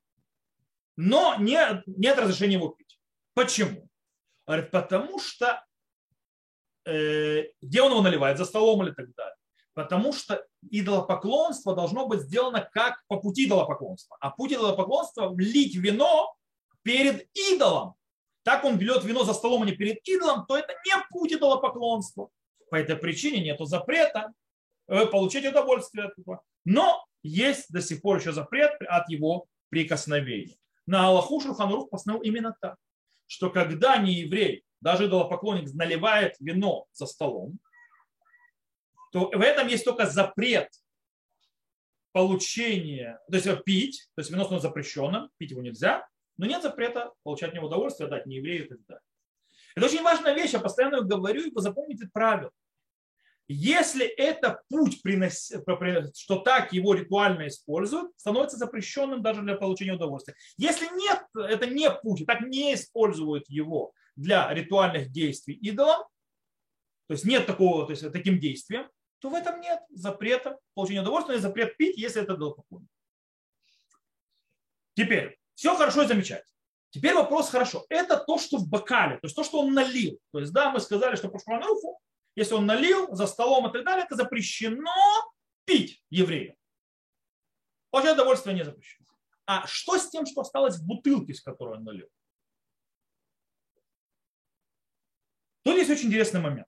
но 0.95 1.35
нет, 1.39 1.83
нет 1.85 2.17
разрешения 2.17 2.55
его 2.55 2.69
пить. 2.69 2.99
Почему? 3.33 3.89
Говорит, 4.47 4.71
потому 4.71 5.19
что 5.19 5.61
э, 6.85 7.43
где 7.61 7.81
он 7.81 7.91
его 7.91 8.01
наливает, 8.01 8.37
за 8.37 8.45
столом 8.45 8.83
или 8.83 8.91
так 8.91 9.13
далее. 9.13 9.35
Потому 9.73 10.13
что 10.13 10.43
идолопоклонство 10.71 11.75
должно 11.75 12.07
быть 12.07 12.21
сделано 12.21 12.67
как 12.73 13.03
по 13.07 13.17
пути 13.17 13.45
идолопоклонства. 13.45 14.17
А 14.21 14.31
путь 14.31 14.53
идолопоклонства– 14.53 15.27
влить 15.29 15.75
вино 15.75 16.33
перед 16.81 17.27
идолом. 17.35 17.95
Так 18.43 18.63
он 18.63 18.77
берет 18.77 19.03
вино 19.03 19.25
за 19.25 19.33
столом, 19.33 19.63
а 19.63 19.65
не 19.65 19.73
перед 19.73 19.99
идолом, 20.07 20.45
то 20.47 20.57
это 20.57 20.73
не 20.85 20.93
путь 21.09 21.33
идолопоклонства. 21.33 22.29
По 22.71 22.77
этой 22.77 22.95
причине 22.95 23.43
нет 23.43 23.59
запрета 23.59 24.33
э, 24.87 25.05
получить 25.07 25.45
удовольствие 25.45 26.05
от 26.05 26.17
этого. 26.17 26.41
Но 26.63 27.05
есть 27.21 27.71
до 27.71 27.81
сих 27.81 28.01
пор 28.01 28.17
еще 28.17 28.31
запрет 28.31 28.71
от 28.87 29.09
его 29.09 29.45
прикосновения. 29.69 30.55
На 30.85 31.07
Аллаху 31.07 31.41
Шурханрух 31.41 31.89
постановил 31.89 32.23
именно 32.23 32.55
так 32.61 32.77
что 33.27 33.49
когда 33.49 33.97
не 33.97 34.13
еврей, 34.13 34.63
даже 34.81 35.05
идолопоклонник 35.05 35.73
наливает 35.73 36.35
вино 36.39 36.85
за 36.91 37.05
столом, 37.05 37.59
то 39.11 39.29
в 39.29 39.41
этом 39.41 39.67
есть 39.67 39.85
только 39.85 40.05
запрет 40.05 40.69
получения, 42.11 43.19
то 43.29 43.37
есть 43.37 43.63
пить, 43.63 44.09
то 44.15 44.21
есть 44.21 44.31
вино 44.31 44.43
становится 44.43 44.69
запрещенным, 44.69 45.29
пить 45.37 45.51
его 45.51 45.61
нельзя, 45.61 46.07
но 46.37 46.45
нет 46.45 46.61
запрета 46.61 47.11
получать 47.23 47.53
него 47.53 47.67
удовольствие, 47.67 48.09
дать 48.09 48.25
не 48.25 48.37
еврею 48.37 48.65
и 48.65 48.69
так 48.69 48.85
далее. 48.87 49.03
Это 49.75 49.85
очень 49.85 50.01
важная 50.01 50.33
вещь, 50.33 50.53
я 50.53 50.59
постоянно 50.59 51.01
говорю, 51.01 51.45
и 51.45 51.51
запомните 51.55 52.09
правило. 52.11 52.51
Если 53.47 54.05
это 54.05 54.61
путь, 54.69 55.01
что 56.15 56.39
так 56.39 56.73
его 56.73 56.93
ритуально 56.93 57.47
используют, 57.47 58.11
становится 58.17 58.57
запрещенным 58.57 59.21
даже 59.21 59.41
для 59.41 59.55
получения 59.55 59.93
удовольствия. 59.93 60.35
Если 60.57 60.85
нет, 60.97 61.23
это 61.33 61.65
не 61.65 61.89
путь, 61.89 62.25
так 62.25 62.41
не 62.41 62.73
используют 62.73 63.47
его 63.47 63.93
для 64.17 64.53
ритуальных 64.53 65.11
действий 65.11 65.53
идолом, 65.55 66.03
то 67.07 67.13
есть 67.13 67.23
нет 67.23 67.45
такого, 67.45 67.85
то 67.85 67.91
есть 67.91 68.11
таким 68.11 68.39
действием, 68.39 68.89
то 69.19 69.29
в 69.29 69.33
этом 69.33 69.61
нет 69.61 69.79
запрета 69.91 70.59
получения 70.73 71.01
удовольствия, 71.01 71.39
запрет 71.39 71.77
пить, 71.77 71.97
если 71.97 72.21
это 72.21 72.35
идолопоклонник. 72.35 72.89
Теперь, 74.93 75.37
все 75.55 75.75
хорошо 75.75 76.03
и 76.03 76.07
замечательно. 76.07 76.51
Теперь 76.89 77.13
вопрос 77.13 77.49
хорошо. 77.49 77.85
Это 77.89 78.17
то, 78.17 78.37
что 78.37 78.57
в 78.57 78.67
бокале, 78.67 79.15
то 79.15 79.25
есть 79.25 79.35
то, 79.35 79.43
что 79.43 79.61
он 79.61 79.73
налил. 79.73 80.19
То 80.31 80.39
есть, 80.39 80.51
да, 80.51 80.71
мы 80.71 80.79
сказали, 80.79 81.15
что 81.15 81.29
по 81.29 81.39
Шманруфу 81.39 81.99
если 82.37 82.53
он 82.53 82.67
налил 82.67 83.13
за 83.15 83.25
столом 83.25 83.67
и 83.67 83.73
так 83.73 83.83
далее, 83.83 84.05
это 84.05 84.15
запрещено 84.15 84.93
пить 85.65 86.03
еврею. 86.11 86.55
Получать 87.89 88.13
удовольствие 88.13 88.55
не 88.55 88.63
запрещено. 88.63 89.07
А 89.47 89.65
что 89.65 89.97
с 89.97 90.07
тем, 90.11 90.27
что 90.27 90.41
осталось 90.41 90.77
в 90.77 90.85
бутылке, 90.85 91.33
с 91.33 91.41
которой 91.41 91.77
он 91.77 91.83
налил? 91.83 92.07
Тут 95.63 95.77
есть 95.77 95.89
очень 95.89 96.09
интересный 96.09 96.39
момент. 96.39 96.67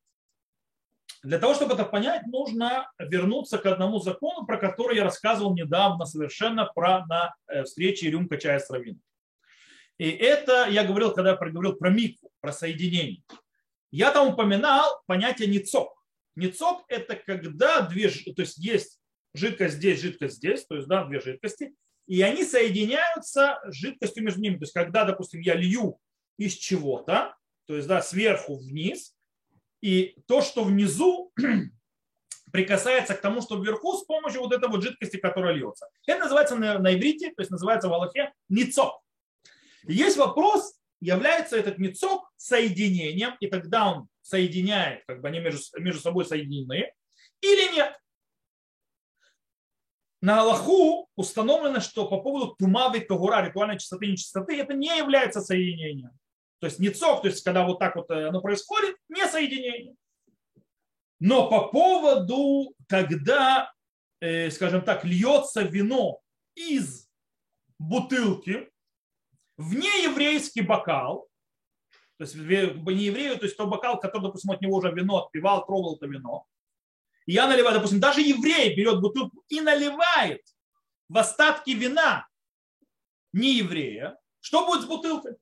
Для 1.21 1.37
того, 1.37 1.53
чтобы 1.53 1.75
это 1.75 1.85
понять, 1.85 2.25
нужно 2.25 2.91
вернуться 2.97 3.59
к 3.59 3.65
одному 3.67 3.99
закону, 3.99 4.47
про 4.47 4.57
который 4.57 4.95
я 4.95 5.03
рассказывал 5.03 5.53
недавно 5.53 6.05
совершенно 6.05 6.65
про, 6.65 7.05
на 7.05 7.35
э, 7.47 7.63
встрече 7.63 8.09
рюмка 8.09 8.37
чая 8.37 8.57
с 8.57 8.71
раввином. 8.71 9.03
И 9.99 10.09
это 10.09 10.67
я 10.67 10.83
говорил, 10.83 11.13
когда 11.13 11.31
я 11.31 11.35
проговорил 11.35 11.75
про 11.75 11.91
микву, 11.91 12.31
про 12.39 12.51
соединение. 12.51 13.21
Я 13.91 14.11
там 14.11 14.29
упоминал 14.29 15.01
понятие 15.07 15.47
ницок. 15.47 15.93
Ницок– 16.35 16.83
это 16.87 17.15
когда 17.15 17.81
две, 17.81 18.09
то 18.09 18.41
есть 18.41 18.57
есть 18.57 18.99
жидкость 19.33 19.75
здесь, 19.75 20.01
жидкость 20.01 20.37
здесь, 20.37 20.65
то 20.65 20.75
есть 20.75 20.87
да, 20.87 21.05
две 21.05 21.19
жидкости, 21.19 21.75
и 22.07 22.21
они 22.21 22.43
соединяются 22.43 23.59
жидкостью 23.65 24.23
между 24.23 24.41
ними. 24.41 24.55
То 24.55 24.63
есть 24.63 24.73
когда, 24.73 25.05
допустим, 25.05 25.41
я 25.41 25.55
лью 25.55 25.99
из 26.37 26.53
чего-то, 26.53 27.35
то 27.65 27.75
есть 27.75 27.87
да, 27.87 28.01
сверху 28.01 28.57
вниз, 28.57 29.15
и 29.81 30.17
то, 30.27 30.41
что 30.41 30.63
внизу 30.63 31.31
прикасается 32.51 33.15
к 33.15 33.21
тому, 33.21 33.41
что 33.41 33.61
вверху 33.61 33.97
с 33.97 34.05
помощью 34.05 34.41
вот 34.41 34.53
этой 34.53 34.69
вот 34.69 34.83
жидкости, 34.83 35.17
которая 35.17 35.53
льется. 35.53 35.87
Это 36.07 36.23
называется 36.23 36.55
на, 36.55 36.79
на 36.79 36.93
иврите, 36.95 37.29
то 37.29 37.41
есть 37.41 37.51
называется 37.51 37.89
в 37.89 37.93
Аллахе 37.93 38.33
ницок. 38.49 39.01
Есть 39.83 40.17
вопрос, 40.17 40.79
является 41.01 41.57
этот 41.57 41.77
ницок 41.77 42.31
соединением, 42.37 43.35
и 43.39 43.47
тогда 43.47 43.91
он 43.91 44.07
соединяет, 44.21 45.03
как 45.07 45.21
бы 45.21 45.27
они 45.27 45.39
между, 45.39 45.61
между 45.79 46.01
собой 46.01 46.25
соединены, 46.25 46.93
или 47.41 47.73
нет. 47.73 47.97
На 50.21 50.41
Аллаху 50.41 51.09
установлено, 51.15 51.79
что 51.79 52.07
по 52.07 52.21
поводу 52.21 52.55
тумавы 52.55 52.99
тогура, 52.99 53.45
ритуальной 53.45 53.79
чистоты 53.79 54.07
и 54.07 54.11
нечистоты, 54.11 54.59
это 54.59 54.73
не 54.73 54.97
является 54.97 55.39
соединением. 55.39 56.11
То 56.59 56.67
есть 56.67 56.79
ницок, 56.79 57.21
то 57.21 57.29
есть 57.29 57.41
когда 57.43 57.65
вот 57.65 57.79
так 57.79 57.95
вот 57.95 58.11
оно 58.11 58.41
происходит, 58.41 58.97
не 59.07 59.25
соединение. 59.27 59.95
Но 61.21 61.49
по 61.49 61.69
поводу, 61.69 62.73
когда, 62.87 63.71
э, 64.19 64.51
скажем 64.51 64.81
так, 64.81 65.05
льется 65.05 65.61
вино 65.61 66.19
из 66.55 67.07
бутылки 67.77 68.69
в 69.59 69.75
нееврейский 69.75 70.61
бокал, 70.61 71.27
то 72.17 72.23
есть 72.23 72.35
не 72.35 73.03
еврею, 73.05 73.37
то 73.37 73.43
есть 73.43 73.57
тот 73.57 73.67
бокал, 73.67 73.99
который, 73.99 74.23
допустим, 74.23 74.51
от 74.51 74.61
него 74.61 74.77
уже 74.77 74.89
вино 74.89 75.25
отпивал, 75.25 75.65
трогал 75.65 75.97
это 75.97 76.07
вино, 76.07 76.45
и 77.25 77.33
я 77.33 77.45
наливаю, 77.45 77.75
допустим, 77.75 77.99
даже 77.99 78.21
еврей 78.21 78.73
берет 78.73 79.01
бутылку 79.01 79.43
и 79.49 79.59
наливает 79.59 80.41
в 81.09 81.17
остатки 81.17 81.71
вина 81.71 82.25
не 83.33 83.57
еврея, 83.57 84.17
что 84.39 84.65
будет 84.65 84.83
с 84.83 84.85
бутылкой? 84.85 85.35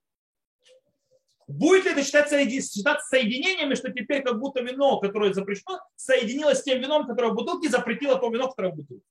Будет 1.45 1.85
ли 1.85 1.91
это 1.91 2.03
считаться, 2.03 2.37
считаться 2.43 3.07
соединениями, 3.07 3.75
что 3.75 3.91
теперь 3.91 4.23
как 4.23 4.39
будто 4.39 4.61
вино, 4.61 4.99
которое 4.99 5.31
запрещено, 5.31 5.79
соединилось 5.95 6.59
с 6.59 6.63
тем 6.63 6.81
вином, 6.81 7.05
которое 7.05 7.31
в 7.31 7.35
бутылке, 7.35 7.69
запретило 7.69 8.17
то 8.17 8.29
вино, 8.29 8.49
которое 8.49 8.73
в 8.73 8.77
бутылке? 8.77 9.05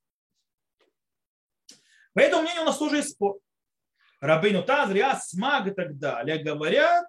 По 2.12 2.18
этому 2.18 2.42
мнению 2.42 2.62
у 2.62 2.66
нас 2.66 2.76
тоже 2.76 2.96
есть 2.96 3.10
спор. 3.10 3.38
Рабейну 4.20 4.62
Таз, 4.62 4.90
Риас, 4.90 5.30
Смаг 5.30 5.66
и 5.66 5.70
так 5.70 5.98
далее 5.98 6.38
говорят, 6.38 7.06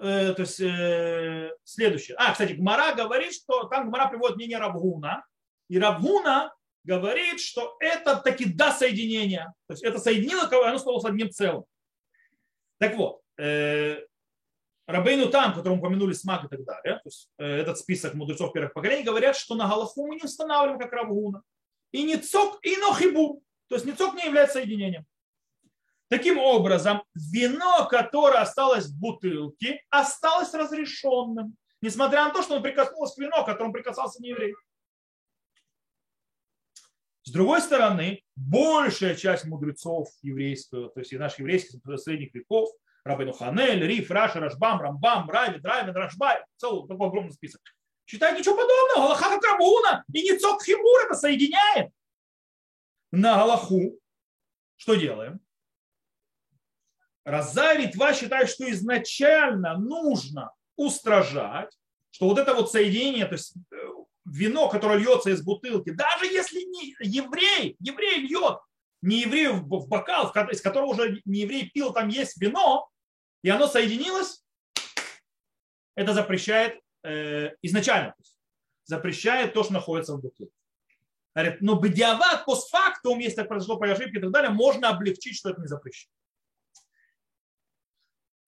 э, 0.00 0.34
то 0.34 0.42
есть 0.42 0.60
э, 0.60 1.50
следующее. 1.64 2.16
А, 2.18 2.32
кстати, 2.32 2.52
Гмара 2.52 2.94
говорит, 2.94 3.32
что 3.34 3.64
там 3.64 3.88
Гмара 3.88 4.08
приводит 4.08 4.36
мнение 4.36 4.58
Равгуна, 4.58 5.24
и 5.68 5.78
Равгуна 5.78 6.52
говорит, 6.84 7.40
что 7.40 7.76
это 7.80 8.16
таки 8.16 8.44
да 8.44 8.72
соединение. 8.72 9.52
То 9.66 9.74
есть 9.74 9.82
это 9.82 9.98
соединило, 9.98 10.48
оно 10.66 10.78
стало 10.78 11.00
одним 11.08 11.30
целым. 11.30 11.64
Так 12.78 12.96
вот, 12.96 13.20
э, 13.38 14.00
Рабейну 14.86 15.30
там, 15.30 15.54
которому 15.54 15.78
упомянули 15.78 16.12
смак 16.12 16.44
и 16.44 16.48
так 16.48 16.64
далее, 16.64 16.96
то 16.96 17.06
есть 17.06 17.30
э, 17.38 17.46
этот 17.46 17.78
список 17.78 18.14
мудрецов 18.14 18.52
первых 18.52 18.74
поколений, 18.74 19.04
говорят, 19.04 19.36
что 19.36 19.54
на 19.54 19.68
Галаху 19.68 20.06
мы 20.06 20.16
не 20.16 20.24
устанавливаем 20.24 20.80
как 20.80 20.92
Равгуна. 20.92 21.42
И 21.92 22.02
не 22.02 22.16
цок, 22.16 22.58
и 22.62 22.76
нохибу. 22.76 23.42
То 23.68 23.76
есть 23.76 23.86
не 23.86 23.92
цок 23.92 24.14
не 24.14 24.24
является 24.24 24.54
соединением. 24.54 25.06
Таким 26.12 26.36
образом, 26.36 27.02
вино, 27.14 27.88
которое 27.88 28.42
осталось 28.42 28.84
в 28.84 29.00
бутылке, 29.00 29.82
осталось 29.88 30.52
разрешенным, 30.52 31.56
несмотря 31.80 32.26
на 32.26 32.34
то, 32.34 32.42
что 32.42 32.56
он 32.56 32.62
прикоснулся 32.62 33.14
к 33.14 33.18
вину, 33.18 33.42
к 33.42 33.46
которому 33.46 33.72
прикасался 33.72 34.20
не 34.20 34.28
еврей. 34.28 34.54
С 37.22 37.30
другой 37.32 37.62
стороны, 37.62 38.22
большая 38.36 39.14
часть 39.14 39.46
мудрецов 39.46 40.10
еврейского, 40.20 40.90
то 40.90 41.00
есть 41.00 41.14
и 41.14 41.16
наших 41.16 41.38
еврейских 41.38 41.80
средних 41.98 42.34
веков, 42.34 42.68
Рабину 43.04 43.32
Ханель, 43.32 43.82
Риф, 43.82 44.10
Раши, 44.10 44.38
Рашбам, 44.38 44.82
Рамбам, 44.82 45.30
Равид, 45.30 45.64
Равид, 45.64 45.94
Рашбай, 45.94 46.44
целый 46.58 46.86
такой 46.86 47.06
огромный 47.06 47.32
список. 47.32 47.62
Считают 48.04 48.38
ничего 48.38 48.54
подобного. 48.54 49.08
Галаха 49.08 49.30
как 49.30 49.44
Рабуна 49.44 50.04
и 50.12 50.20
Ницок 50.30 50.62
Химур 50.62 51.06
это 51.06 51.14
соединяет. 51.14 51.90
На 53.12 53.36
Галаху 53.38 53.98
что 54.76 54.94
делаем? 54.94 55.40
Раза 57.24 57.74
и 57.74 57.82
Литва 57.82 58.14
считают, 58.14 58.50
что 58.50 58.70
изначально 58.70 59.76
нужно 59.78 60.52
устражать, 60.76 61.70
что 62.10 62.28
вот 62.28 62.38
это 62.38 62.54
вот 62.54 62.70
соединение, 62.70 63.26
то 63.26 63.34
есть 63.34 63.54
э, 63.72 63.76
вино, 64.24 64.68
которое 64.68 64.98
льется 64.98 65.30
из 65.30 65.42
бутылки, 65.42 65.90
даже 65.90 66.26
если 66.26 66.60
не 66.62 66.96
еврей, 67.00 67.76
еврей 67.78 68.18
льет 68.18 68.58
не 69.02 69.22
еврей 69.22 69.48
в 69.48 69.88
бокал, 69.88 70.32
из 70.50 70.60
которого 70.60 70.90
уже 70.90 71.20
не 71.24 71.40
еврей 71.40 71.68
пил, 71.68 71.92
там 71.92 72.08
есть 72.08 72.40
вино, 72.40 72.88
и 73.42 73.50
оно 73.50 73.66
соединилось, 73.66 74.44
это 75.96 76.14
запрещает 76.14 76.80
э, 77.02 77.50
изначально, 77.62 78.14
запрещает 78.84 79.52
то, 79.54 79.64
что 79.64 79.72
находится 79.72 80.14
в 80.14 80.22
бутылке. 80.22 80.54
Говорит, 81.34 81.60
но 81.60 81.74
бедиават, 81.74 82.44
постфактум, 82.44 83.18
если 83.18 83.36
так 83.36 83.48
произошло 83.48 83.76
по 83.76 83.90
ошибке 83.90 84.18
и 84.18 84.20
так 84.20 84.30
далее, 84.30 84.50
можно 84.50 84.90
облегчить, 84.90 85.36
что 85.36 85.50
это 85.50 85.60
не 85.60 85.66
запрещено. 85.66 86.12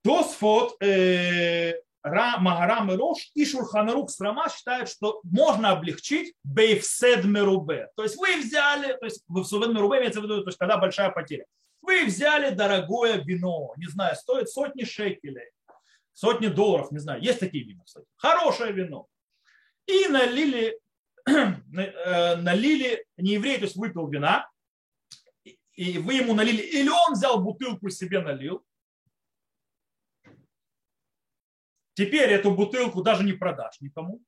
Тосфот, 0.04 0.76
э, 0.82 1.72
Магарам 2.04 2.92
и 2.92 2.96
Рош 2.96 3.30
и 3.32 3.46
Шурханарук 3.46 4.10
Страма 4.10 4.50
считают, 4.50 4.90
что 4.90 5.20
можно 5.24 5.70
облегчить 5.70 6.34
бейфсед 6.44 7.24
мерубе. 7.24 7.88
То 7.96 8.02
есть 8.02 8.16
вы 8.16 8.36
взяли, 8.36 8.92
то 8.98 9.06
есть 9.06 9.24
в 9.26 9.68
мерубе 9.72 10.00
имеется 10.00 10.20
в 10.20 10.24
виду, 10.24 10.42
то 10.42 10.48
есть 10.48 10.58
когда 10.58 10.76
большая 10.76 11.10
потеря. 11.10 11.46
Вы 11.80 12.04
взяли 12.04 12.54
дорогое 12.54 13.16
вино, 13.24 13.72
не 13.78 13.86
знаю, 13.86 14.14
стоит 14.16 14.50
сотни 14.50 14.84
шекелей, 14.84 15.50
сотни 16.12 16.48
долларов, 16.48 16.92
не 16.92 16.98
знаю, 16.98 17.22
есть 17.22 17.40
такие 17.40 17.64
вина, 17.64 17.82
кстати. 17.84 18.06
Хорошее 18.16 18.72
вино. 18.72 19.06
И 19.86 20.08
налили, 20.08 20.78
э, 21.26 22.36
налили 22.36 23.06
не 23.16 23.32
еврей, 23.32 23.56
то 23.56 23.64
есть 23.64 23.76
выпил 23.76 24.06
вина, 24.08 24.50
и 25.72 25.98
вы 25.98 26.14
ему 26.14 26.34
налили, 26.34 26.62
или 26.62 26.88
он 26.88 27.14
взял 27.14 27.42
бутылку 27.42 27.88
себе 27.88 28.20
налил, 28.20 28.64
Теперь 31.94 32.30
эту 32.30 32.50
бутылку 32.50 33.02
даже 33.02 33.24
не 33.24 33.32
продашь 33.32 33.80
никому. 33.80 34.20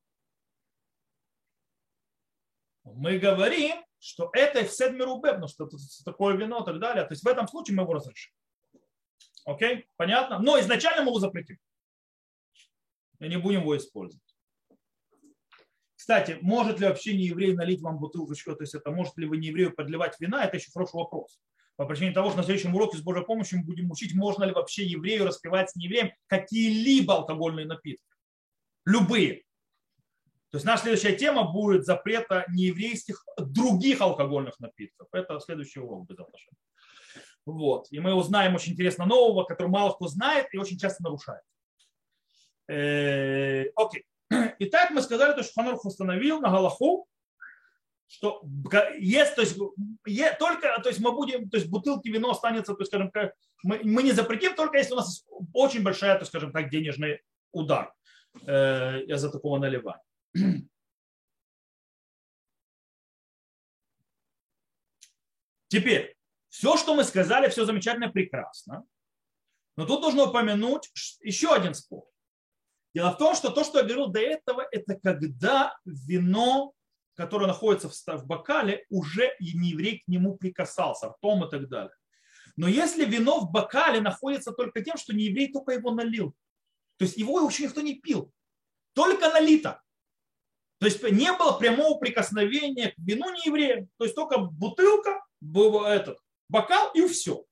Мы 2.85 3.19
говорим, 3.19 3.85
что 3.99 4.31
это 4.33 4.65
в 4.65 4.71
седмирубе, 4.71 5.31
потому 5.31 5.49
что 5.49 5.67
это 5.67 5.77
такое 6.05 6.37
вино 6.37 6.63
и 6.63 6.65
так 6.65 6.79
далее. 6.79 7.05
То 7.05 7.13
есть 7.13 7.25
в 7.25 7.29
этом 7.29 7.49
случае 7.49 7.77
мы 7.77 7.83
его 7.83 7.95
разрешим. 7.95 8.33
Окей? 9.45 9.89
Понятно? 9.97 10.39
Но 10.39 10.59
изначально 10.61 11.03
мы 11.03 11.11
его 11.11 11.19
запретим. 11.19 11.59
И 13.19 13.29
не 13.29 13.39
будем 13.39 13.63
его 13.63 13.77
использовать. 13.77 14.23
Кстати, 15.97 16.39
может 16.43 16.79
ли 16.79 16.87
вообще 16.87 17.17
не 17.17 17.25
еврей 17.25 17.55
налить 17.55 17.81
вам 17.81 17.99
бутылочку? 17.99 18.55
То 18.55 18.63
есть 18.63 18.75
это 18.75 18.93
может 18.93 19.17
ли 19.17 19.27
вы 19.27 19.39
не 19.39 19.49
еврею 19.49 19.75
подливать 19.75 20.21
вина? 20.21 20.45
Это 20.45 20.57
еще 20.57 20.71
хороший 20.71 20.97
вопрос 20.97 21.41
по 21.77 21.85
причине 21.85 22.13
того, 22.13 22.31
что 22.31 22.39
на 22.39 22.45
следующем 22.45 22.75
уроке 22.75 22.97
с 22.97 23.03
Божьей 23.03 23.25
помощью 23.25 23.59
мы 23.59 23.65
будем 23.65 23.91
учить, 23.91 24.15
можно 24.15 24.45
ли 24.45 24.53
вообще 24.53 24.85
еврею 24.85 25.27
распивать 25.27 25.71
с 25.71 25.77
неевреем 25.77 26.11
какие-либо 26.27 27.15
алкогольные 27.15 27.67
напитки. 27.67 28.05
Любые. 28.85 29.43
То 30.51 30.59
есть 30.59 30.65
наша 30.65 30.85
следующая 30.85 31.17
тема 31.17 31.53
будет 31.53 31.85
запрета 31.85 32.47
нееврейских 32.49 33.23
других 33.37 34.01
алкогольных 34.01 34.59
напитков. 34.59 35.09
Это 35.13 35.39
следующий 35.41 35.81
урок 35.81 36.09
без 36.09 36.19
отношения. 36.19 36.59
Вот. 37.45 37.89
И 37.91 38.01
мы 38.01 38.15
узнаем 38.15 38.55
очень 38.55 38.73
интересно 38.73 39.05
нового, 39.05 39.45
который 39.45 39.69
мало 39.69 39.93
кто 39.93 40.09
знает 40.09 40.47
и 40.53 40.59
очень 40.59 40.79
часто 40.79 41.03
нарушает. 41.03 41.43
Э, 42.69 43.67
окей. 43.77 44.05
Итак, 44.59 44.91
мы 44.91 45.03
сказали, 45.03 45.41
что 45.43 45.53
Ханур 45.55 45.79
установил 45.83 46.41
на 46.41 46.51
Галаху 46.51 47.07
что 48.09 48.43
есть, 48.99 49.35
то 49.35 49.41
есть, 49.43 49.59
е, 50.07 50.33
только, 50.39 50.81
то 50.81 50.89
есть 50.89 51.01
мы 51.01 51.13
будем, 51.13 51.51
то 51.51 51.57
есть 51.57 51.69
бутылки 51.69 52.09
вино 52.09 52.31
останется, 52.31 52.75
то 52.75 52.81
есть, 52.81 52.91
скажем, 52.91 53.11
как, 53.11 53.35
мы, 53.63 53.81
мы 53.83 54.03
не 54.03 54.13
запретим, 54.13 54.55
только 54.55 54.79
если 54.79 54.93
у 54.93 54.97
нас 54.97 55.27
очень 55.53 55.83
большая, 55.83 56.15
то 56.15 56.21
есть, 56.21 56.31
скажем 56.31 56.53
так, 56.53 56.71
денежный 56.71 57.21
удар 57.53 57.93
э, 58.47 59.03
из-за 59.05 59.31
такого 59.31 59.59
наливания. 59.59 60.03
Теперь, 65.69 66.17
все, 66.49 66.77
что 66.77 66.95
мы 66.95 67.05
сказали, 67.05 67.49
все 67.49 67.65
замечательно, 67.65 68.09
прекрасно. 68.09 68.85
Но 69.77 69.85
тут 69.85 70.01
нужно 70.01 70.25
упомянуть 70.25 70.91
еще 71.21 71.53
один 71.53 71.75
спор. 71.75 72.05
Дело 72.95 73.11
в 73.11 73.19
том, 73.19 73.35
что 73.35 73.51
то, 73.51 73.63
что 73.63 73.81
я 73.81 73.85
говорил 73.85 74.07
до 74.07 74.21
этого, 74.21 74.67
это 74.73 74.99
когда 74.99 75.77
вино 75.85 76.73
который 77.17 77.47
находится 77.47 77.89
в 77.89 78.27
бокале, 78.27 78.85
уже 78.91 79.35
не 79.41 79.71
еврей 79.71 80.01
к 80.05 80.09
нему 80.09 80.37
прикасался, 80.37 81.09
ртом 81.09 81.45
и 81.45 81.51
так 81.51 81.69
далее. 81.69 81.95
Но 82.57 82.69
если 82.69 83.05
вино 83.05 83.41
в 83.41 83.51
бокале 83.51 84.01
находится 84.01 84.53
только 84.53 84.83
тем, 84.83 84.97
что 84.97 85.15
не 85.15 85.25
еврей 85.25 85.53
только 85.53 85.73
его 85.73 85.91
налил, 85.91 86.35
то 86.99 87.05
есть 87.05 87.17
его 87.17 87.47
еще 87.47 87.65
никто 87.65 87.81
не 87.81 87.95
пил, 87.95 88.33
только 88.95 89.31
налито. 89.31 89.83
То 90.79 90.87
есть 90.87 91.03
не 91.03 91.33
было 91.33 91.53
прямого 91.53 91.99
прикосновения 91.99 92.91
к 92.91 92.99
вину 92.99 93.33
не 93.33 93.47
еврея, 93.47 93.89
то 93.97 94.05
есть 94.05 94.15
только 94.15 94.39
бутылка, 94.39 95.25
этот, 95.87 96.19
бокал 96.49 96.91
и 96.93 97.07
все. 97.09 97.45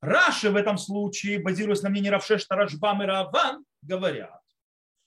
Раши 0.00 0.50
в 0.50 0.56
этом 0.56 0.78
случае, 0.78 1.38
базируясь 1.38 1.82
на 1.82 1.88
мнении 1.88 2.08
Равшеш, 2.08 2.44
Тарашбам 2.44 3.02
и 3.02 3.06
Раван, 3.06 3.64
говорят, 3.82 4.41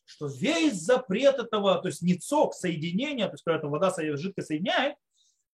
что 0.05 0.27
весь 0.27 0.75
запрет 0.75 1.39
этого, 1.39 1.81
то 1.81 1.87
есть 1.87 2.01
не 2.01 2.15
цок 2.15 2.53
соединения, 2.53 3.25
то 3.27 3.33
есть 3.33 3.43
когда 3.43 3.57
эта 3.57 3.67
вода 3.67 3.93
жидкость 4.15 4.47
соединяет, 4.47 4.95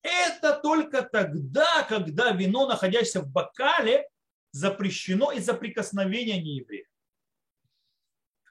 это 0.01 0.59
только 0.61 1.01
тогда, 1.01 1.83
когда 1.83 2.31
вино, 2.31 2.67
находящееся 2.67 3.21
в 3.21 3.29
бокале, 3.29 4.07
запрещено 4.51 5.31
из-за 5.31 5.53
прикосновения 5.53 6.41
нееврея. 6.41 6.85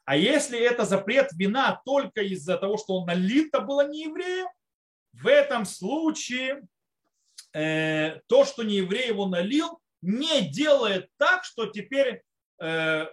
А 0.05 0.17
если 0.17 0.59
это 0.59 0.85
запрет 0.85 1.33
вина 1.33 1.83
только 1.85 2.21
из-за 2.23 2.59
того, 2.59 2.77
что 2.77 2.99
он 2.99 3.07
налито 3.07 3.61
было 3.61 3.89
неевреем, 3.89 4.47
в 5.13 5.27
этом 5.27 5.65
случае 5.65 6.69
э, 7.53 8.21
то, 8.29 8.45
что 8.45 8.63
нееврей 8.63 9.09
его 9.09 9.27
налил, 9.27 9.81
не 10.03 10.49
делает 10.49 11.11
так, 11.17 11.43
что 11.43 11.67
теперь 11.67 12.23
э, 12.61 13.07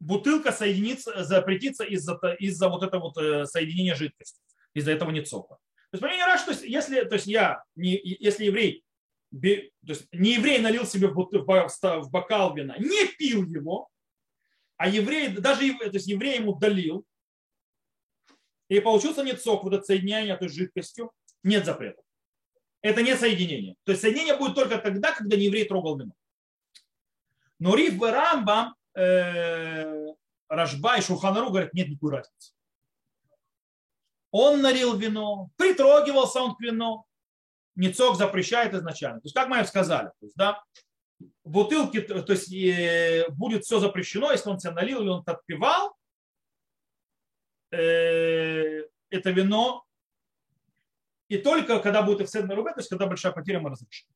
бутылка 0.00 0.52
соединится, 0.52 1.24
запретится 1.24 1.84
из-за 1.84 2.18
из 2.38 2.60
вот 2.60 2.82
этого 2.82 3.04
вот 3.04 3.18
э, 3.18 3.46
соединения 3.46 3.94
жидкости, 3.94 4.40
из-за 4.74 4.92
этого 4.92 5.10
нецока. 5.10 5.56
То 5.90 5.94
есть, 5.94 6.02
по 6.02 6.08
мнению 6.08 6.38
что 6.38 6.52
если, 6.66 7.04
то 7.04 7.14
есть 7.14 7.26
я, 7.26 7.62
не, 7.74 8.00
если 8.02 8.44
еврей, 8.44 8.84
то 9.30 9.92
есть 9.92 10.06
не 10.12 10.34
еврей 10.34 10.58
налил 10.58 10.86
себе 10.86 11.08
в, 11.08 11.14
в 11.14 12.10
бокал 12.10 12.54
вина, 12.54 12.76
не 12.78 13.06
пил 13.16 13.44
его, 13.44 13.88
а 14.76 14.88
еврей, 14.88 15.28
даже 15.28 15.72
то 15.78 15.90
есть 15.92 16.06
еврей 16.06 16.38
ему 16.38 16.54
долил, 16.54 17.04
и 18.68 18.80
получился 18.80 19.22
нецок, 19.22 19.64
вот 19.64 19.74
это 19.74 19.84
соединение 19.84 20.34
этой 20.34 20.48
жидкостью, 20.48 21.12
нет 21.42 21.64
запрета. 21.64 22.02
Это 22.82 23.02
не 23.02 23.16
соединение. 23.16 23.76
То 23.84 23.92
есть 23.92 24.02
соединение 24.02 24.36
будет 24.36 24.54
только 24.54 24.78
тогда, 24.78 25.12
когда 25.12 25.36
не 25.36 25.44
еврей 25.46 25.66
трогал 25.66 25.98
вино. 25.98 26.12
Но 27.58 27.74
Риф 27.74 28.00
Рамбам, 28.00 28.74
э, 28.96 30.06
Рашба 30.48 30.98
и 30.98 31.00
Шуханару 31.00 31.50
говорят, 31.50 31.74
нет 31.74 31.88
никакой 31.88 32.12
разницы 32.12 32.56
он 34.38 34.60
налил 34.60 34.96
вино, 34.96 35.50
притрогивался 35.56 36.40
он 36.40 36.54
к 36.56 36.60
вину, 36.60 37.06
Ницок 37.74 38.16
запрещает 38.16 38.74
изначально. 38.74 39.20
То 39.20 39.26
есть, 39.26 39.34
как 39.34 39.48
мы 39.48 39.64
сказали, 39.64 40.08
то 40.08 40.26
есть, 40.26 40.36
да, 40.36 40.62
бутылки, 41.44 42.00
то 42.00 42.32
есть 42.32 42.52
э, 42.52 43.28
будет 43.30 43.64
все 43.64 43.78
запрещено, 43.78 44.32
если 44.32 44.50
он 44.50 44.58
тебя 44.58 44.72
налил 44.72 45.00
или 45.00 45.08
он 45.08 45.22
отпивал, 45.26 45.96
э, 47.70 48.82
это 49.08 49.30
вино, 49.30 49.86
и 51.28 51.38
только 51.38 51.80
когда 51.80 52.02
будет 52.02 52.20
офсет 52.20 52.46
на 52.46 52.54
рубе, 52.54 52.72
то 52.72 52.80
есть 52.80 52.90
когда 52.90 53.06
большая 53.06 53.32
потеря, 53.32 53.60
мы 53.60 53.70
разрешим. 53.70 54.08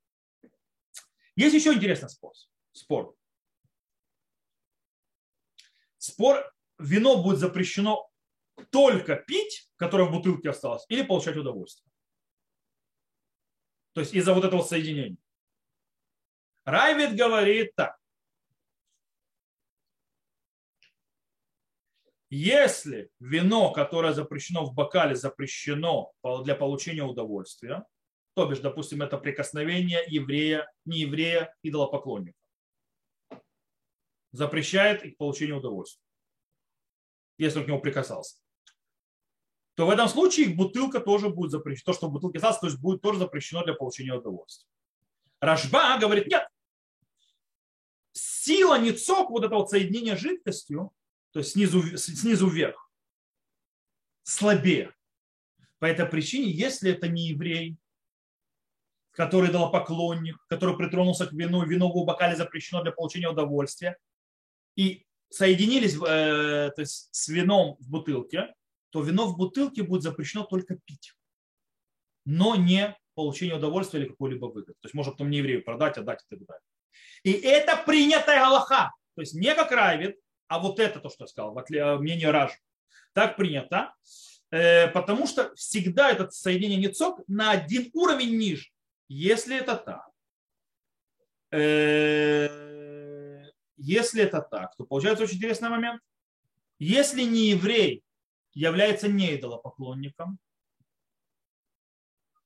Есть 1.34 1.54
еще 1.54 1.72
интересный 1.72 2.10
спор. 2.10 2.32
Спор. 2.72 3.14
Спор, 6.10 6.52
вино 6.78 7.22
будет 7.22 7.38
запрещено 7.38 8.10
только 8.70 9.16
пить, 9.16 9.70
которое 9.76 10.04
в 10.04 10.12
бутылке 10.12 10.50
осталось, 10.50 10.84
или 10.88 11.02
получать 11.02 11.36
удовольствие. 11.36 11.90
То 13.92 14.00
есть 14.00 14.14
из-за 14.14 14.34
вот 14.34 14.44
этого 14.44 14.62
соединения. 14.62 15.18
Райвид 16.64 17.16
говорит 17.16 17.74
так. 17.74 17.98
Если 22.28 23.10
вино, 23.18 23.72
которое 23.72 24.12
запрещено 24.12 24.64
в 24.64 24.72
бокале, 24.72 25.16
запрещено 25.16 26.12
для 26.44 26.54
получения 26.54 27.02
удовольствия, 27.02 27.84
то 28.34 28.46
бишь, 28.46 28.60
допустим, 28.60 29.02
это 29.02 29.18
прикосновение 29.18 30.04
еврея, 30.06 30.70
не 30.84 31.00
еврея, 31.00 31.52
идолопоклонника, 31.62 32.38
запрещает 34.32 35.04
их 35.04 35.16
получение 35.16 35.56
удовольствия, 35.56 36.04
если 37.38 37.58
он 37.58 37.64
к 37.64 37.68
нему 37.68 37.80
прикасался 37.80 38.36
то 39.80 39.86
в 39.86 39.90
этом 39.90 40.08
случае 40.08 40.54
бутылка 40.54 41.00
тоже 41.00 41.30
будет 41.30 41.52
запрещена. 41.52 41.86
То, 41.86 41.92
что 41.94 42.08
в 42.08 42.12
бутылке 42.12 42.36
осталось, 42.36 42.58
то 42.58 42.66
есть 42.66 42.78
будет 42.78 43.00
тоже 43.00 43.18
запрещено 43.18 43.64
для 43.64 43.72
получения 43.72 44.12
удовольствия. 44.12 44.68
Рашба 45.40 45.98
говорит, 45.98 46.26
нет. 46.26 46.46
Сила 48.12 48.78
не 48.78 48.92
цок 48.92 49.30
вот 49.30 49.42
этого 49.42 49.60
вот 49.60 49.70
соединения 49.70 50.16
жидкостью, 50.16 50.92
то 51.32 51.38
есть 51.38 51.52
снизу, 51.52 51.96
снизу 51.96 52.48
вверх, 52.48 52.90
слабее. 54.22 54.92
По 55.78 55.86
этой 55.86 56.04
причине, 56.04 56.50
если 56.50 56.92
это 56.92 57.08
не 57.08 57.28
еврей, 57.28 57.78
который 59.12 59.50
дал 59.50 59.72
поклонник, 59.72 60.36
который 60.48 60.76
притронулся 60.76 61.26
к 61.26 61.32
вину, 61.32 61.64
вино 61.64 61.90
в 61.90 62.04
бокале 62.04 62.36
запрещено 62.36 62.82
для 62.82 62.92
получения 62.92 63.30
удовольствия, 63.30 63.96
и 64.76 65.06
соединились 65.30 65.94
э, 65.96 66.70
то 66.74 66.80
есть, 66.80 67.08
с 67.12 67.28
вином 67.28 67.76
в 67.80 67.90
бутылке, 67.90 68.54
то 68.90 69.02
вино 69.02 69.26
в 69.26 69.36
бутылке 69.36 69.82
будет 69.82 70.02
запрещено 70.02 70.44
только 70.44 70.76
пить, 70.84 71.14
но 72.24 72.56
не 72.56 72.96
получение 73.14 73.56
удовольствия 73.56 74.00
или 74.00 74.08
какой-либо 74.08 74.46
выгоды. 74.46 74.72
То 74.74 74.86
есть 74.86 74.94
можно 74.94 75.12
потом 75.12 75.30
не 75.30 75.38
еврею 75.38 75.64
продать, 75.64 75.98
отдать 75.98 76.24
и 76.28 76.36
так 76.36 76.46
далее. 76.46 76.62
И 77.22 77.32
это 77.32 77.82
принятая 77.86 78.40
Галаха. 78.40 78.92
То 79.14 79.22
есть 79.22 79.34
не 79.34 79.54
как 79.54 79.70
Райвит, 79.70 80.18
а 80.48 80.58
вот 80.58 80.80
это 80.80 81.00
то, 81.00 81.10
что 81.10 81.24
я 81.24 81.28
сказал, 81.28 81.56
э, 81.58 81.98
мнение 81.98 82.30
Ража. 82.30 82.56
Так 83.12 83.36
принято, 83.36 83.94
э, 84.50 84.88
потому 84.88 85.26
что 85.26 85.54
всегда 85.54 86.10
это 86.10 86.30
соединение 86.30 86.88
нецок 86.88 87.20
на 87.28 87.50
один 87.52 87.90
уровень 87.92 88.36
ниже. 88.36 88.70
Если 89.08 89.56
это 89.56 89.76
так, 89.76 90.08
э, 91.52 92.79
если 93.80 94.22
это 94.22 94.42
так, 94.42 94.76
то 94.76 94.84
получается 94.84 95.24
очень 95.24 95.36
интересный 95.36 95.70
момент. 95.70 96.02
Если 96.78 97.22
не 97.22 97.50
еврей 97.50 98.02
является 98.52 99.08
не 99.08 99.36
идолопоклонником, 99.36 100.38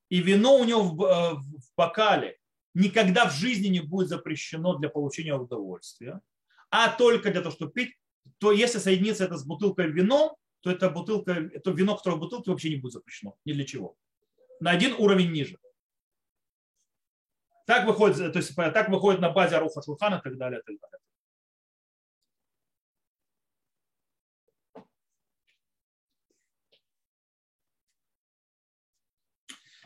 и 0.09 0.21
вино 0.21 0.57
у 0.57 0.65
него 0.65 0.83
в, 0.83 1.05
э, 1.05 1.35
в 1.35 1.77
бокале 1.77 2.39
никогда 2.73 3.29
в 3.29 3.33
жизни 3.33 3.69
не 3.69 3.81
будет 3.81 4.09
запрещено 4.09 4.77
для 4.77 4.89
получения 4.89 5.35
удовольствия, 5.35 6.21
а 6.71 6.89
только 6.89 7.33
для 7.33 7.41
того, 7.41 7.55
чтобы 7.55 7.73
пить, 7.73 7.97
то 8.39 8.53
если 8.53 8.79
соединится 8.79 9.25
это 9.25 9.37
с 9.37 9.45
бутылкой 9.45 9.91
вином, 9.91 10.37
то 10.61 10.71
это 10.71 10.89
бутылка, 10.89 11.33
это 11.33 11.71
вино, 11.73 11.97
которое 11.97 12.17
в 12.17 12.21
бутылке 12.21 12.51
вообще 12.51 12.71
не 12.71 12.77
будет 12.77 12.93
запрещено. 12.93 13.37
Ни 13.45 13.53
для 13.53 13.65
чего. 13.65 13.97
На 14.61 14.71
один 14.71 14.95
уровень 14.95 15.33
ниже. 15.33 15.59
Так 17.67 17.87
выходит, 17.87 18.33
то 18.33 18.39
есть, 18.39 18.55
так 18.55 18.89
выходит 18.89 19.21
на 19.21 19.31
базе 19.31 19.57
Аруха 19.57 19.83
Шурхана 19.83 20.17
и 20.17 20.23
так 20.23 20.37
далее, 20.37 20.61
и 20.61 20.63
так 20.63 20.81
далее. 20.81 21.04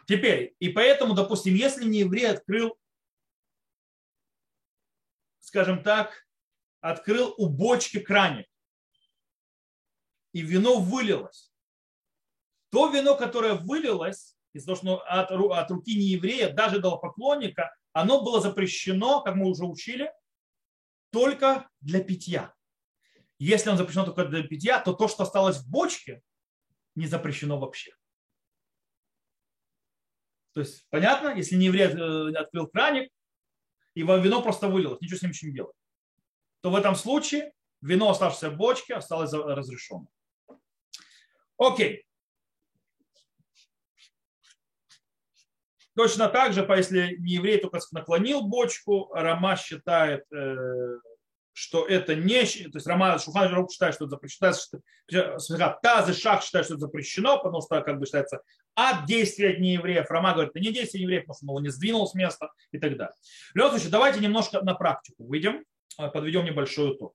Теперь, 0.08 0.56
и 0.58 0.70
поэтому, 0.70 1.12
допустим, 1.12 1.54
если 1.54 1.84
не 1.84 1.98
еврей 1.98 2.30
открыл, 2.30 2.78
скажем 5.40 5.82
так, 5.82 6.26
открыл 6.80 7.34
у 7.36 7.50
бочки 7.50 8.00
краник, 8.00 8.46
и 10.32 10.40
вино 10.40 10.80
вылилось, 10.80 11.52
то 12.70 12.88
вино, 12.88 13.18
которое 13.18 13.52
вылилось, 13.52 14.34
из-за 14.54 14.66
того, 14.68 14.76
что 14.76 15.02
от, 15.02 15.30
от 15.30 15.70
руки 15.70 15.94
не 15.94 16.06
еврея, 16.06 16.54
даже 16.54 16.80
до 16.80 16.96
поклонника, 16.96 17.76
оно 17.92 18.22
было 18.22 18.40
запрещено, 18.40 19.20
как 19.20 19.34
мы 19.34 19.46
уже 19.46 19.66
учили, 19.66 20.10
только 21.10 21.68
для 21.82 22.02
питья. 22.02 22.54
Если 23.38 23.68
он 23.68 23.76
запрещено 23.76 24.06
только 24.06 24.24
для 24.24 24.42
питья, 24.42 24.80
то 24.80 24.94
то, 24.94 25.06
что 25.06 25.24
осталось 25.24 25.58
в 25.58 25.70
бочке, 25.70 26.22
не 26.94 27.06
запрещено 27.06 27.60
вообще. 27.60 27.97
То 30.58 30.62
есть, 30.62 30.88
понятно, 30.90 31.36
если 31.36 31.54
не 31.54 31.66
еврей 31.66 31.86
э, 31.86 32.36
открыл 32.36 32.66
краник, 32.66 33.12
и 33.94 34.02
вино 34.02 34.42
просто 34.42 34.66
вылилось, 34.66 35.00
ничего 35.00 35.16
с 35.16 35.22
ним 35.22 35.30
еще 35.30 35.46
не 35.46 35.52
делать, 35.52 35.76
то 36.62 36.70
в 36.70 36.74
этом 36.74 36.96
случае 36.96 37.52
вино, 37.80 38.10
оставшееся 38.10 38.50
в 38.50 38.56
бочке, 38.56 38.94
осталось 38.94 39.32
разрешено. 39.32 40.08
Окей. 41.58 42.04
Точно 45.94 46.28
так 46.28 46.52
же, 46.54 46.66
если 46.76 47.14
не 47.20 47.34
еврей 47.34 47.60
только 47.60 47.78
наклонил 47.92 48.42
бочку, 48.42 49.12
Рама 49.14 49.54
считает, 49.54 50.24
э, 50.32 50.98
что 51.58 51.84
это 51.84 52.14
не... 52.14 52.44
То 52.44 52.76
есть 52.76 52.86
Раман 52.86 53.18
Шухан 53.18 53.48
Жирук 53.48 53.72
считает, 53.72 53.94
что 53.94 54.04
это 54.04 54.12
запрещено. 54.12 54.52
Что, 54.52 55.78
Таз 55.82 56.08
и 56.08 56.12
Шах 56.12 56.44
считают, 56.44 56.66
что 56.66 56.74
это 56.74 56.82
запрещено, 56.82 57.36
потому 57.38 57.60
что 57.62 57.80
как 57.80 57.98
бы 57.98 58.06
считается 58.06 58.42
от 58.74 59.06
действия 59.06 59.50
от 59.50 59.58
неевреев. 59.58 60.08
Рама 60.08 60.34
говорит, 60.34 60.50
это 60.54 60.60
не 60.60 60.72
действие 60.72 61.00
неевреев, 61.00 61.24
потому 61.24 61.34
что 61.34 61.46
он 61.46 61.50
его 61.50 61.60
не 61.60 61.70
сдвинул 61.70 62.06
с 62.06 62.14
места 62.14 62.52
и 62.70 62.78
так 62.78 62.96
далее. 62.96 63.12
В 63.52 63.56
любом 63.56 63.72
случае, 63.72 63.90
давайте 63.90 64.20
немножко 64.20 64.62
на 64.62 64.74
практику 64.74 65.26
выйдем, 65.26 65.64
а, 65.96 66.08
подведем 66.08 66.44
небольшой 66.44 66.94
итог. 66.94 67.12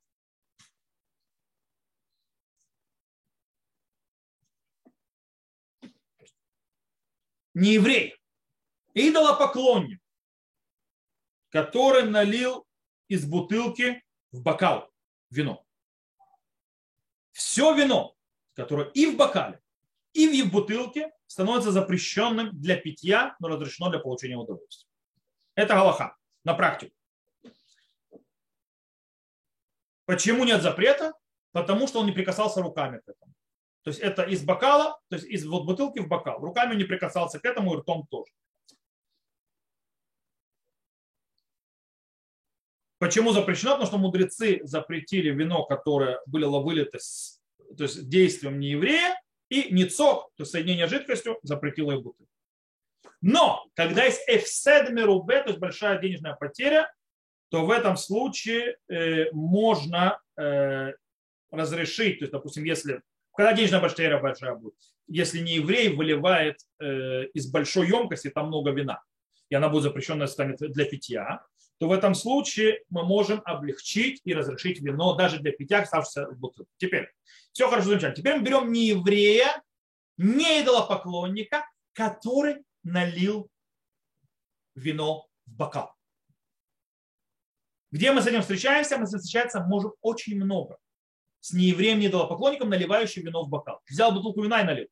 Не 7.53 7.75
еврей, 7.75 8.15
идолопоклонник, 8.93 10.01
который 11.49 12.03
налил 12.03 12.65
из 13.07 13.25
бутылки 13.25 14.03
в 14.33 14.41
бокал 14.41 14.91
вино. 15.29 15.65
Все 17.31 17.73
вино, 17.73 18.15
которое 18.55 18.89
и 18.89 19.05
в 19.05 19.15
бокале, 19.15 19.61
и 20.11 20.41
в 20.41 20.51
бутылке, 20.51 21.11
становится 21.27 21.71
запрещенным 21.71 22.49
для 22.59 22.75
питья, 22.75 23.35
но 23.39 23.47
разрешено 23.47 23.89
для 23.89 23.99
получения 23.99 24.35
удовольствия. 24.35 24.89
Это 25.55 25.75
галаха 25.75 26.17
на 26.43 26.53
практику. 26.53 26.95
Почему 30.05 30.43
нет 30.43 30.61
запрета? 30.61 31.13
Потому 31.51 31.87
что 31.87 31.99
он 31.99 32.07
не 32.07 32.11
прикасался 32.11 32.61
руками 32.61 32.99
к 32.99 33.07
этому. 33.07 33.33
То 33.83 33.89
есть 33.89 33.99
это 33.99 34.23
из 34.23 34.43
бокала, 34.43 34.99
то 35.09 35.15
есть 35.15 35.25
из 35.27 35.45
вот 35.45 35.65
бутылки 35.65 35.99
в 35.99 36.07
бокал. 36.07 36.39
Руками 36.39 36.75
не 36.75 36.83
прикасался 36.83 37.39
к 37.39 37.45
этому 37.45 37.73
и 37.73 37.77
ртом 37.77 38.07
тоже. 38.07 38.31
Почему 43.03 43.33
запрещено? 43.33 43.71
Потому 43.71 43.87
что 43.87 43.97
мудрецы 43.97 44.61
запретили 44.63 45.29
вино, 45.29 45.65
которое 45.65 46.21
было 46.25 46.59
вылито 46.59 46.99
с, 46.99 47.41
то 47.77 47.83
есть 47.83 48.07
действием 48.07 48.61
не 48.61 48.69
еврея, 48.69 49.21
и 49.49 49.73
ницок, 49.73 50.31
то 50.37 50.43
есть 50.43 50.53
соединение 50.53 50.87
с 50.87 50.89
жидкостью, 50.89 51.37
запретило 51.43 51.91
их 51.91 51.97
бутылку. 51.97 52.31
Но, 53.19 53.65
когда 53.73 54.05
есть 54.05 54.21
эфсед 54.29 54.89
мерубе, 54.91 55.41
то 55.41 55.49
есть 55.49 55.59
большая 55.59 55.99
денежная 55.99 56.35
потеря, 56.35 56.89
то 57.49 57.65
в 57.65 57.71
этом 57.71 57.97
случае 57.97 58.77
э, 58.87 59.29
можно 59.33 60.17
э, 60.39 60.93
разрешить, 61.51 62.19
то 62.19 62.23
есть, 62.23 62.31
допустим, 62.31 62.63
если, 62.63 63.01
когда 63.35 63.51
денежная 63.51 63.81
потеря 63.81 64.19
большая 64.19 64.55
будет, 64.55 64.75
если 65.07 65.39
не 65.39 65.55
еврей 65.55 65.93
выливает 65.93 66.61
э, 66.79 67.25
из 67.33 67.51
большой 67.51 67.89
емкости, 67.89 68.29
там 68.29 68.47
много 68.47 68.71
вина, 68.71 69.03
и 69.49 69.55
она 69.55 69.67
будет 69.67 69.83
запрещенная 69.83 70.27
станет 70.27 70.59
для 70.59 70.85
питья, 70.85 71.45
то 71.79 71.87
в 71.87 71.91
этом 71.91 72.15
случае 72.15 72.83
мы 72.89 73.03
можем 73.03 73.41
облегчить 73.45 74.21
и 74.23 74.33
разрешить 74.33 74.79
вино 74.81 75.15
даже 75.15 75.39
для 75.39 75.51
питья, 75.51 75.81
оставшееся 75.81 76.27
в 76.29 76.37
бутылке. 76.37 76.71
Теперь, 76.77 77.11
все 77.51 77.69
хорошо 77.69 77.89
замечательно. 77.89 78.15
Теперь 78.15 78.37
мы 78.37 78.43
берем 78.43 78.71
не 78.71 78.87
еврея, 78.87 79.61
не 80.17 80.61
идолопоклонника, 80.61 81.65
который 81.93 82.63
налил 82.83 83.49
вино 84.75 85.27
в 85.45 85.55
бокал. 85.55 85.93
Где 87.91 88.11
мы 88.11 88.21
с 88.21 88.27
этим 88.27 88.41
встречаемся? 88.41 88.97
Мы 88.97 89.05
с 89.05 89.09
этим 89.09 89.19
встречаемся 89.19 89.59
можем 89.61 89.93
очень 90.01 90.35
много. 90.35 90.77
С 91.41 91.53
неевреем, 91.53 91.99
не 91.99 92.07
идолопоклонником, 92.07 92.69
наливающим 92.69 93.23
вино 93.23 93.43
в 93.43 93.49
бокал. 93.49 93.81
Взял 93.87 94.11
бутылку 94.11 94.41
вина 94.41 94.61
и 94.61 94.63
налил. 94.63 94.87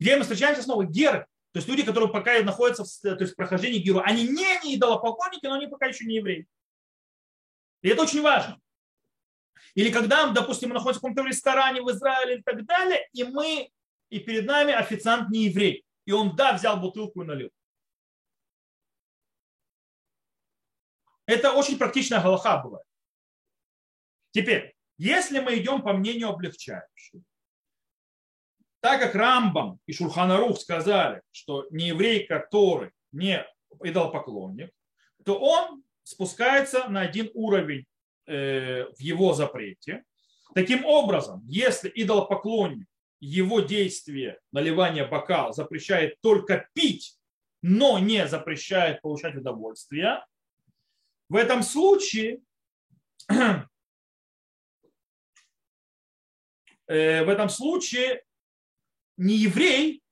Где 0.00 0.16
мы 0.16 0.22
встречаемся 0.22 0.62
снова? 0.62 0.84
Геры. 0.84 1.26
То 1.54 1.58
есть 1.58 1.68
люди, 1.68 1.84
которые 1.84 2.10
пока 2.10 2.42
находятся 2.42 2.82
в 2.82 3.00
то 3.00 3.22
есть, 3.22 3.36
прохождении 3.36 3.78
геру, 3.78 4.00
они 4.04 4.26
не, 4.26 4.60
не 4.64 4.74
идолопоклонники, 4.74 5.46
но 5.46 5.54
они 5.54 5.68
пока 5.68 5.86
еще 5.86 6.04
не 6.04 6.16
евреи. 6.16 6.48
И 7.80 7.88
это 7.88 8.02
очень 8.02 8.22
важно. 8.22 8.60
Или 9.74 9.92
когда, 9.92 10.26
допустим, 10.32 10.70
мы 10.70 10.74
находимся 10.74 10.98
в 10.98 11.02
каком-то 11.02 11.22
ресторане 11.22 11.80
в 11.80 11.88
Израиле 11.92 12.40
и 12.40 12.42
так 12.42 12.66
далее, 12.66 13.08
и 13.12 13.22
мы, 13.22 13.70
и 14.10 14.18
перед 14.18 14.46
нами 14.46 14.72
официант 14.72 15.30
не 15.30 15.44
еврей. 15.44 15.84
И 16.06 16.10
он, 16.10 16.34
да, 16.34 16.54
взял 16.54 16.76
бутылку 16.76 17.22
и 17.22 17.24
налил. 17.24 17.50
Это 21.26 21.52
очень 21.52 21.78
практичная 21.78 22.20
галаха 22.20 22.58
бывает. 22.64 22.86
Теперь, 24.32 24.74
если 24.98 25.38
мы 25.38 25.56
идем 25.56 25.82
по 25.82 25.92
мнению 25.92 26.30
облегчающего, 26.30 27.22
так 28.84 29.00
как 29.00 29.14
Рамбам 29.14 29.80
и 29.86 29.94
Шурханарух 29.94 30.60
сказали, 30.60 31.22
что 31.32 31.66
не 31.70 31.86
еврей, 31.86 32.26
который 32.26 32.90
не 33.12 33.42
идолопоклонник, 33.82 34.70
то 35.24 35.38
он 35.38 35.82
спускается 36.02 36.86
на 36.90 37.00
один 37.00 37.30
уровень 37.32 37.86
э, 38.26 38.84
в 38.84 39.00
его 39.00 39.32
запрете. 39.32 40.04
Таким 40.54 40.84
образом, 40.84 41.40
если 41.46 41.90
идолопоклонник, 41.94 42.86
его 43.20 43.60
действие 43.60 44.38
наливания 44.52 45.06
бокал 45.06 45.54
запрещает 45.54 46.20
только 46.20 46.68
пить, 46.74 47.16
но 47.62 47.98
не 47.98 48.28
запрещает 48.28 49.00
получать 49.00 49.34
удовольствие, 49.34 50.22
в 51.30 51.36
этом 51.36 51.62
случае 51.62 52.40
э, 56.86 57.24
в 57.24 57.30
этом 57.30 57.48
случае 57.48 58.22
не 59.16 59.36
еврей, 59.36 60.02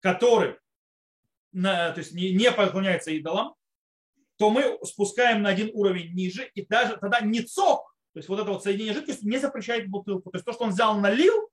который 0.00 0.58
то 1.52 1.94
есть 1.96 2.12
не, 2.12 2.34
не 2.34 2.52
поклоняется 2.52 3.10
идолам, 3.12 3.54
то 4.36 4.50
мы 4.50 4.78
спускаем 4.84 5.42
на 5.42 5.48
один 5.48 5.70
уровень 5.72 6.12
ниже, 6.12 6.50
и 6.54 6.66
даже 6.66 6.98
тогда 6.98 7.20
ницок, 7.20 7.96
то 8.12 8.18
есть 8.18 8.28
вот 8.28 8.38
это 8.40 8.50
вот 8.50 8.62
соединение 8.62 8.94
жидкости 8.94 9.24
не 9.24 9.38
запрещает 9.38 9.88
бутылку. 9.88 10.30
То 10.30 10.36
есть 10.36 10.44
то, 10.44 10.52
что 10.52 10.64
он 10.64 10.70
взял, 10.70 10.98
налил, 10.98 11.50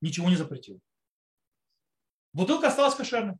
ничего 0.00 0.28
не 0.28 0.36
запретил. 0.36 0.80
Бутылка 2.32 2.68
осталась 2.68 2.94
кошерной. 2.94 3.36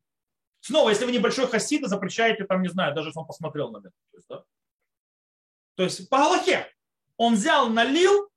Снова, 0.61 0.89
если 0.89 1.05
вы 1.05 1.13
небольшой 1.13 1.47
хасид, 1.47 1.87
запрещаете, 1.87 2.45
там, 2.45 2.63
не 2.63 2.69
знаю, 2.69 2.95
даже 2.95 3.09
если 3.09 3.21
он 3.21 3.27
посмотрел 3.27 3.71
на 3.71 3.79
это. 3.79 3.91
То 3.91 4.17
есть, 4.17 4.29
да? 4.29 4.45
то 5.75 5.83
есть 5.83 6.09
по 6.09 6.17
Галахе 6.19 6.73
он 7.17 7.35
взял, 7.35 7.69
налил, 7.69 8.31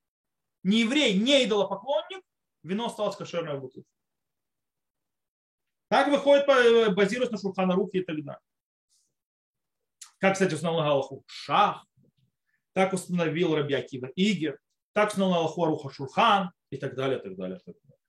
не 0.64 0.82
еврей, 0.82 1.18
не 1.18 1.46
идолопоклонник, 1.46 2.22
вино 2.68 2.88
осталось 2.88 3.16
кошерное 3.16 3.56
в 3.56 3.62
бутылке. 3.62 3.90
Так 5.90 6.10
выходит, 6.10 6.48
э, 6.50 6.90
базируясь 6.90 7.32
на 7.32 7.38
Шурхана 7.38 7.76
Рухе 7.76 8.00
и 8.00 8.04
так 8.04 8.16
далее. 8.24 8.42
Как, 10.20 10.34
кстати, 10.34 10.54
установил 10.54 10.84
Галаху 10.84 11.24
Шах, 11.28 11.86
так 12.74 12.94
установил 12.94 13.56
Раби 13.56 13.74
Акива 13.74 14.12
Игер, 14.16 14.60
так 14.94 15.10
установил 15.10 15.36
Галаху 15.36 15.64
Аруха 15.64 15.90
Шурхан 15.90 16.52
и 16.70 16.78
так 16.78 16.96
далее, 16.96 17.20
так 17.20 17.36
далее, 17.36 17.60
так 17.60 17.76
далее. 17.84 18.00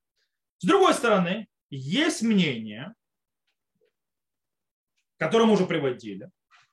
С 0.59 0.66
другой 0.66 0.94
стороны, 0.94 1.48
есть 1.70 2.22
мнение, 2.22 2.94
которое 5.18 5.44
мы 5.44 5.52
уже 5.52 5.66
приводили, 5.66 6.30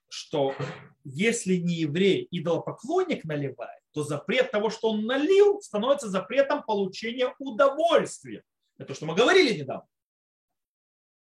что 0.09 0.55
если 1.03 1.57
не 1.57 1.75
еврей 1.75 2.27
идолопоклонник 2.31 3.25
наливает, 3.25 3.83
то 3.95 4.03
запрет 4.03 4.51
того, 4.51 4.69
что 4.69 4.91
он 4.91 5.05
налил, 5.05 5.61
становится 5.61 6.09
запретом 6.09 6.63
получения 6.63 7.33
удовольствия. 7.39 8.43
Это 8.77 8.89
то, 8.89 8.93
что 8.93 9.05
мы 9.05 9.15
говорили 9.15 9.57
недавно. 9.57 9.87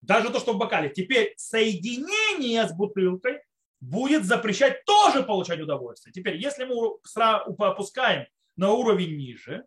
Даже 0.02 0.30
то, 0.30 0.38
что 0.38 0.52
в 0.52 0.58
бокале. 0.58 0.90
Теперь 0.90 1.32
соединение 1.38 2.68
с 2.68 2.74
бутылкой 2.74 3.40
будет 3.80 4.26
запрещать 4.26 4.84
тоже 4.84 5.22
получать 5.22 5.60
удовольствие. 5.60 6.12
Теперь, 6.12 6.36
если 6.36 6.64
мы 6.64 6.98
опускаем 7.66 8.26
на 8.56 8.72
уровень 8.72 9.16
ниже, 9.16 9.64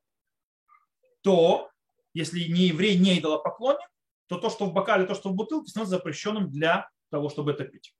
то, 1.21 1.71
если 2.13 2.41
не 2.51 2.67
еврей, 2.67 2.99
не 2.99 3.17
идолопоклонник, 3.17 3.89
то 4.27 4.37
то, 4.37 4.51
что 4.51 4.65
в 4.65 4.73
бокале, 4.73 5.07
то, 5.07 5.15
что 5.15 5.29
в 5.29 5.33
бутылке, 5.33 5.69
становится 5.69 5.97
запрещенным 5.97 6.51
для 6.51 6.87
того, 7.09 7.29
чтобы 7.29 7.53
это 7.53 7.63
пить. 7.65 7.95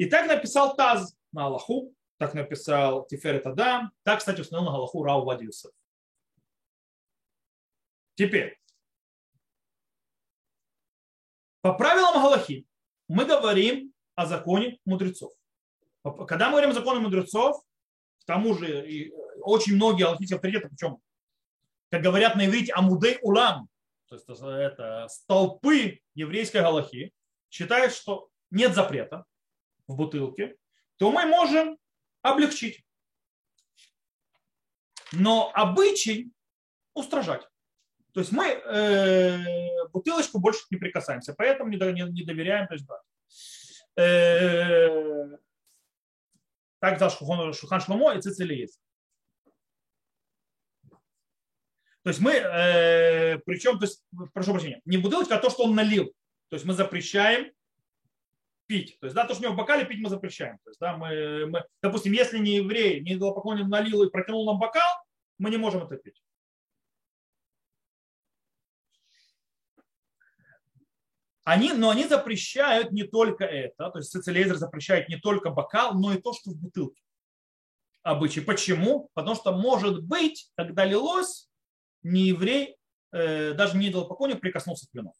И 0.00 0.06
так 0.06 0.26
написал 0.26 0.76
Таз 0.76 1.14
на 1.30 1.44
Аллаху, 1.44 1.94
так 2.16 2.32
написал 2.32 3.06
Тиферет 3.06 3.46
Адам, 3.46 3.92
так, 4.02 4.20
кстати, 4.20 4.40
установил 4.40 4.70
на 4.70 4.76
Аллаху 4.78 5.04
Рау 5.04 5.26
Вадиусов. 5.26 5.72
Теперь, 8.14 8.58
по 11.60 11.74
правилам 11.74 12.14
Галахи 12.14 12.66
мы 13.08 13.26
говорим 13.26 13.92
о 14.14 14.24
законе 14.24 14.78
мудрецов. 14.86 15.34
Когда 16.02 16.46
мы 16.46 16.52
говорим 16.52 16.70
о 16.70 16.72
законе 16.72 17.00
мудрецов, 17.00 17.62
к 18.22 18.24
тому 18.24 18.54
же 18.54 19.12
очень 19.42 19.74
многие 19.74 20.06
аллахийские 20.06 20.36
авторитеты, 20.36 20.70
причем, 20.70 20.96
как 21.90 22.00
говорят 22.00 22.36
на 22.36 22.46
иврите, 22.46 22.72
амудей 22.72 23.18
улам, 23.20 23.68
то 24.06 24.14
есть 24.14 24.26
это 24.26 25.08
столпы 25.10 26.00
еврейской 26.14 26.62
галахи, 26.62 27.12
считают, 27.50 27.92
что 27.92 28.30
нет 28.50 28.74
запрета 28.74 29.26
в 29.90 29.96
бутылке, 29.96 30.56
то 30.96 31.10
мы 31.10 31.26
можем 31.26 31.78
облегчить. 32.22 32.84
Но 35.12 35.50
обычай 35.54 36.30
устражать. 36.94 37.46
То 38.12 38.20
есть 38.20 38.32
мы 38.32 38.46
э, 38.46 39.88
бутылочку 39.92 40.40
больше 40.40 40.62
не 40.70 40.78
прикасаемся, 40.78 41.34
поэтому 41.36 41.70
не, 41.70 41.76
не, 41.76 42.02
не 42.12 42.24
доверяем. 42.24 42.66
То 42.68 42.74
есть, 42.74 42.86
да. 42.86 44.02
Э, 44.02 45.36
так 46.80 46.98
дал 46.98 47.10
Шухан 47.10 47.80
Шломо 47.80 48.14
и 48.14 48.20
Цицелиец. 48.20 48.80
То 52.02 52.08
есть 52.08 52.20
мы, 52.20 52.32
э, 52.32 53.38
причем, 53.40 53.78
то 53.78 53.84
есть, 53.84 54.02
прошу 54.32 54.52
прощения, 54.52 54.80
не 54.84 54.96
бутылочка, 54.96 55.36
а 55.36 55.40
то, 55.40 55.50
что 55.50 55.64
он 55.64 55.74
налил. 55.74 56.06
То 56.48 56.56
есть 56.56 56.64
мы 56.64 56.72
запрещаем 56.72 57.52
пить. 58.70 58.96
То 59.00 59.06
есть, 59.06 59.16
да, 59.16 59.26
то, 59.26 59.34
что 59.34 59.42
у 59.42 59.44
него 59.46 59.54
в 59.54 59.56
бокале 59.56 59.84
пить 59.84 59.98
мы 59.98 60.08
запрещаем. 60.08 60.58
То 60.62 60.70
есть, 60.70 60.78
да, 60.78 60.96
мы, 60.96 61.46
мы, 61.46 61.64
допустим, 61.82 62.12
если 62.12 62.38
не 62.38 62.58
еврей, 62.58 63.00
не 63.00 63.14
идолопоклонник 63.14 63.66
налил 63.66 64.04
и 64.04 64.10
протянул 64.10 64.46
нам 64.46 64.60
бокал, 64.60 64.88
мы 65.38 65.50
не 65.50 65.56
можем 65.56 65.82
это 65.82 65.96
пить. 65.96 66.22
Они, 71.42 71.72
но 71.72 71.90
они 71.90 72.06
запрещают 72.06 72.92
не 72.92 73.02
только 73.02 73.44
это, 73.44 73.90
то 73.90 73.98
есть 73.98 74.12
Сицилейзер 74.12 74.54
запрещает 74.54 75.08
не 75.08 75.16
только 75.16 75.50
бокал, 75.50 75.94
но 75.94 76.12
и 76.12 76.20
то, 76.20 76.32
что 76.32 76.50
в 76.50 76.54
бутылке. 76.54 77.02
Обычай. 78.04 78.40
Почему? 78.40 79.10
Потому 79.14 79.34
что 79.34 79.50
может 79.50 80.04
быть, 80.04 80.48
когда 80.54 80.84
лилось, 80.84 81.48
не 82.02 82.28
еврей, 82.28 82.76
э, 83.10 83.52
даже 83.54 83.76
не 83.76 83.88
идолопоклонник 83.88 84.40
прикоснулся 84.40 84.86
к 84.86 84.94
вину. 84.94 85.12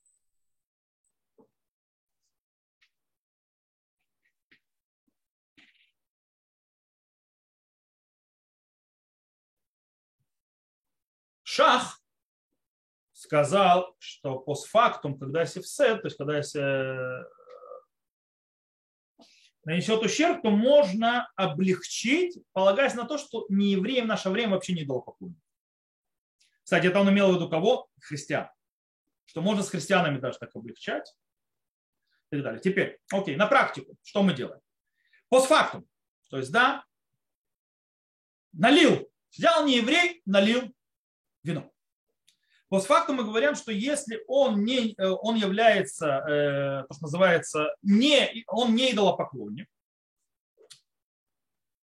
Шах 11.50 12.00
сказал, 13.12 13.96
что 13.98 14.38
постфактум, 14.38 15.18
когда 15.18 15.44
севсет, 15.44 16.00
то 16.00 16.06
есть 16.06 16.16
когда 16.16 16.36
если 16.36 16.60
э, 16.62 17.24
нанесет 19.64 20.00
ущерб, 20.00 20.42
то 20.42 20.50
можно 20.50 21.28
облегчить, 21.34 22.38
полагаясь 22.52 22.94
на 22.94 23.04
то, 23.04 23.18
что 23.18 23.46
не 23.48 23.72
евреи 23.72 24.00
в 24.00 24.06
наше 24.06 24.30
время 24.30 24.52
вообще 24.52 24.74
не 24.74 24.84
идолопоклонники. 24.84 25.40
Кстати, 26.62 26.86
это 26.86 27.00
он 27.00 27.10
имел 27.10 27.32
в 27.32 27.34
виду 27.34 27.50
кого? 27.50 27.90
Христиан. 28.00 28.48
Что 29.24 29.42
можно 29.42 29.64
с 29.64 29.70
христианами 29.70 30.20
даже 30.20 30.38
так 30.38 30.54
облегчать. 30.54 31.12
И 32.30 32.36
так 32.36 32.44
далее. 32.44 32.60
Теперь, 32.60 33.00
окей, 33.12 33.34
на 33.34 33.48
практику, 33.48 33.96
что 34.04 34.22
мы 34.22 34.34
делаем? 34.34 34.60
Постфактум. 35.28 35.84
То 36.28 36.36
есть, 36.36 36.52
да, 36.52 36.84
налил, 38.52 39.10
взял 39.32 39.66
не 39.66 39.78
еврей, 39.78 40.22
налил 40.26 40.72
вино. 41.42 41.70
Постфактум 42.70 43.16
мы 43.16 43.24
говорим, 43.24 43.56
что 43.56 43.72
если 43.72 44.22
он, 44.28 44.64
не, 44.64 44.94
э, 44.96 45.08
он 45.08 45.34
является, 45.34 46.06
э, 46.06 46.84
то, 46.88 46.94
что 46.94 47.02
называется, 47.02 47.74
не, 47.82 48.44
он 48.46 48.76
не 48.76 48.92
идолопоклонник, 48.92 49.66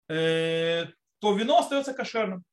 э, 0.09 0.85
то 1.21 1.35
вино 1.35 1.61
остается 1.61 1.95
кошерным. 1.95 2.45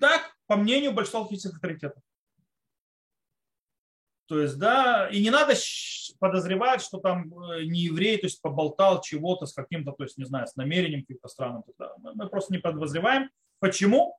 Так, 0.00 0.36
по 0.46 0.56
мнению 0.56 0.92
большинства 0.92 1.20
логических 1.20 1.54
авторитетов. 1.54 2.02
То 4.26 4.40
есть, 4.40 4.58
да, 4.58 5.08
и 5.10 5.22
не 5.22 5.30
надо 5.30 5.54
подозревать, 6.18 6.82
что 6.82 6.98
там 6.98 7.30
не 7.62 7.82
еврей, 7.82 8.18
то 8.18 8.26
есть 8.26 8.42
поболтал 8.42 9.00
чего-то 9.00 9.46
с 9.46 9.54
каким-то, 9.54 9.92
то 9.92 10.02
есть, 10.02 10.18
не 10.18 10.24
знаю, 10.24 10.48
с 10.48 10.56
намерением 10.56 11.02
каким-то 11.02 11.28
странным. 11.28 11.62
Мы 12.02 12.28
просто 12.28 12.52
не 12.52 12.58
подозреваем. 12.58 13.30
Почему? 13.60 14.18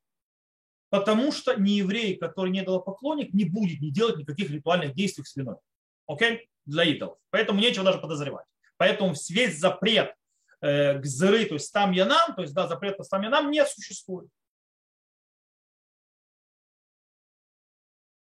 Потому 0.90 1.32
что 1.32 1.56
не 1.56 1.78
еврей, 1.78 2.18
который 2.18 2.52
не 2.52 2.64
дал 2.64 2.82
поклонник, 2.84 3.34
не 3.34 3.46
будет 3.46 3.80
не 3.80 3.92
делать 3.92 4.18
никаких 4.18 4.50
ритуальных 4.50 4.96
действий 4.96 5.24
с 5.24 5.36
виной. 5.36 5.58
Окей? 6.08 6.50
Для 6.66 6.84
идолов. 6.84 7.18
Поэтому 7.30 7.60
нечего 7.60 7.86
даже 7.86 8.00
подозревать. 8.00 8.46
Поэтому 8.78 9.14
весь 9.30 9.60
запрет 9.60 10.16
э, 10.62 11.00
к 11.00 11.06
зыры, 11.06 11.46
то 11.46 11.56
есть 11.56 11.72
там 11.72 11.92
янам, 11.92 12.34
то 12.36 12.42
есть 12.42 12.54
да, 12.54 12.68
запрет 12.68 12.98
по 12.98 13.04
там 13.04 13.22
янам 13.22 13.52
не 13.52 13.64
существует. 13.66 14.30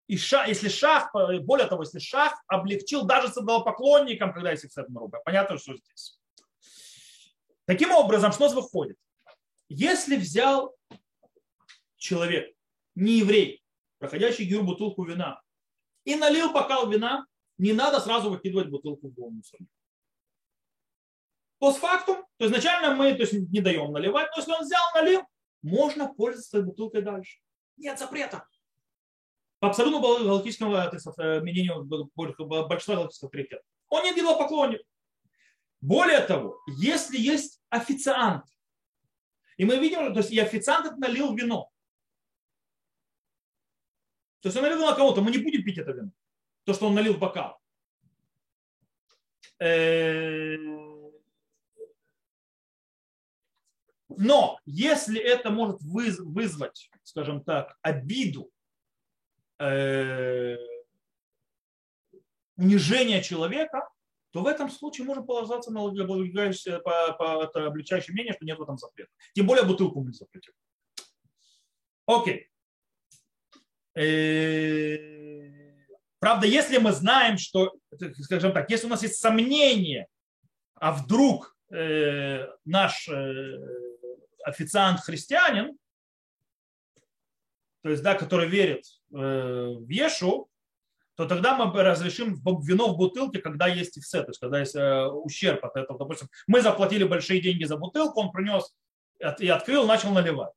И 0.09 0.16
шах, 0.16 0.49
если 0.49 0.69
шах, 0.69 1.12
более 1.12 1.66
того, 1.66 1.83
если 1.83 1.99
шах 1.99 2.43
облегчил 2.47 3.05
даже 3.05 3.29
поклонникам, 3.45 4.33
когда 4.33 4.51
есть 4.53 4.64
эксцепт 4.64 4.89
руба, 4.95 5.21
понятно, 5.25 5.59
что 5.59 5.77
здесь. 5.77 6.19
Таким 7.66 7.93
образом, 7.93 8.33
что 8.33 8.49
выходит? 8.49 8.97
Если 9.69 10.16
взял 10.16 10.75
человек 11.99 12.58
не 12.99 13.19
еврей, 13.19 13.63
проходящий 13.99 14.45
гюр 14.45 14.65
бутылку 14.65 15.05
вина, 15.05 15.41
и 16.05 16.17
налил 16.17 16.53
бокал 16.53 16.91
вина, 16.91 17.27
не 17.57 17.73
надо 17.73 18.01
сразу 18.01 18.31
выкидывать 18.31 18.69
бутылку 18.69 19.09
в 19.09 19.31
мусорник. 19.31 19.69
Постфактум, 21.59 22.25
то 22.37 22.47
изначально 22.47 22.95
мы 22.95 23.15
то 23.15 23.23
есть, 23.23 23.33
не 23.33 23.61
даем 23.61 23.93
наливать, 23.93 24.29
но 24.31 24.41
если 24.41 24.53
он 24.53 24.63
взял, 24.63 24.83
налил, 24.95 25.23
можно 25.63 26.13
пользоваться 26.13 26.63
бутылкой 26.63 27.03
дальше. 27.03 27.39
Нет 27.77 27.99
запрета. 27.99 28.47
По 29.59 29.69
абсолютно 29.69 30.01
галактическому 30.01 30.75
э, 30.75 31.41
мнению 31.41 31.85
большинства 32.15 32.47
галактического 32.47 33.05
авторитета. 33.05 33.63
Он 33.89 34.05
не 34.05 34.15
делал 34.15 34.39
поклонник. 34.39 34.83
Более 35.81 36.21
того, 36.21 36.61
если 36.79 37.19
есть 37.19 37.61
официант, 37.69 38.45
и 39.57 39.65
мы 39.65 39.79
видим, 39.79 40.13
то 40.13 40.21
есть 40.21 40.31
и 40.31 40.39
официант 40.39 40.97
налил 40.99 41.35
вино, 41.35 41.71
то 44.41 44.49
есть 44.49 44.57
он 44.57 44.62
налил 44.62 44.78
на 44.78 44.95
кого-то, 44.95 45.20
мы 45.20 45.30
не 45.30 45.39
будем 45.39 45.64
пить 45.64 45.78
это 45.78 45.93
вино. 45.93 46.11
То, 46.64 46.74
что 46.74 46.86
он 46.86 46.95
налил 46.95 47.14
в 47.14 47.18
бокал. 47.18 47.59
Э, 49.61 50.57
но 54.09 54.59
если 54.64 55.20
это 55.20 55.51
может 55.51 55.80
вызвать, 55.82 56.91
скажем 57.03 57.43
так, 57.43 57.76
обиду, 57.82 58.51
э, 59.59 60.57
унижение 62.57 63.22
человека, 63.22 63.89
то 64.30 64.43
в 64.43 64.47
этом 64.47 64.68
случае 64.68 65.07
можно 65.07 65.22
положиться 65.22 65.70
на 65.70 65.84
облегчающее, 65.84 66.80
по, 66.80 67.12
по, 67.14 67.66
облегчающее 67.66 68.12
мнение, 68.12 68.34
что 68.34 68.45
нет 68.45 68.59
в 68.59 68.62
этом 68.62 68.76
запрета. 68.76 69.11
Тем 69.32 69.47
более 69.47 69.64
бутылку 69.64 70.03
мы 70.03 70.12
запретим. 70.12 70.53
Окей. 72.07 72.48
Э, 73.99 74.97
правда, 76.21 76.47
если 76.47 76.79
мы 76.79 76.93
знаем, 76.93 77.37
что, 77.37 77.75
скажем 78.21 78.53
так, 78.53 78.71
если 78.71 78.87
у 78.87 78.91
нас 78.91 79.03
есть 79.03 79.19
сомнение, 79.19 80.07
а 80.75 80.93
вдруг 80.93 81.57
э, 81.73 82.47
наш 82.65 83.09
э, 83.09 83.59
официант 84.45 85.01
христианин, 85.01 85.77
то 87.83 87.91
есть, 87.91 88.03
да, 88.03 88.15
который 88.15 88.49
верит 88.49 88.85
в 89.11 89.89
Ешу, 89.89 90.49
то 91.17 91.27
тогда 91.27 91.57
мы 91.57 91.83
разрешим 91.83 92.35
вино 92.61 92.93
в 92.93 92.97
бутылке, 92.97 93.41
когда 93.41 93.67
есть 93.67 93.99
ифсе, 93.99 94.23
то 94.23 94.31
есть 94.31 94.39
когда 94.39 94.61
есть 94.61 94.77
ущерб 94.77 95.65
от 95.65 95.77
этого. 95.77 95.99
Допустим, 95.99 96.29
мы 96.47 96.61
заплатили 96.61 97.05
большие 97.05 97.41
деньги 97.41 97.65
за 97.65 97.77
бутылку, 97.77 98.21
он 98.21 98.31
принес 98.31 98.77
и 99.39 99.49
открыл, 99.49 99.87
начал 99.87 100.11
наливать. 100.11 100.53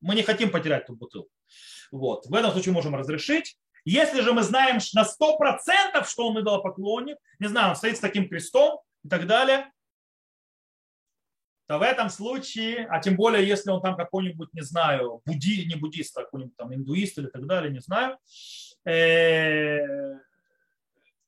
Мы 0.00 0.14
не 0.14 0.22
хотим 0.22 0.50
потерять 0.50 0.84
эту 0.84 0.94
бутылку. 0.94 1.30
Вот. 1.90 2.26
В 2.26 2.34
этом 2.34 2.52
случае 2.52 2.72
можем 2.72 2.94
разрешить. 2.94 3.56
Если 3.84 4.20
же 4.20 4.32
мы 4.32 4.42
знаем 4.42 4.78
на 4.94 5.02
100%, 5.02 6.04
что 6.06 6.28
он 6.28 6.40
идолопоклонник, 6.40 7.16
не 7.38 7.48
знаю, 7.48 7.70
он 7.70 7.76
стоит 7.76 7.96
с 7.96 8.00
таким 8.00 8.28
крестом 8.28 8.80
и 9.04 9.08
так 9.08 9.26
далее, 9.26 9.72
то 11.66 11.78
в 11.78 11.82
этом 11.82 12.10
случае, 12.10 12.86
а 12.90 13.00
тем 13.00 13.16
более, 13.16 13.46
если 13.46 13.70
он 13.70 13.80
там 13.80 13.96
какой-нибудь, 13.96 14.52
не 14.52 14.62
знаю, 14.62 15.22
будди, 15.24 15.66
не 15.66 15.76
буддист, 15.76 16.16
а 16.18 16.24
какой-нибудь 16.24 16.56
там 16.56 16.74
индуист 16.74 17.16
или 17.18 17.28
так 17.28 17.46
далее, 17.46 17.72
не 17.72 17.80
знаю, 17.80 18.18
э, 18.84 20.18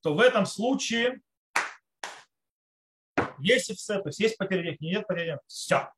то 0.01 0.13
в 0.13 0.19
этом 0.19 0.45
случае 0.45 1.21
если 3.43 3.73
все, 3.73 3.99
то 3.99 4.09
есть 4.09 4.19
есть 4.19 4.37
потеря 4.37 4.63
денег, 4.63 4.81
нет 4.81 5.07
потери 5.07 5.25
денег, 5.27 5.39
все, 5.47 5.91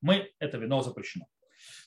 мы 0.00 0.32
это 0.38 0.58
вино 0.58 0.82
запрещено. 0.82 1.26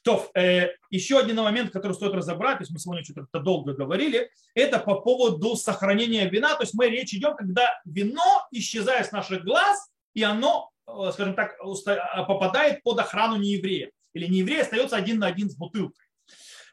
То, 0.07 0.31
э, 0.35 0.69
еще 0.89 1.19
один 1.19 1.35
момент, 1.35 1.71
который 1.71 1.91
стоит 1.91 2.13
разобрать, 2.13 2.59
то 2.59 2.61
есть 2.61 2.71
мы 2.71 2.79
сегодня 2.79 3.03
что-то 3.03 3.39
долго 3.39 3.73
говорили, 3.73 4.31
это 4.53 4.79
по 4.79 5.01
поводу 5.01 5.57
сохранения 5.57 6.29
вина. 6.29 6.55
То 6.55 6.63
есть 6.63 6.73
мы 6.75 6.87
речь 6.87 7.13
идем, 7.13 7.35
когда 7.35 7.77
вино 7.83 8.47
исчезает 8.51 9.07
с 9.07 9.11
наших 9.11 9.43
глаз, 9.43 9.91
и 10.13 10.23
оно, 10.23 10.71
э, 10.87 11.09
скажем 11.11 11.35
так, 11.35 11.57
а, 11.59 12.23
попадает 12.23 12.83
под 12.83 12.99
охрану 12.99 13.35
нееврея. 13.35 13.91
Или 14.13 14.27
нееврей 14.27 14.61
остается 14.61 14.95
один 14.95 15.19
на 15.19 15.27
один 15.27 15.49
с 15.49 15.57
бутылкой 15.57 16.05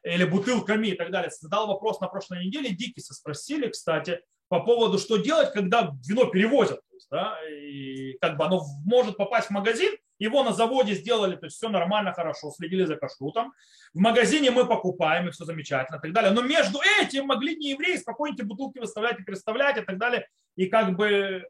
или 0.05 0.25
бутылками 0.25 0.89
и 0.89 0.95
так 0.95 1.11
далее. 1.11 1.33
Задал 1.37 1.67
вопрос 1.67 1.99
на 1.99 2.07
прошлой 2.07 2.47
неделе, 2.47 2.71
Дикиса 2.71 3.15
спросили, 3.15 3.69
кстати, 3.69 4.21
по 4.47 4.61
поводу, 4.61 4.99
что 4.99 5.17
делать, 5.17 5.53
когда 5.53 5.93
вино 6.07 6.27
перевозят. 6.27 6.81
То 6.89 6.95
есть, 6.95 7.09
да, 7.11 7.37
и 7.51 8.13
как 8.21 8.37
бы 8.37 8.45
оно 8.45 8.65
может 8.85 9.17
попасть 9.17 9.49
в 9.49 9.51
магазин, 9.51 9.93
его 10.25 10.43
на 10.43 10.53
заводе 10.53 10.95
сделали, 10.95 11.37
то 11.37 11.47
есть 11.47 11.57
все 11.57 11.69
нормально, 11.69 12.13
хорошо, 12.13 12.51
следили 12.51 12.85
за 12.85 12.97
кашрутом. 12.97 13.53
В 13.93 13.99
магазине 13.99 14.51
мы 14.51 14.67
покупаем, 14.67 15.29
и 15.29 15.31
все 15.31 15.45
замечательно 15.45 15.99
и 15.99 16.01
так 16.01 16.13
далее. 16.13 16.33
Но 16.33 16.43
между 16.43 16.79
этим 17.01 17.27
могли 17.27 17.57
не 17.57 17.71
евреи 17.71 17.97
спокойно 17.97 18.35
эти 18.35 18.43
бутылки 18.43 18.79
выставлять 18.79 19.21
и 19.21 19.25
переставлять 19.25 19.77
и 19.77 19.83
так 19.83 19.99
далее. 19.99 20.27
И 20.57 20.67
как 20.67 20.97
бы 20.97 21.47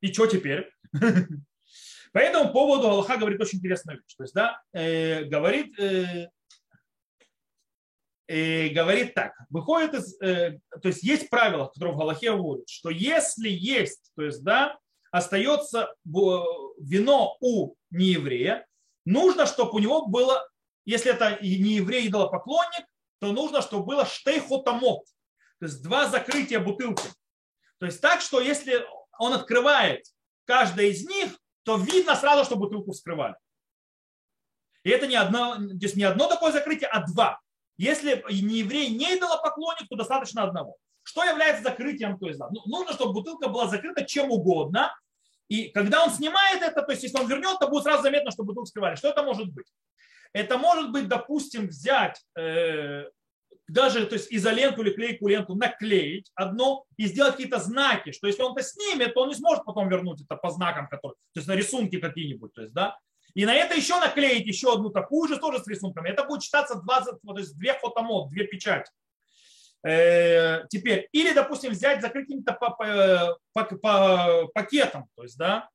И 0.00 0.12
что 0.12 0.26
теперь? 0.26 0.70
По 2.12 2.18
этому 2.18 2.52
поводу 2.52 2.88
Аллаха 2.88 3.18
говорит 3.18 3.40
очень 3.40 3.58
интересную 3.58 3.98
вещь. 3.98 4.16
То 4.16 4.24
есть, 4.24 4.34
да, 4.34 4.62
э, 4.72 5.24
говорит, 5.24 5.78
э, 5.78 6.30
э, 8.26 8.68
говорит 8.68 9.14
так, 9.14 9.34
выходит 9.50 9.94
из, 9.94 10.20
э, 10.22 10.58
то 10.80 10.88
есть 10.88 11.02
есть 11.02 11.28
правило, 11.28 11.66
которое 11.66 11.92
в 11.92 11.98
Галахе 11.98 12.32
вводит, 12.32 12.68
что 12.68 12.88
если 12.90 13.50
есть, 13.50 14.10
то 14.16 14.22
есть, 14.22 14.42
да, 14.42 14.78
остается 15.10 15.94
вино 16.04 17.36
у 17.40 17.74
нееврея, 17.90 18.66
нужно, 19.04 19.46
чтобы 19.46 19.72
у 19.72 19.78
него 19.78 20.06
было, 20.06 20.48
если 20.84 21.12
это 21.12 21.38
не 21.40 21.76
еврей 21.76 22.08
идолопоклонник, 22.08 22.86
то 23.20 23.32
нужно, 23.32 23.62
чтобы 23.62 23.84
было 23.84 24.06
штейхотамот, 24.06 25.04
то 25.60 25.66
есть 25.66 25.82
два 25.82 26.06
закрытия 26.08 26.60
бутылки. 26.60 27.08
То 27.78 27.86
есть 27.86 28.00
так, 28.00 28.20
что 28.20 28.40
если 28.40 28.84
он 29.18 29.32
открывает 29.32 30.04
каждое 30.44 30.86
из 30.86 31.06
них, 31.06 31.38
то 31.64 31.76
видно 31.76 32.14
сразу, 32.16 32.44
что 32.44 32.56
бутылку 32.56 32.92
вскрывали. 32.92 33.34
И 34.84 34.90
это 34.90 35.06
не 35.06 35.16
одно, 35.16 35.56
то 35.56 35.78
есть 35.80 35.96
не 35.96 36.04
одно 36.04 36.28
такое 36.28 36.52
закрытие, 36.52 36.88
а 36.88 37.06
два. 37.06 37.40
Если 37.76 38.24
не 38.30 38.58
еврей 38.58 38.88
не 38.90 39.16
идолопоклонник, 39.16 39.88
то 39.88 39.96
достаточно 39.96 40.42
одного. 40.42 40.76
Что 41.02 41.24
является 41.24 41.62
закрытием? 41.62 42.18
То 42.18 42.26
есть, 42.26 42.38
ну, 42.38 42.62
нужно, 42.66 42.92
чтобы 42.92 43.12
бутылка 43.12 43.48
была 43.48 43.66
закрыта 43.66 44.04
чем 44.04 44.30
угодно. 44.30 44.94
И 45.48 45.68
когда 45.70 46.04
он 46.04 46.10
снимает 46.10 46.62
это, 46.62 46.82
то 46.82 46.92
есть 46.92 47.02
если 47.02 47.18
он 47.18 47.28
вернет, 47.28 47.58
то 47.58 47.68
будет 47.68 47.84
сразу 47.84 48.02
заметно, 48.02 48.30
что 48.30 48.44
бутылку 48.44 48.66
скрывали. 48.66 48.96
Что 48.96 49.08
это 49.08 49.22
может 49.22 49.52
быть? 49.52 49.66
Это 50.32 50.58
может 50.58 50.92
быть, 50.92 51.08
допустим, 51.08 51.68
взять 51.68 52.20
э, 52.38 53.04
даже 53.68 54.06
то 54.06 54.14
есть 54.14 54.28
изоленту 54.30 54.82
или 54.82 54.90
клейкую 54.90 55.30
ленту 55.30 55.54
наклеить 55.54 56.30
одно 56.34 56.84
и 56.96 57.06
сделать 57.06 57.32
какие-то 57.32 57.58
знаки, 57.58 58.12
что 58.12 58.26
если 58.26 58.42
он 58.42 58.52
это 58.52 58.62
снимет, 58.62 59.14
то 59.14 59.22
он 59.22 59.28
не 59.28 59.34
сможет 59.34 59.64
потом 59.64 59.88
вернуть 59.88 60.22
это 60.22 60.36
по 60.36 60.50
знакам, 60.50 60.88
которые, 60.88 61.16
то 61.32 61.40
есть 61.40 61.48
на 61.48 61.54
рисунки 61.54 61.98
какие-нибудь, 61.98 62.52
то 62.54 62.62
есть, 62.62 62.72
да, 62.72 62.98
и 63.34 63.44
на 63.44 63.54
это 63.54 63.74
еще 63.74 64.00
наклеить 64.00 64.46
еще 64.46 64.72
одну 64.72 64.90
такую 64.90 65.28
же 65.28 65.38
тоже 65.38 65.62
с 65.62 65.68
рисунками. 65.68 66.08
Это 66.08 66.24
будет 66.24 66.42
считаться 66.42 66.80
20, 66.80 67.20
то 67.22 67.38
есть 67.38 67.56
две 67.56 67.74
фотомод, 67.74 68.30
две 68.30 68.44
печати. 68.44 68.90
Э, 69.84 70.66
теперь, 70.68 71.08
или, 71.12 71.32
допустим, 71.32 71.70
взять 71.70 72.02
за 72.02 72.08
каким-то 72.08 72.52
пакетом, 74.52 75.08
то 75.14 75.22
есть, 75.22 75.38
да, 75.38 75.68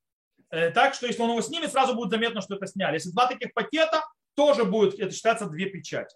э, 0.49 0.71
так, 0.71 0.93
что 0.93 1.07
если 1.07 1.21
он 1.21 1.29
его 1.29 1.41
снимет, 1.41 1.71
сразу 1.71 1.95
будет 1.95 2.11
заметно, 2.11 2.41
что 2.41 2.55
это 2.55 2.67
сняли. 2.67 2.95
Если 2.95 3.11
два 3.11 3.27
таких 3.27 3.53
пакета, 3.53 4.03
тоже 4.35 4.65
будет 4.65 4.99
это 4.99 5.13
считаться 5.13 5.45
две 5.45 5.67
печати. 5.67 6.15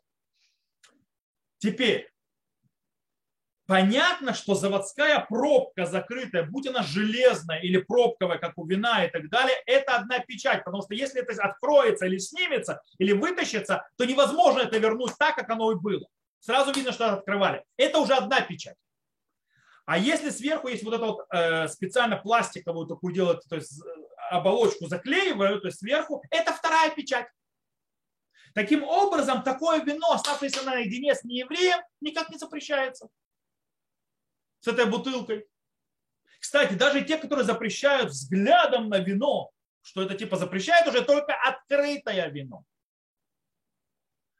Теперь, 1.60 2.10
понятно, 3.68 4.34
что 4.34 4.54
заводская 4.54 5.26
пробка 5.28 5.86
закрытая, 5.86 6.44
будь 6.44 6.68
она 6.68 6.84
железная 6.84 7.60
или 7.62 7.78
пробковая, 7.78 8.38
как 8.38 8.58
у 8.58 8.66
вина 8.66 9.06
и 9.06 9.10
так 9.10 9.30
далее, 9.30 9.56
это 9.66 9.96
одна 9.96 10.20
печать, 10.20 10.66
потому 10.66 10.84
что 10.84 10.94
если 10.94 11.22
это 11.22 11.42
откроется 11.42 12.06
или 12.06 12.18
снимется, 12.18 12.82
или 12.98 13.14
вытащится, 13.14 13.88
то 13.98 14.06
невозможно 14.06 14.60
это 14.60 14.78
вернуть 14.78 15.14
так, 15.18 15.36
как 15.36 15.50
оно 15.50 15.72
и 15.72 15.76
было. 15.76 16.06
Сразу 16.48 16.72
видно, 16.72 16.94
что 16.94 17.12
открывали. 17.12 17.66
Это 17.76 18.00
уже 18.00 18.14
одна 18.14 18.40
печать. 18.40 18.78
А 19.86 19.98
если 19.98 20.30
сверху 20.30 20.70
есть 20.70 20.82
вот 20.82 20.94
это 20.94 21.06
вот 21.06 21.26
э, 21.30 21.68
специально 21.68 22.16
пластиковую 22.16 22.88
такую 22.88 23.14
делают, 23.14 23.44
то 23.50 23.58
есть 23.58 23.84
э, 23.84 23.90
оболочку 24.30 24.88
заклеивают, 24.88 25.64
то 25.64 25.68
есть 25.68 25.80
сверху, 25.80 26.24
это 26.32 26.54
вторая 26.54 26.92
печать. 26.92 27.28
Таким 28.54 28.86
образом, 28.86 29.44
такое 29.44 29.84
вино, 29.84 30.14
оставшееся 30.14 30.64
наедине 30.64 31.16
с 31.16 31.26
неевреем, 31.26 31.82
никак 32.00 32.30
не 32.30 32.38
запрещается 32.38 33.10
с 34.62 34.68
этой 34.70 34.86
бутылкой. 34.86 35.50
Кстати, 36.40 36.76
даже 36.76 37.04
те, 37.04 37.18
которые 37.18 37.44
запрещают 37.44 38.12
взглядом 38.12 38.88
на 38.88 39.00
вино, 39.00 39.52
что 39.82 40.02
это 40.02 40.16
типа 40.16 40.38
запрещает 40.38 40.88
уже 40.88 41.04
только 41.04 41.34
открытое 41.34 42.30
вино. 42.30 42.64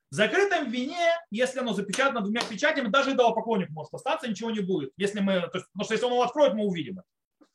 В 0.10 0.16
закрытом 0.16 0.70
вине, 0.70 1.12
если 1.32 1.60
оно 1.60 1.74
запечатано 1.74 2.22
двумя 2.22 2.42
печатями, 2.42 2.88
даже 2.88 3.12
идолопоклонник 3.12 3.70
может 3.70 3.94
остаться, 3.94 4.28
ничего 4.28 4.52
не 4.52 4.62
будет. 4.62 4.92
Если 4.96 5.20
мы, 5.20 5.42
то 5.42 5.58
есть, 5.58 5.68
потому 5.68 5.84
что 5.84 5.94
если 5.94 6.06
он 6.06 6.14
его 6.14 6.24
откроет, 6.24 6.54
мы 6.54 6.66
увидим 6.66 7.00
это. 7.00 7.50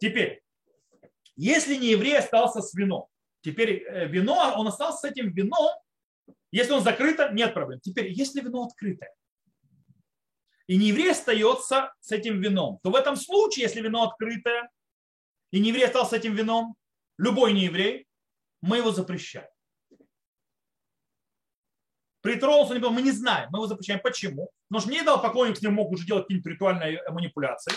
Теперь, 0.00 0.42
если 1.36 1.74
не 1.74 1.88
еврей 1.88 2.18
остался 2.18 2.62
с 2.62 2.74
вином, 2.74 3.06
теперь 3.42 3.82
э, 3.82 4.06
вино, 4.06 4.54
он 4.56 4.68
остался 4.68 4.98
с 4.98 5.10
этим 5.10 5.32
вином, 5.32 5.70
если 6.52 6.72
он 6.72 6.82
закрыто, 6.82 7.30
нет 7.32 7.54
проблем. 7.54 7.80
Теперь, 7.80 8.12
если 8.12 8.40
вино 8.40 8.64
открытое, 8.64 9.12
и 10.68 10.76
не 10.76 10.88
еврей 10.88 11.10
остается 11.10 11.92
с 11.98 12.12
этим 12.12 12.40
вином, 12.40 12.78
то 12.84 12.90
в 12.90 12.94
этом 12.94 13.16
случае, 13.16 13.64
если 13.64 13.80
вино 13.80 14.04
открытое, 14.04 14.70
и 15.50 15.58
не 15.58 15.70
еврей 15.70 15.86
остался 15.86 16.10
с 16.10 16.18
этим 16.18 16.36
вином, 16.36 16.76
любой 17.18 17.52
нееврей, 17.52 18.06
мы 18.60 18.76
его 18.76 18.92
запрещаем. 18.92 19.48
Притронулся, 22.20 22.74
мы 22.74 23.02
не 23.02 23.12
знаем, 23.12 23.48
мы 23.50 23.58
его 23.58 23.66
запрещаем. 23.66 24.00
Почему? 24.00 24.50
Потому 24.68 24.82
что 24.82 24.90
не 24.90 25.02
дал 25.02 25.22
поклонник 25.22 25.56
с 25.56 25.62
ним 25.62 25.74
мог 25.74 25.90
уже 25.90 26.06
делать 26.06 26.24
какие-нибудь 26.24 26.52
ритуальные 26.52 27.02
манипуляции. 27.10 27.72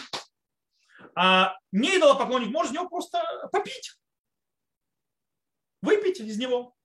А 1.15 1.55
не 1.71 1.97
дал 1.99 2.17
поклонник 2.17 2.49
может 2.49 2.71
с 2.71 2.75
него 2.75 2.89
просто 2.89 3.21
попить. 3.51 3.97
Выпить 5.81 6.19
из 6.19 6.37
него. 6.37 6.75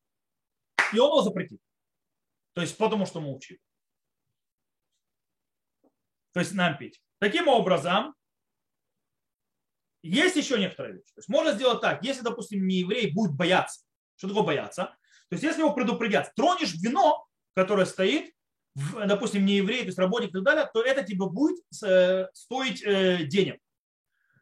И 0.93 0.99
он 0.99 1.09
его 1.09 1.23
запретит. 1.23 1.61
То 2.55 2.61
есть 2.61 2.77
потому 2.77 3.07
что 3.07 3.21
учили. 3.21 3.61
То 6.33 6.41
есть 6.41 6.55
нам 6.55 6.77
пить. 6.79 7.03
Таким 7.19 7.49
образом, 7.49 8.15
есть 10.03 10.37
еще 10.37 10.59
некоторые 10.59 10.95
вещи. 10.95 11.13
То 11.15 11.19
есть 11.19 11.29
можно 11.29 11.53
сделать 11.53 11.81
так, 11.81 12.05
если, 12.05 12.23
допустим, 12.23 12.67
не 12.67 12.77
еврей 12.77 13.13
будет 13.13 13.35
бояться. 13.35 13.85
Что 14.17 14.29
такое 14.29 14.45
бояться? 14.45 14.97
То 15.29 15.35
есть 15.35 15.43
если 15.43 15.61
его 15.61 15.75
предупредят, 15.75 16.35
тронешь 16.35 16.75
вино, 16.75 17.28
которое 17.59 17.87
стоит, 17.87 18.33
допустим, 19.07 19.45
не 19.45 19.57
еврей, 19.57 19.81
то 19.81 19.87
есть 19.87 19.99
работник 19.99 20.31
и 20.31 20.33
так 20.35 20.43
далее, 20.45 20.71
то 20.73 20.81
это 20.81 21.03
тебе 21.03 21.27
будет 21.27 21.59
э, 21.85 22.29
стоить 22.33 22.81
э, 22.85 23.25
денег. 23.25 23.59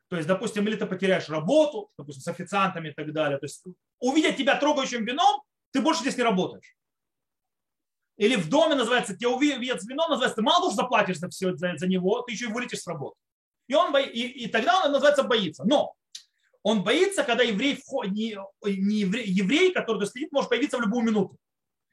То 0.08 0.16
есть, 0.16 0.28
допустим, 0.28 0.68
или 0.68 0.76
ты 0.76 0.84
потеряешь 0.84 1.30
работу, 1.30 1.88
допустим, 1.96 2.22
с 2.22 2.28
официантами 2.28 2.90
и 2.90 2.92
так 2.92 3.12
далее. 3.14 3.38
То 3.38 3.46
есть, 3.46 3.64
увидя 4.00 4.32
тебя 4.32 4.56
трогающим 4.56 5.06
вином, 5.06 5.42
ты 5.72 5.80
больше 5.80 6.02
здесь 6.02 6.18
не 6.18 6.24
работаешь. 6.24 6.76
Или 8.18 8.36
в 8.36 8.50
доме 8.50 8.74
называется, 8.74 9.16
тебя 9.16 9.30
увидят 9.30 9.82
вино, 9.84 10.08
называется, 10.08 10.36
ты 10.36 10.42
мало 10.42 10.64
тоже 10.64 10.76
заплатишь 10.76 11.18
за 11.18 11.30
все 11.30 11.56
за, 11.56 11.76
за 11.76 11.86
него, 11.86 12.20
ты 12.20 12.32
еще 12.32 12.46
и 12.46 12.52
вылетишь 12.52 12.80
с 12.80 12.86
работы. 12.86 13.16
И, 13.66 13.74
он 13.74 13.96
и, 13.96 14.44
и 14.44 14.46
тогда 14.48 14.84
он 14.84 14.92
называется 14.92 15.22
боится. 15.22 15.64
Но 15.64 15.94
он 16.62 16.84
боится, 16.84 17.24
когда 17.24 17.42
еврей, 17.42 17.82
не, 18.10 18.36
не 18.62 18.96
еврей, 19.00 19.26
еврей, 19.26 19.72
который 19.72 20.06
следит, 20.06 20.32
может 20.32 20.50
появиться 20.50 20.76
в 20.76 20.82
любую 20.82 21.02
минуту. 21.02 21.38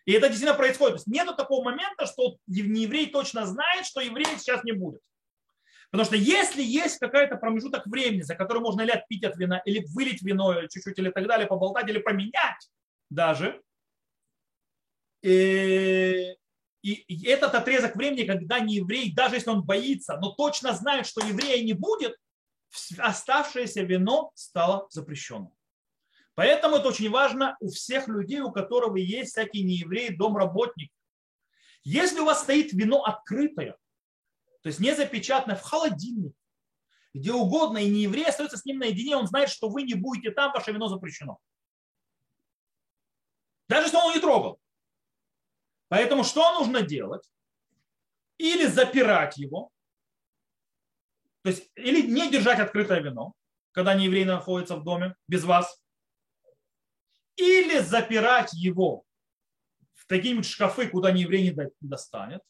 И 0.06 0.12
это 0.12 0.28
действительно 0.28 0.58
происходит. 0.58 0.96
То 0.96 0.98
есть 0.98 1.08
нет 1.08 1.36
такого 1.38 1.64
момента, 1.64 2.06
что 2.06 2.38
еврей 2.48 3.10
точно 3.10 3.46
знает, 3.46 3.86
что 3.86 4.02
еврей 4.02 4.26
сейчас 4.38 4.64
не 4.64 4.74
будет. 4.74 5.02
Потому 5.92 6.06
что 6.06 6.16
если 6.16 6.64
есть 6.64 6.98
какой-то 7.00 7.38
промежуток 7.38 7.86
времени, 7.86 8.22
за 8.22 8.36
который 8.36 8.60
можно 8.60 8.82
или 8.82 8.92
отпить 8.92 9.24
от 9.24 9.38
вина, 9.38 9.62
или 9.66 9.86
вылить 9.94 10.24
вино 10.24 10.68
чуть-чуть, 10.68 10.98
или 10.98 11.12
так 11.12 11.28
далее, 11.28 11.48
поболтать, 11.48 11.88
или 11.88 12.00
поменять 12.00 12.70
даже, 13.10 13.62
Э, 15.24 16.36
и 16.82 17.26
этот 17.26 17.56
отрезок 17.56 17.96
времени, 17.96 18.26
когда 18.26 18.60
не 18.60 18.76
еврей, 18.76 19.14
даже 19.14 19.36
если 19.36 19.50
он 19.50 19.64
боится, 19.64 20.18
но 20.18 20.32
точно 20.32 20.74
знает, 20.74 21.08
что 21.08 21.26
еврея 21.26 21.64
не 21.64 21.72
будет, 21.72 22.18
оставшееся 22.98 23.84
вино 23.84 24.32
стало 24.36 24.88
запрещенным. 24.90 25.54
Поэтому 26.36 26.78
это 26.78 26.88
очень 26.88 27.10
важно 27.10 27.56
у 27.60 27.70
всех 27.70 28.08
людей, 28.08 28.40
у 28.42 28.52
которых 28.52 28.98
есть 28.98 29.32
всякие 29.32 29.64
неевреи, 29.64 30.10
домработники. 30.10 30.94
Если 31.84 32.20
у 32.20 32.26
вас 32.26 32.42
стоит 32.42 32.74
вино 32.74 33.04
открытое, 33.04 33.78
то 34.62 34.68
есть 34.68 34.80
не 34.80 34.96
запечатанное 34.96 35.58
в 35.58 35.62
холодильнике, 35.62 36.36
где 37.14 37.32
угодно, 37.32 37.78
и 37.78 37.90
нееврей 37.90 38.26
остается 38.26 38.58
с 38.58 38.66
ним 38.66 38.80
наедине, 38.80 39.18
он 39.18 39.28
знает, 39.28 39.50
что 39.50 39.70
вы 39.70 39.84
не 39.84 39.94
будете 39.94 40.32
там, 40.32 40.52
ваше 40.54 40.72
вино 40.72 40.88
запрещено. 40.88 41.38
Даже 43.70 43.88
если 43.88 43.98
он 43.98 44.04
его 44.04 44.14
не 44.14 44.22
трогал. 44.22 44.60
Поэтому 45.90 46.24
что 46.24 46.58
нужно 46.58 46.82
делать? 46.82 47.30
Или 48.38 48.66
запирать 48.66 49.38
его, 49.38 49.70
то 51.44 51.50
есть 51.50 51.70
или 51.76 52.02
не 52.02 52.32
держать 52.32 52.60
открытое 52.60 53.02
вино, 53.02 53.34
когда 53.72 53.94
не 53.94 54.06
еврей 54.06 54.26
находится 54.26 54.76
в 54.76 54.84
доме 54.84 55.16
без 55.28 55.44
вас, 55.44 55.83
или 57.36 57.80
запирать 57.80 58.54
его 58.54 59.04
в 59.94 60.06
такие-нибудь 60.08 60.46
шкафы, 60.46 60.88
куда 60.88 61.12
не 61.12 61.22
еврей 61.22 61.50
не 61.50 61.72
достанет, 61.82 62.42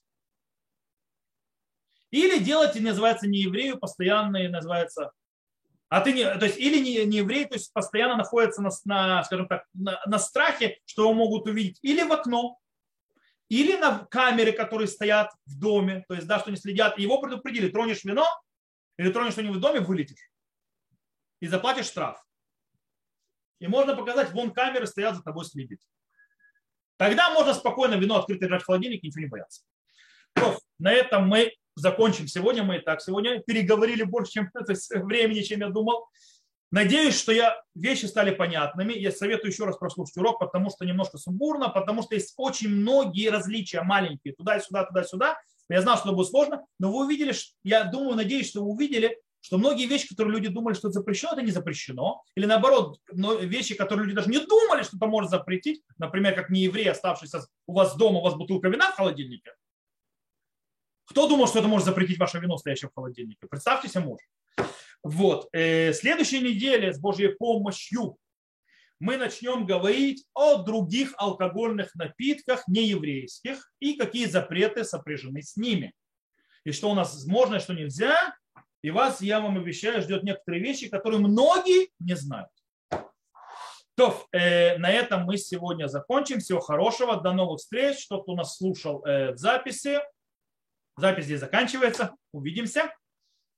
или 2.12 2.38
делать, 2.38 2.80
называется, 2.80 3.28
не 3.28 3.40
еврею, 3.40 3.80
постоянно 3.80 4.48
называется, 4.50 5.12
а 5.90 6.02
ты 6.02 6.14
не, 6.14 6.24
то 6.24 6.46
есть, 6.46 6.58
или 6.58 6.80
не, 6.80 7.06
не 7.06 7.18
еврей, 7.18 7.46
то 7.46 7.56
есть 7.56 7.74
постоянно 7.74 8.18
находится 8.18 8.62
на, 8.62 8.70
на 8.86 9.24
скажем 9.24 9.48
так, 9.48 9.66
на, 9.74 10.00
на 10.06 10.20
страхе, 10.20 10.80
что 10.86 11.04
его 11.04 11.14
могут 11.14 11.48
увидеть, 11.48 11.80
или 11.82 12.04
в 12.04 12.12
окно, 12.12 12.60
или 13.50 13.78
на 13.78 14.06
камеры, 14.06 14.52
которые 14.52 14.88
стоят 14.88 15.32
в 15.46 15.60
доме, 15.60 16.04
то 16.08 16.16
есть, 16.16 16.28
да, 16.28 16.40
что 16.40 16.52
не 16.52 16.58
следят, 16.58 16.98
его 16.98 17.20
предупредили, 17.20 17.70
тронешь 17.70 18.04
вино 18.04 18.26
или 18.98 19.12
тронешь 19.12 19.34
что-нибудь 19.34 19.58
в 19.58 19.62
доме, 19.62 19.80
вылетишь. 19.80 20.30
и 21.40 21.48
заплатишь 21.48 21.88
штраф. 21.88 22.24
И 23.64 23.68
можно 23.68 23.96
показать, 23.96 24.34
вон 24.34 24.52
камеры 24.52 24.86
стоят 24.88 25.16
за 25.16 25.24
тобой 25.24 25.46
следить. 25.46 25.80
Тогда 26.98 27.30
можно 27.30 27.54
спокойно 27.54 27.96
вино 27.96 28.18
открыто 28.18 28.42
держать 28.42 28.64
в 28.64 28.66
холодильнике 28.66 29.08
и 29.08 29.08
ничего 29.08 29.22
не 29.22 29.30
бояться. 29.30 29.64
На 30.80 30.92
этом 30.92 31.30
мы 31.30 31.54
закончим 31.76 32.28
сегодня. 32.28 32.64
Мы 32.64 32.80
и 32.80 32.80
так 32.82 33.00
сегодня 33.02 33.40
переговорили 33.40 34.04
больше 34.04 34.34
чем 34.34 34.52
времени, 35.06 35.44
чем 35.44 35.62
я 35.62 35.70
думал. 35.70 36.10
Надеюсь, 36.72 37.18
что 37.18 37.32
я, 37.32 37.56
вещи 37.74 38.06
стали 38.06 38.32
понятными. 38.32 38.92
Я 38.92 39.14
советую 39.14 39.52
еще 39.54 39.64
раз 39.64 39.78
прослушать 39.78 40.18
урок, 40.18 40.40
потому 40.40 40.70
что 40.70 40.84
немножко 40.84 41.18
сумбурно, 41.18 41.70
потому 41.70 42.04
что 42.04 42.16
есть 42.16 42.34
очень 42.36 42.68
многие 42.68 43.30
различия 43.30 43.82
маленькие, 43.84 44.36
туда-сюда, 44.36 44.84
туда-сюда. 44.84 45.40
Я 45.70 45.82
знал, 45.82 45.96
что 45.96 46.10
это 46.10 46.18
будет 46.18 46.28
сложно, 46.28 46.66
но 46.80 46.92
вы 46.92 47.06
увидели, 47.06 47.34
я 47.64 47.86
думаю, 47.86 48.18
надеюсь, 48.18 48.50
что 48.50 48.62
вы 48.62 48.72
увидели, 48.72 49.22
что 49.44 49.58
многие 49.58 49.88
вещи, 49.88 50.08
которые 50.08 50.34
люди 50.34 50.48
думали, 50.48 50.74
что 50.74 50.88
это 50.88 51.00
запрещено, 51.00 51.34
это 51.34 51.42
не 51.42 51.52
запрещено. 51.52 52.24
Или 52.36 52.46
наоборот, 52.46 53.02
вещи, 53.12 53.76
которые 53.76 54.06
люди 54.06 54.16
даже 54.16 54.30
не 54.30 54.40
думали, 54.40 54.84
что 54.84 54.96
это 54.96 55.06
может 55.06 55.32
запретить. 55.32 55.84
Например, 55.98 56.34
как 56.34 56.50
не 56.50 56.62
еврей, 56.62 56.90
оставшийся 56.90 57.46
у 57.68 57.74
вас 57.74 57.98
дома, 57.98 58.20
у 58.20 58.24
вас 58.24 58.36
бутылка 58.36 58.70
вина 58.70 58.92
в 58.92 58.96
холодильнике. 58.96 59.52
Кто 61.08 61.28
думал, 61.28 61.48
что 61.48 61.60
это 61.60 61.68
может 61.68 61.86
запретить 61.86 62.18
ваше 62.18 62.40
вино, 62.40 62.58
стоящее 62.58 62.90
в 62.90 62.94
холодильнике? 62.96 63.46
Представьте 63.50 63.90
себе, 63.90 64.06
может. 64.06 64.22
Вот. 65.04 65.50
Э, 65.52 65.92
следующей 65.92 66.40
неделе 66.40 66.94
с 66.94 67.00
Божьей 67.00 67.36
помощью 67.36 68.18
мы 69.02 69.18
начнем 69.18 69.66
говорить 69.66 70.26
о 70.34 70.64
других 70.64 71.14
алкогольных 71.18 71.94
напитках 71.96 72.66
нееврейских 72.70 73.74
и 73.82 73.96
какие 73.96 74.28
запреты 74.28 74.86
сопряжены 74.86 75.42
с 75.42 75.58
ними. 75.58 75.92
И 76.64 76.72
что 76.72 76.90
у 76.90 76.96
нас 76.96 77.26
можно, 77.26 77.60
что 77.60 77.74
нельзя. 77.74 78.38
И 78.84 78.92
вас, 78.92 79.22
я 79.22 79.40
вам 79.40 79.58
обещаю, 79.58 80.02
ждет 80.02 80.24
некоторые 80.24 80.62
вещи, 80.62 80.90
которые 80.90 81.20
многие 81.20 81.90
не 82.00 82.16
знают. 82.16 82.50
То, 83.96 84.26
э, 84.32 84.78
на 84.78 84.92
этом 84.92 85.24
мы 85.24 85.38
сегодня 85.38 85.88
закончим. 85.88 86.40
Всего 86.40 86.60
хорошего. 86.60 87.22
До 87.22 87.32
новых 87.32 87.60
встреч. 87.60 88.08
Тот, 88.08 88.24
кто 88.24 88.36
нас 88.36 88.58
слушал 88.58 89.06
э, 89.06 89.36
записи. 89.36 90.02
Запись 90.98 91.26
здесь 91.26 91.40
заканчивается. 91.40 92.16
Увидимся. 92.34 92.94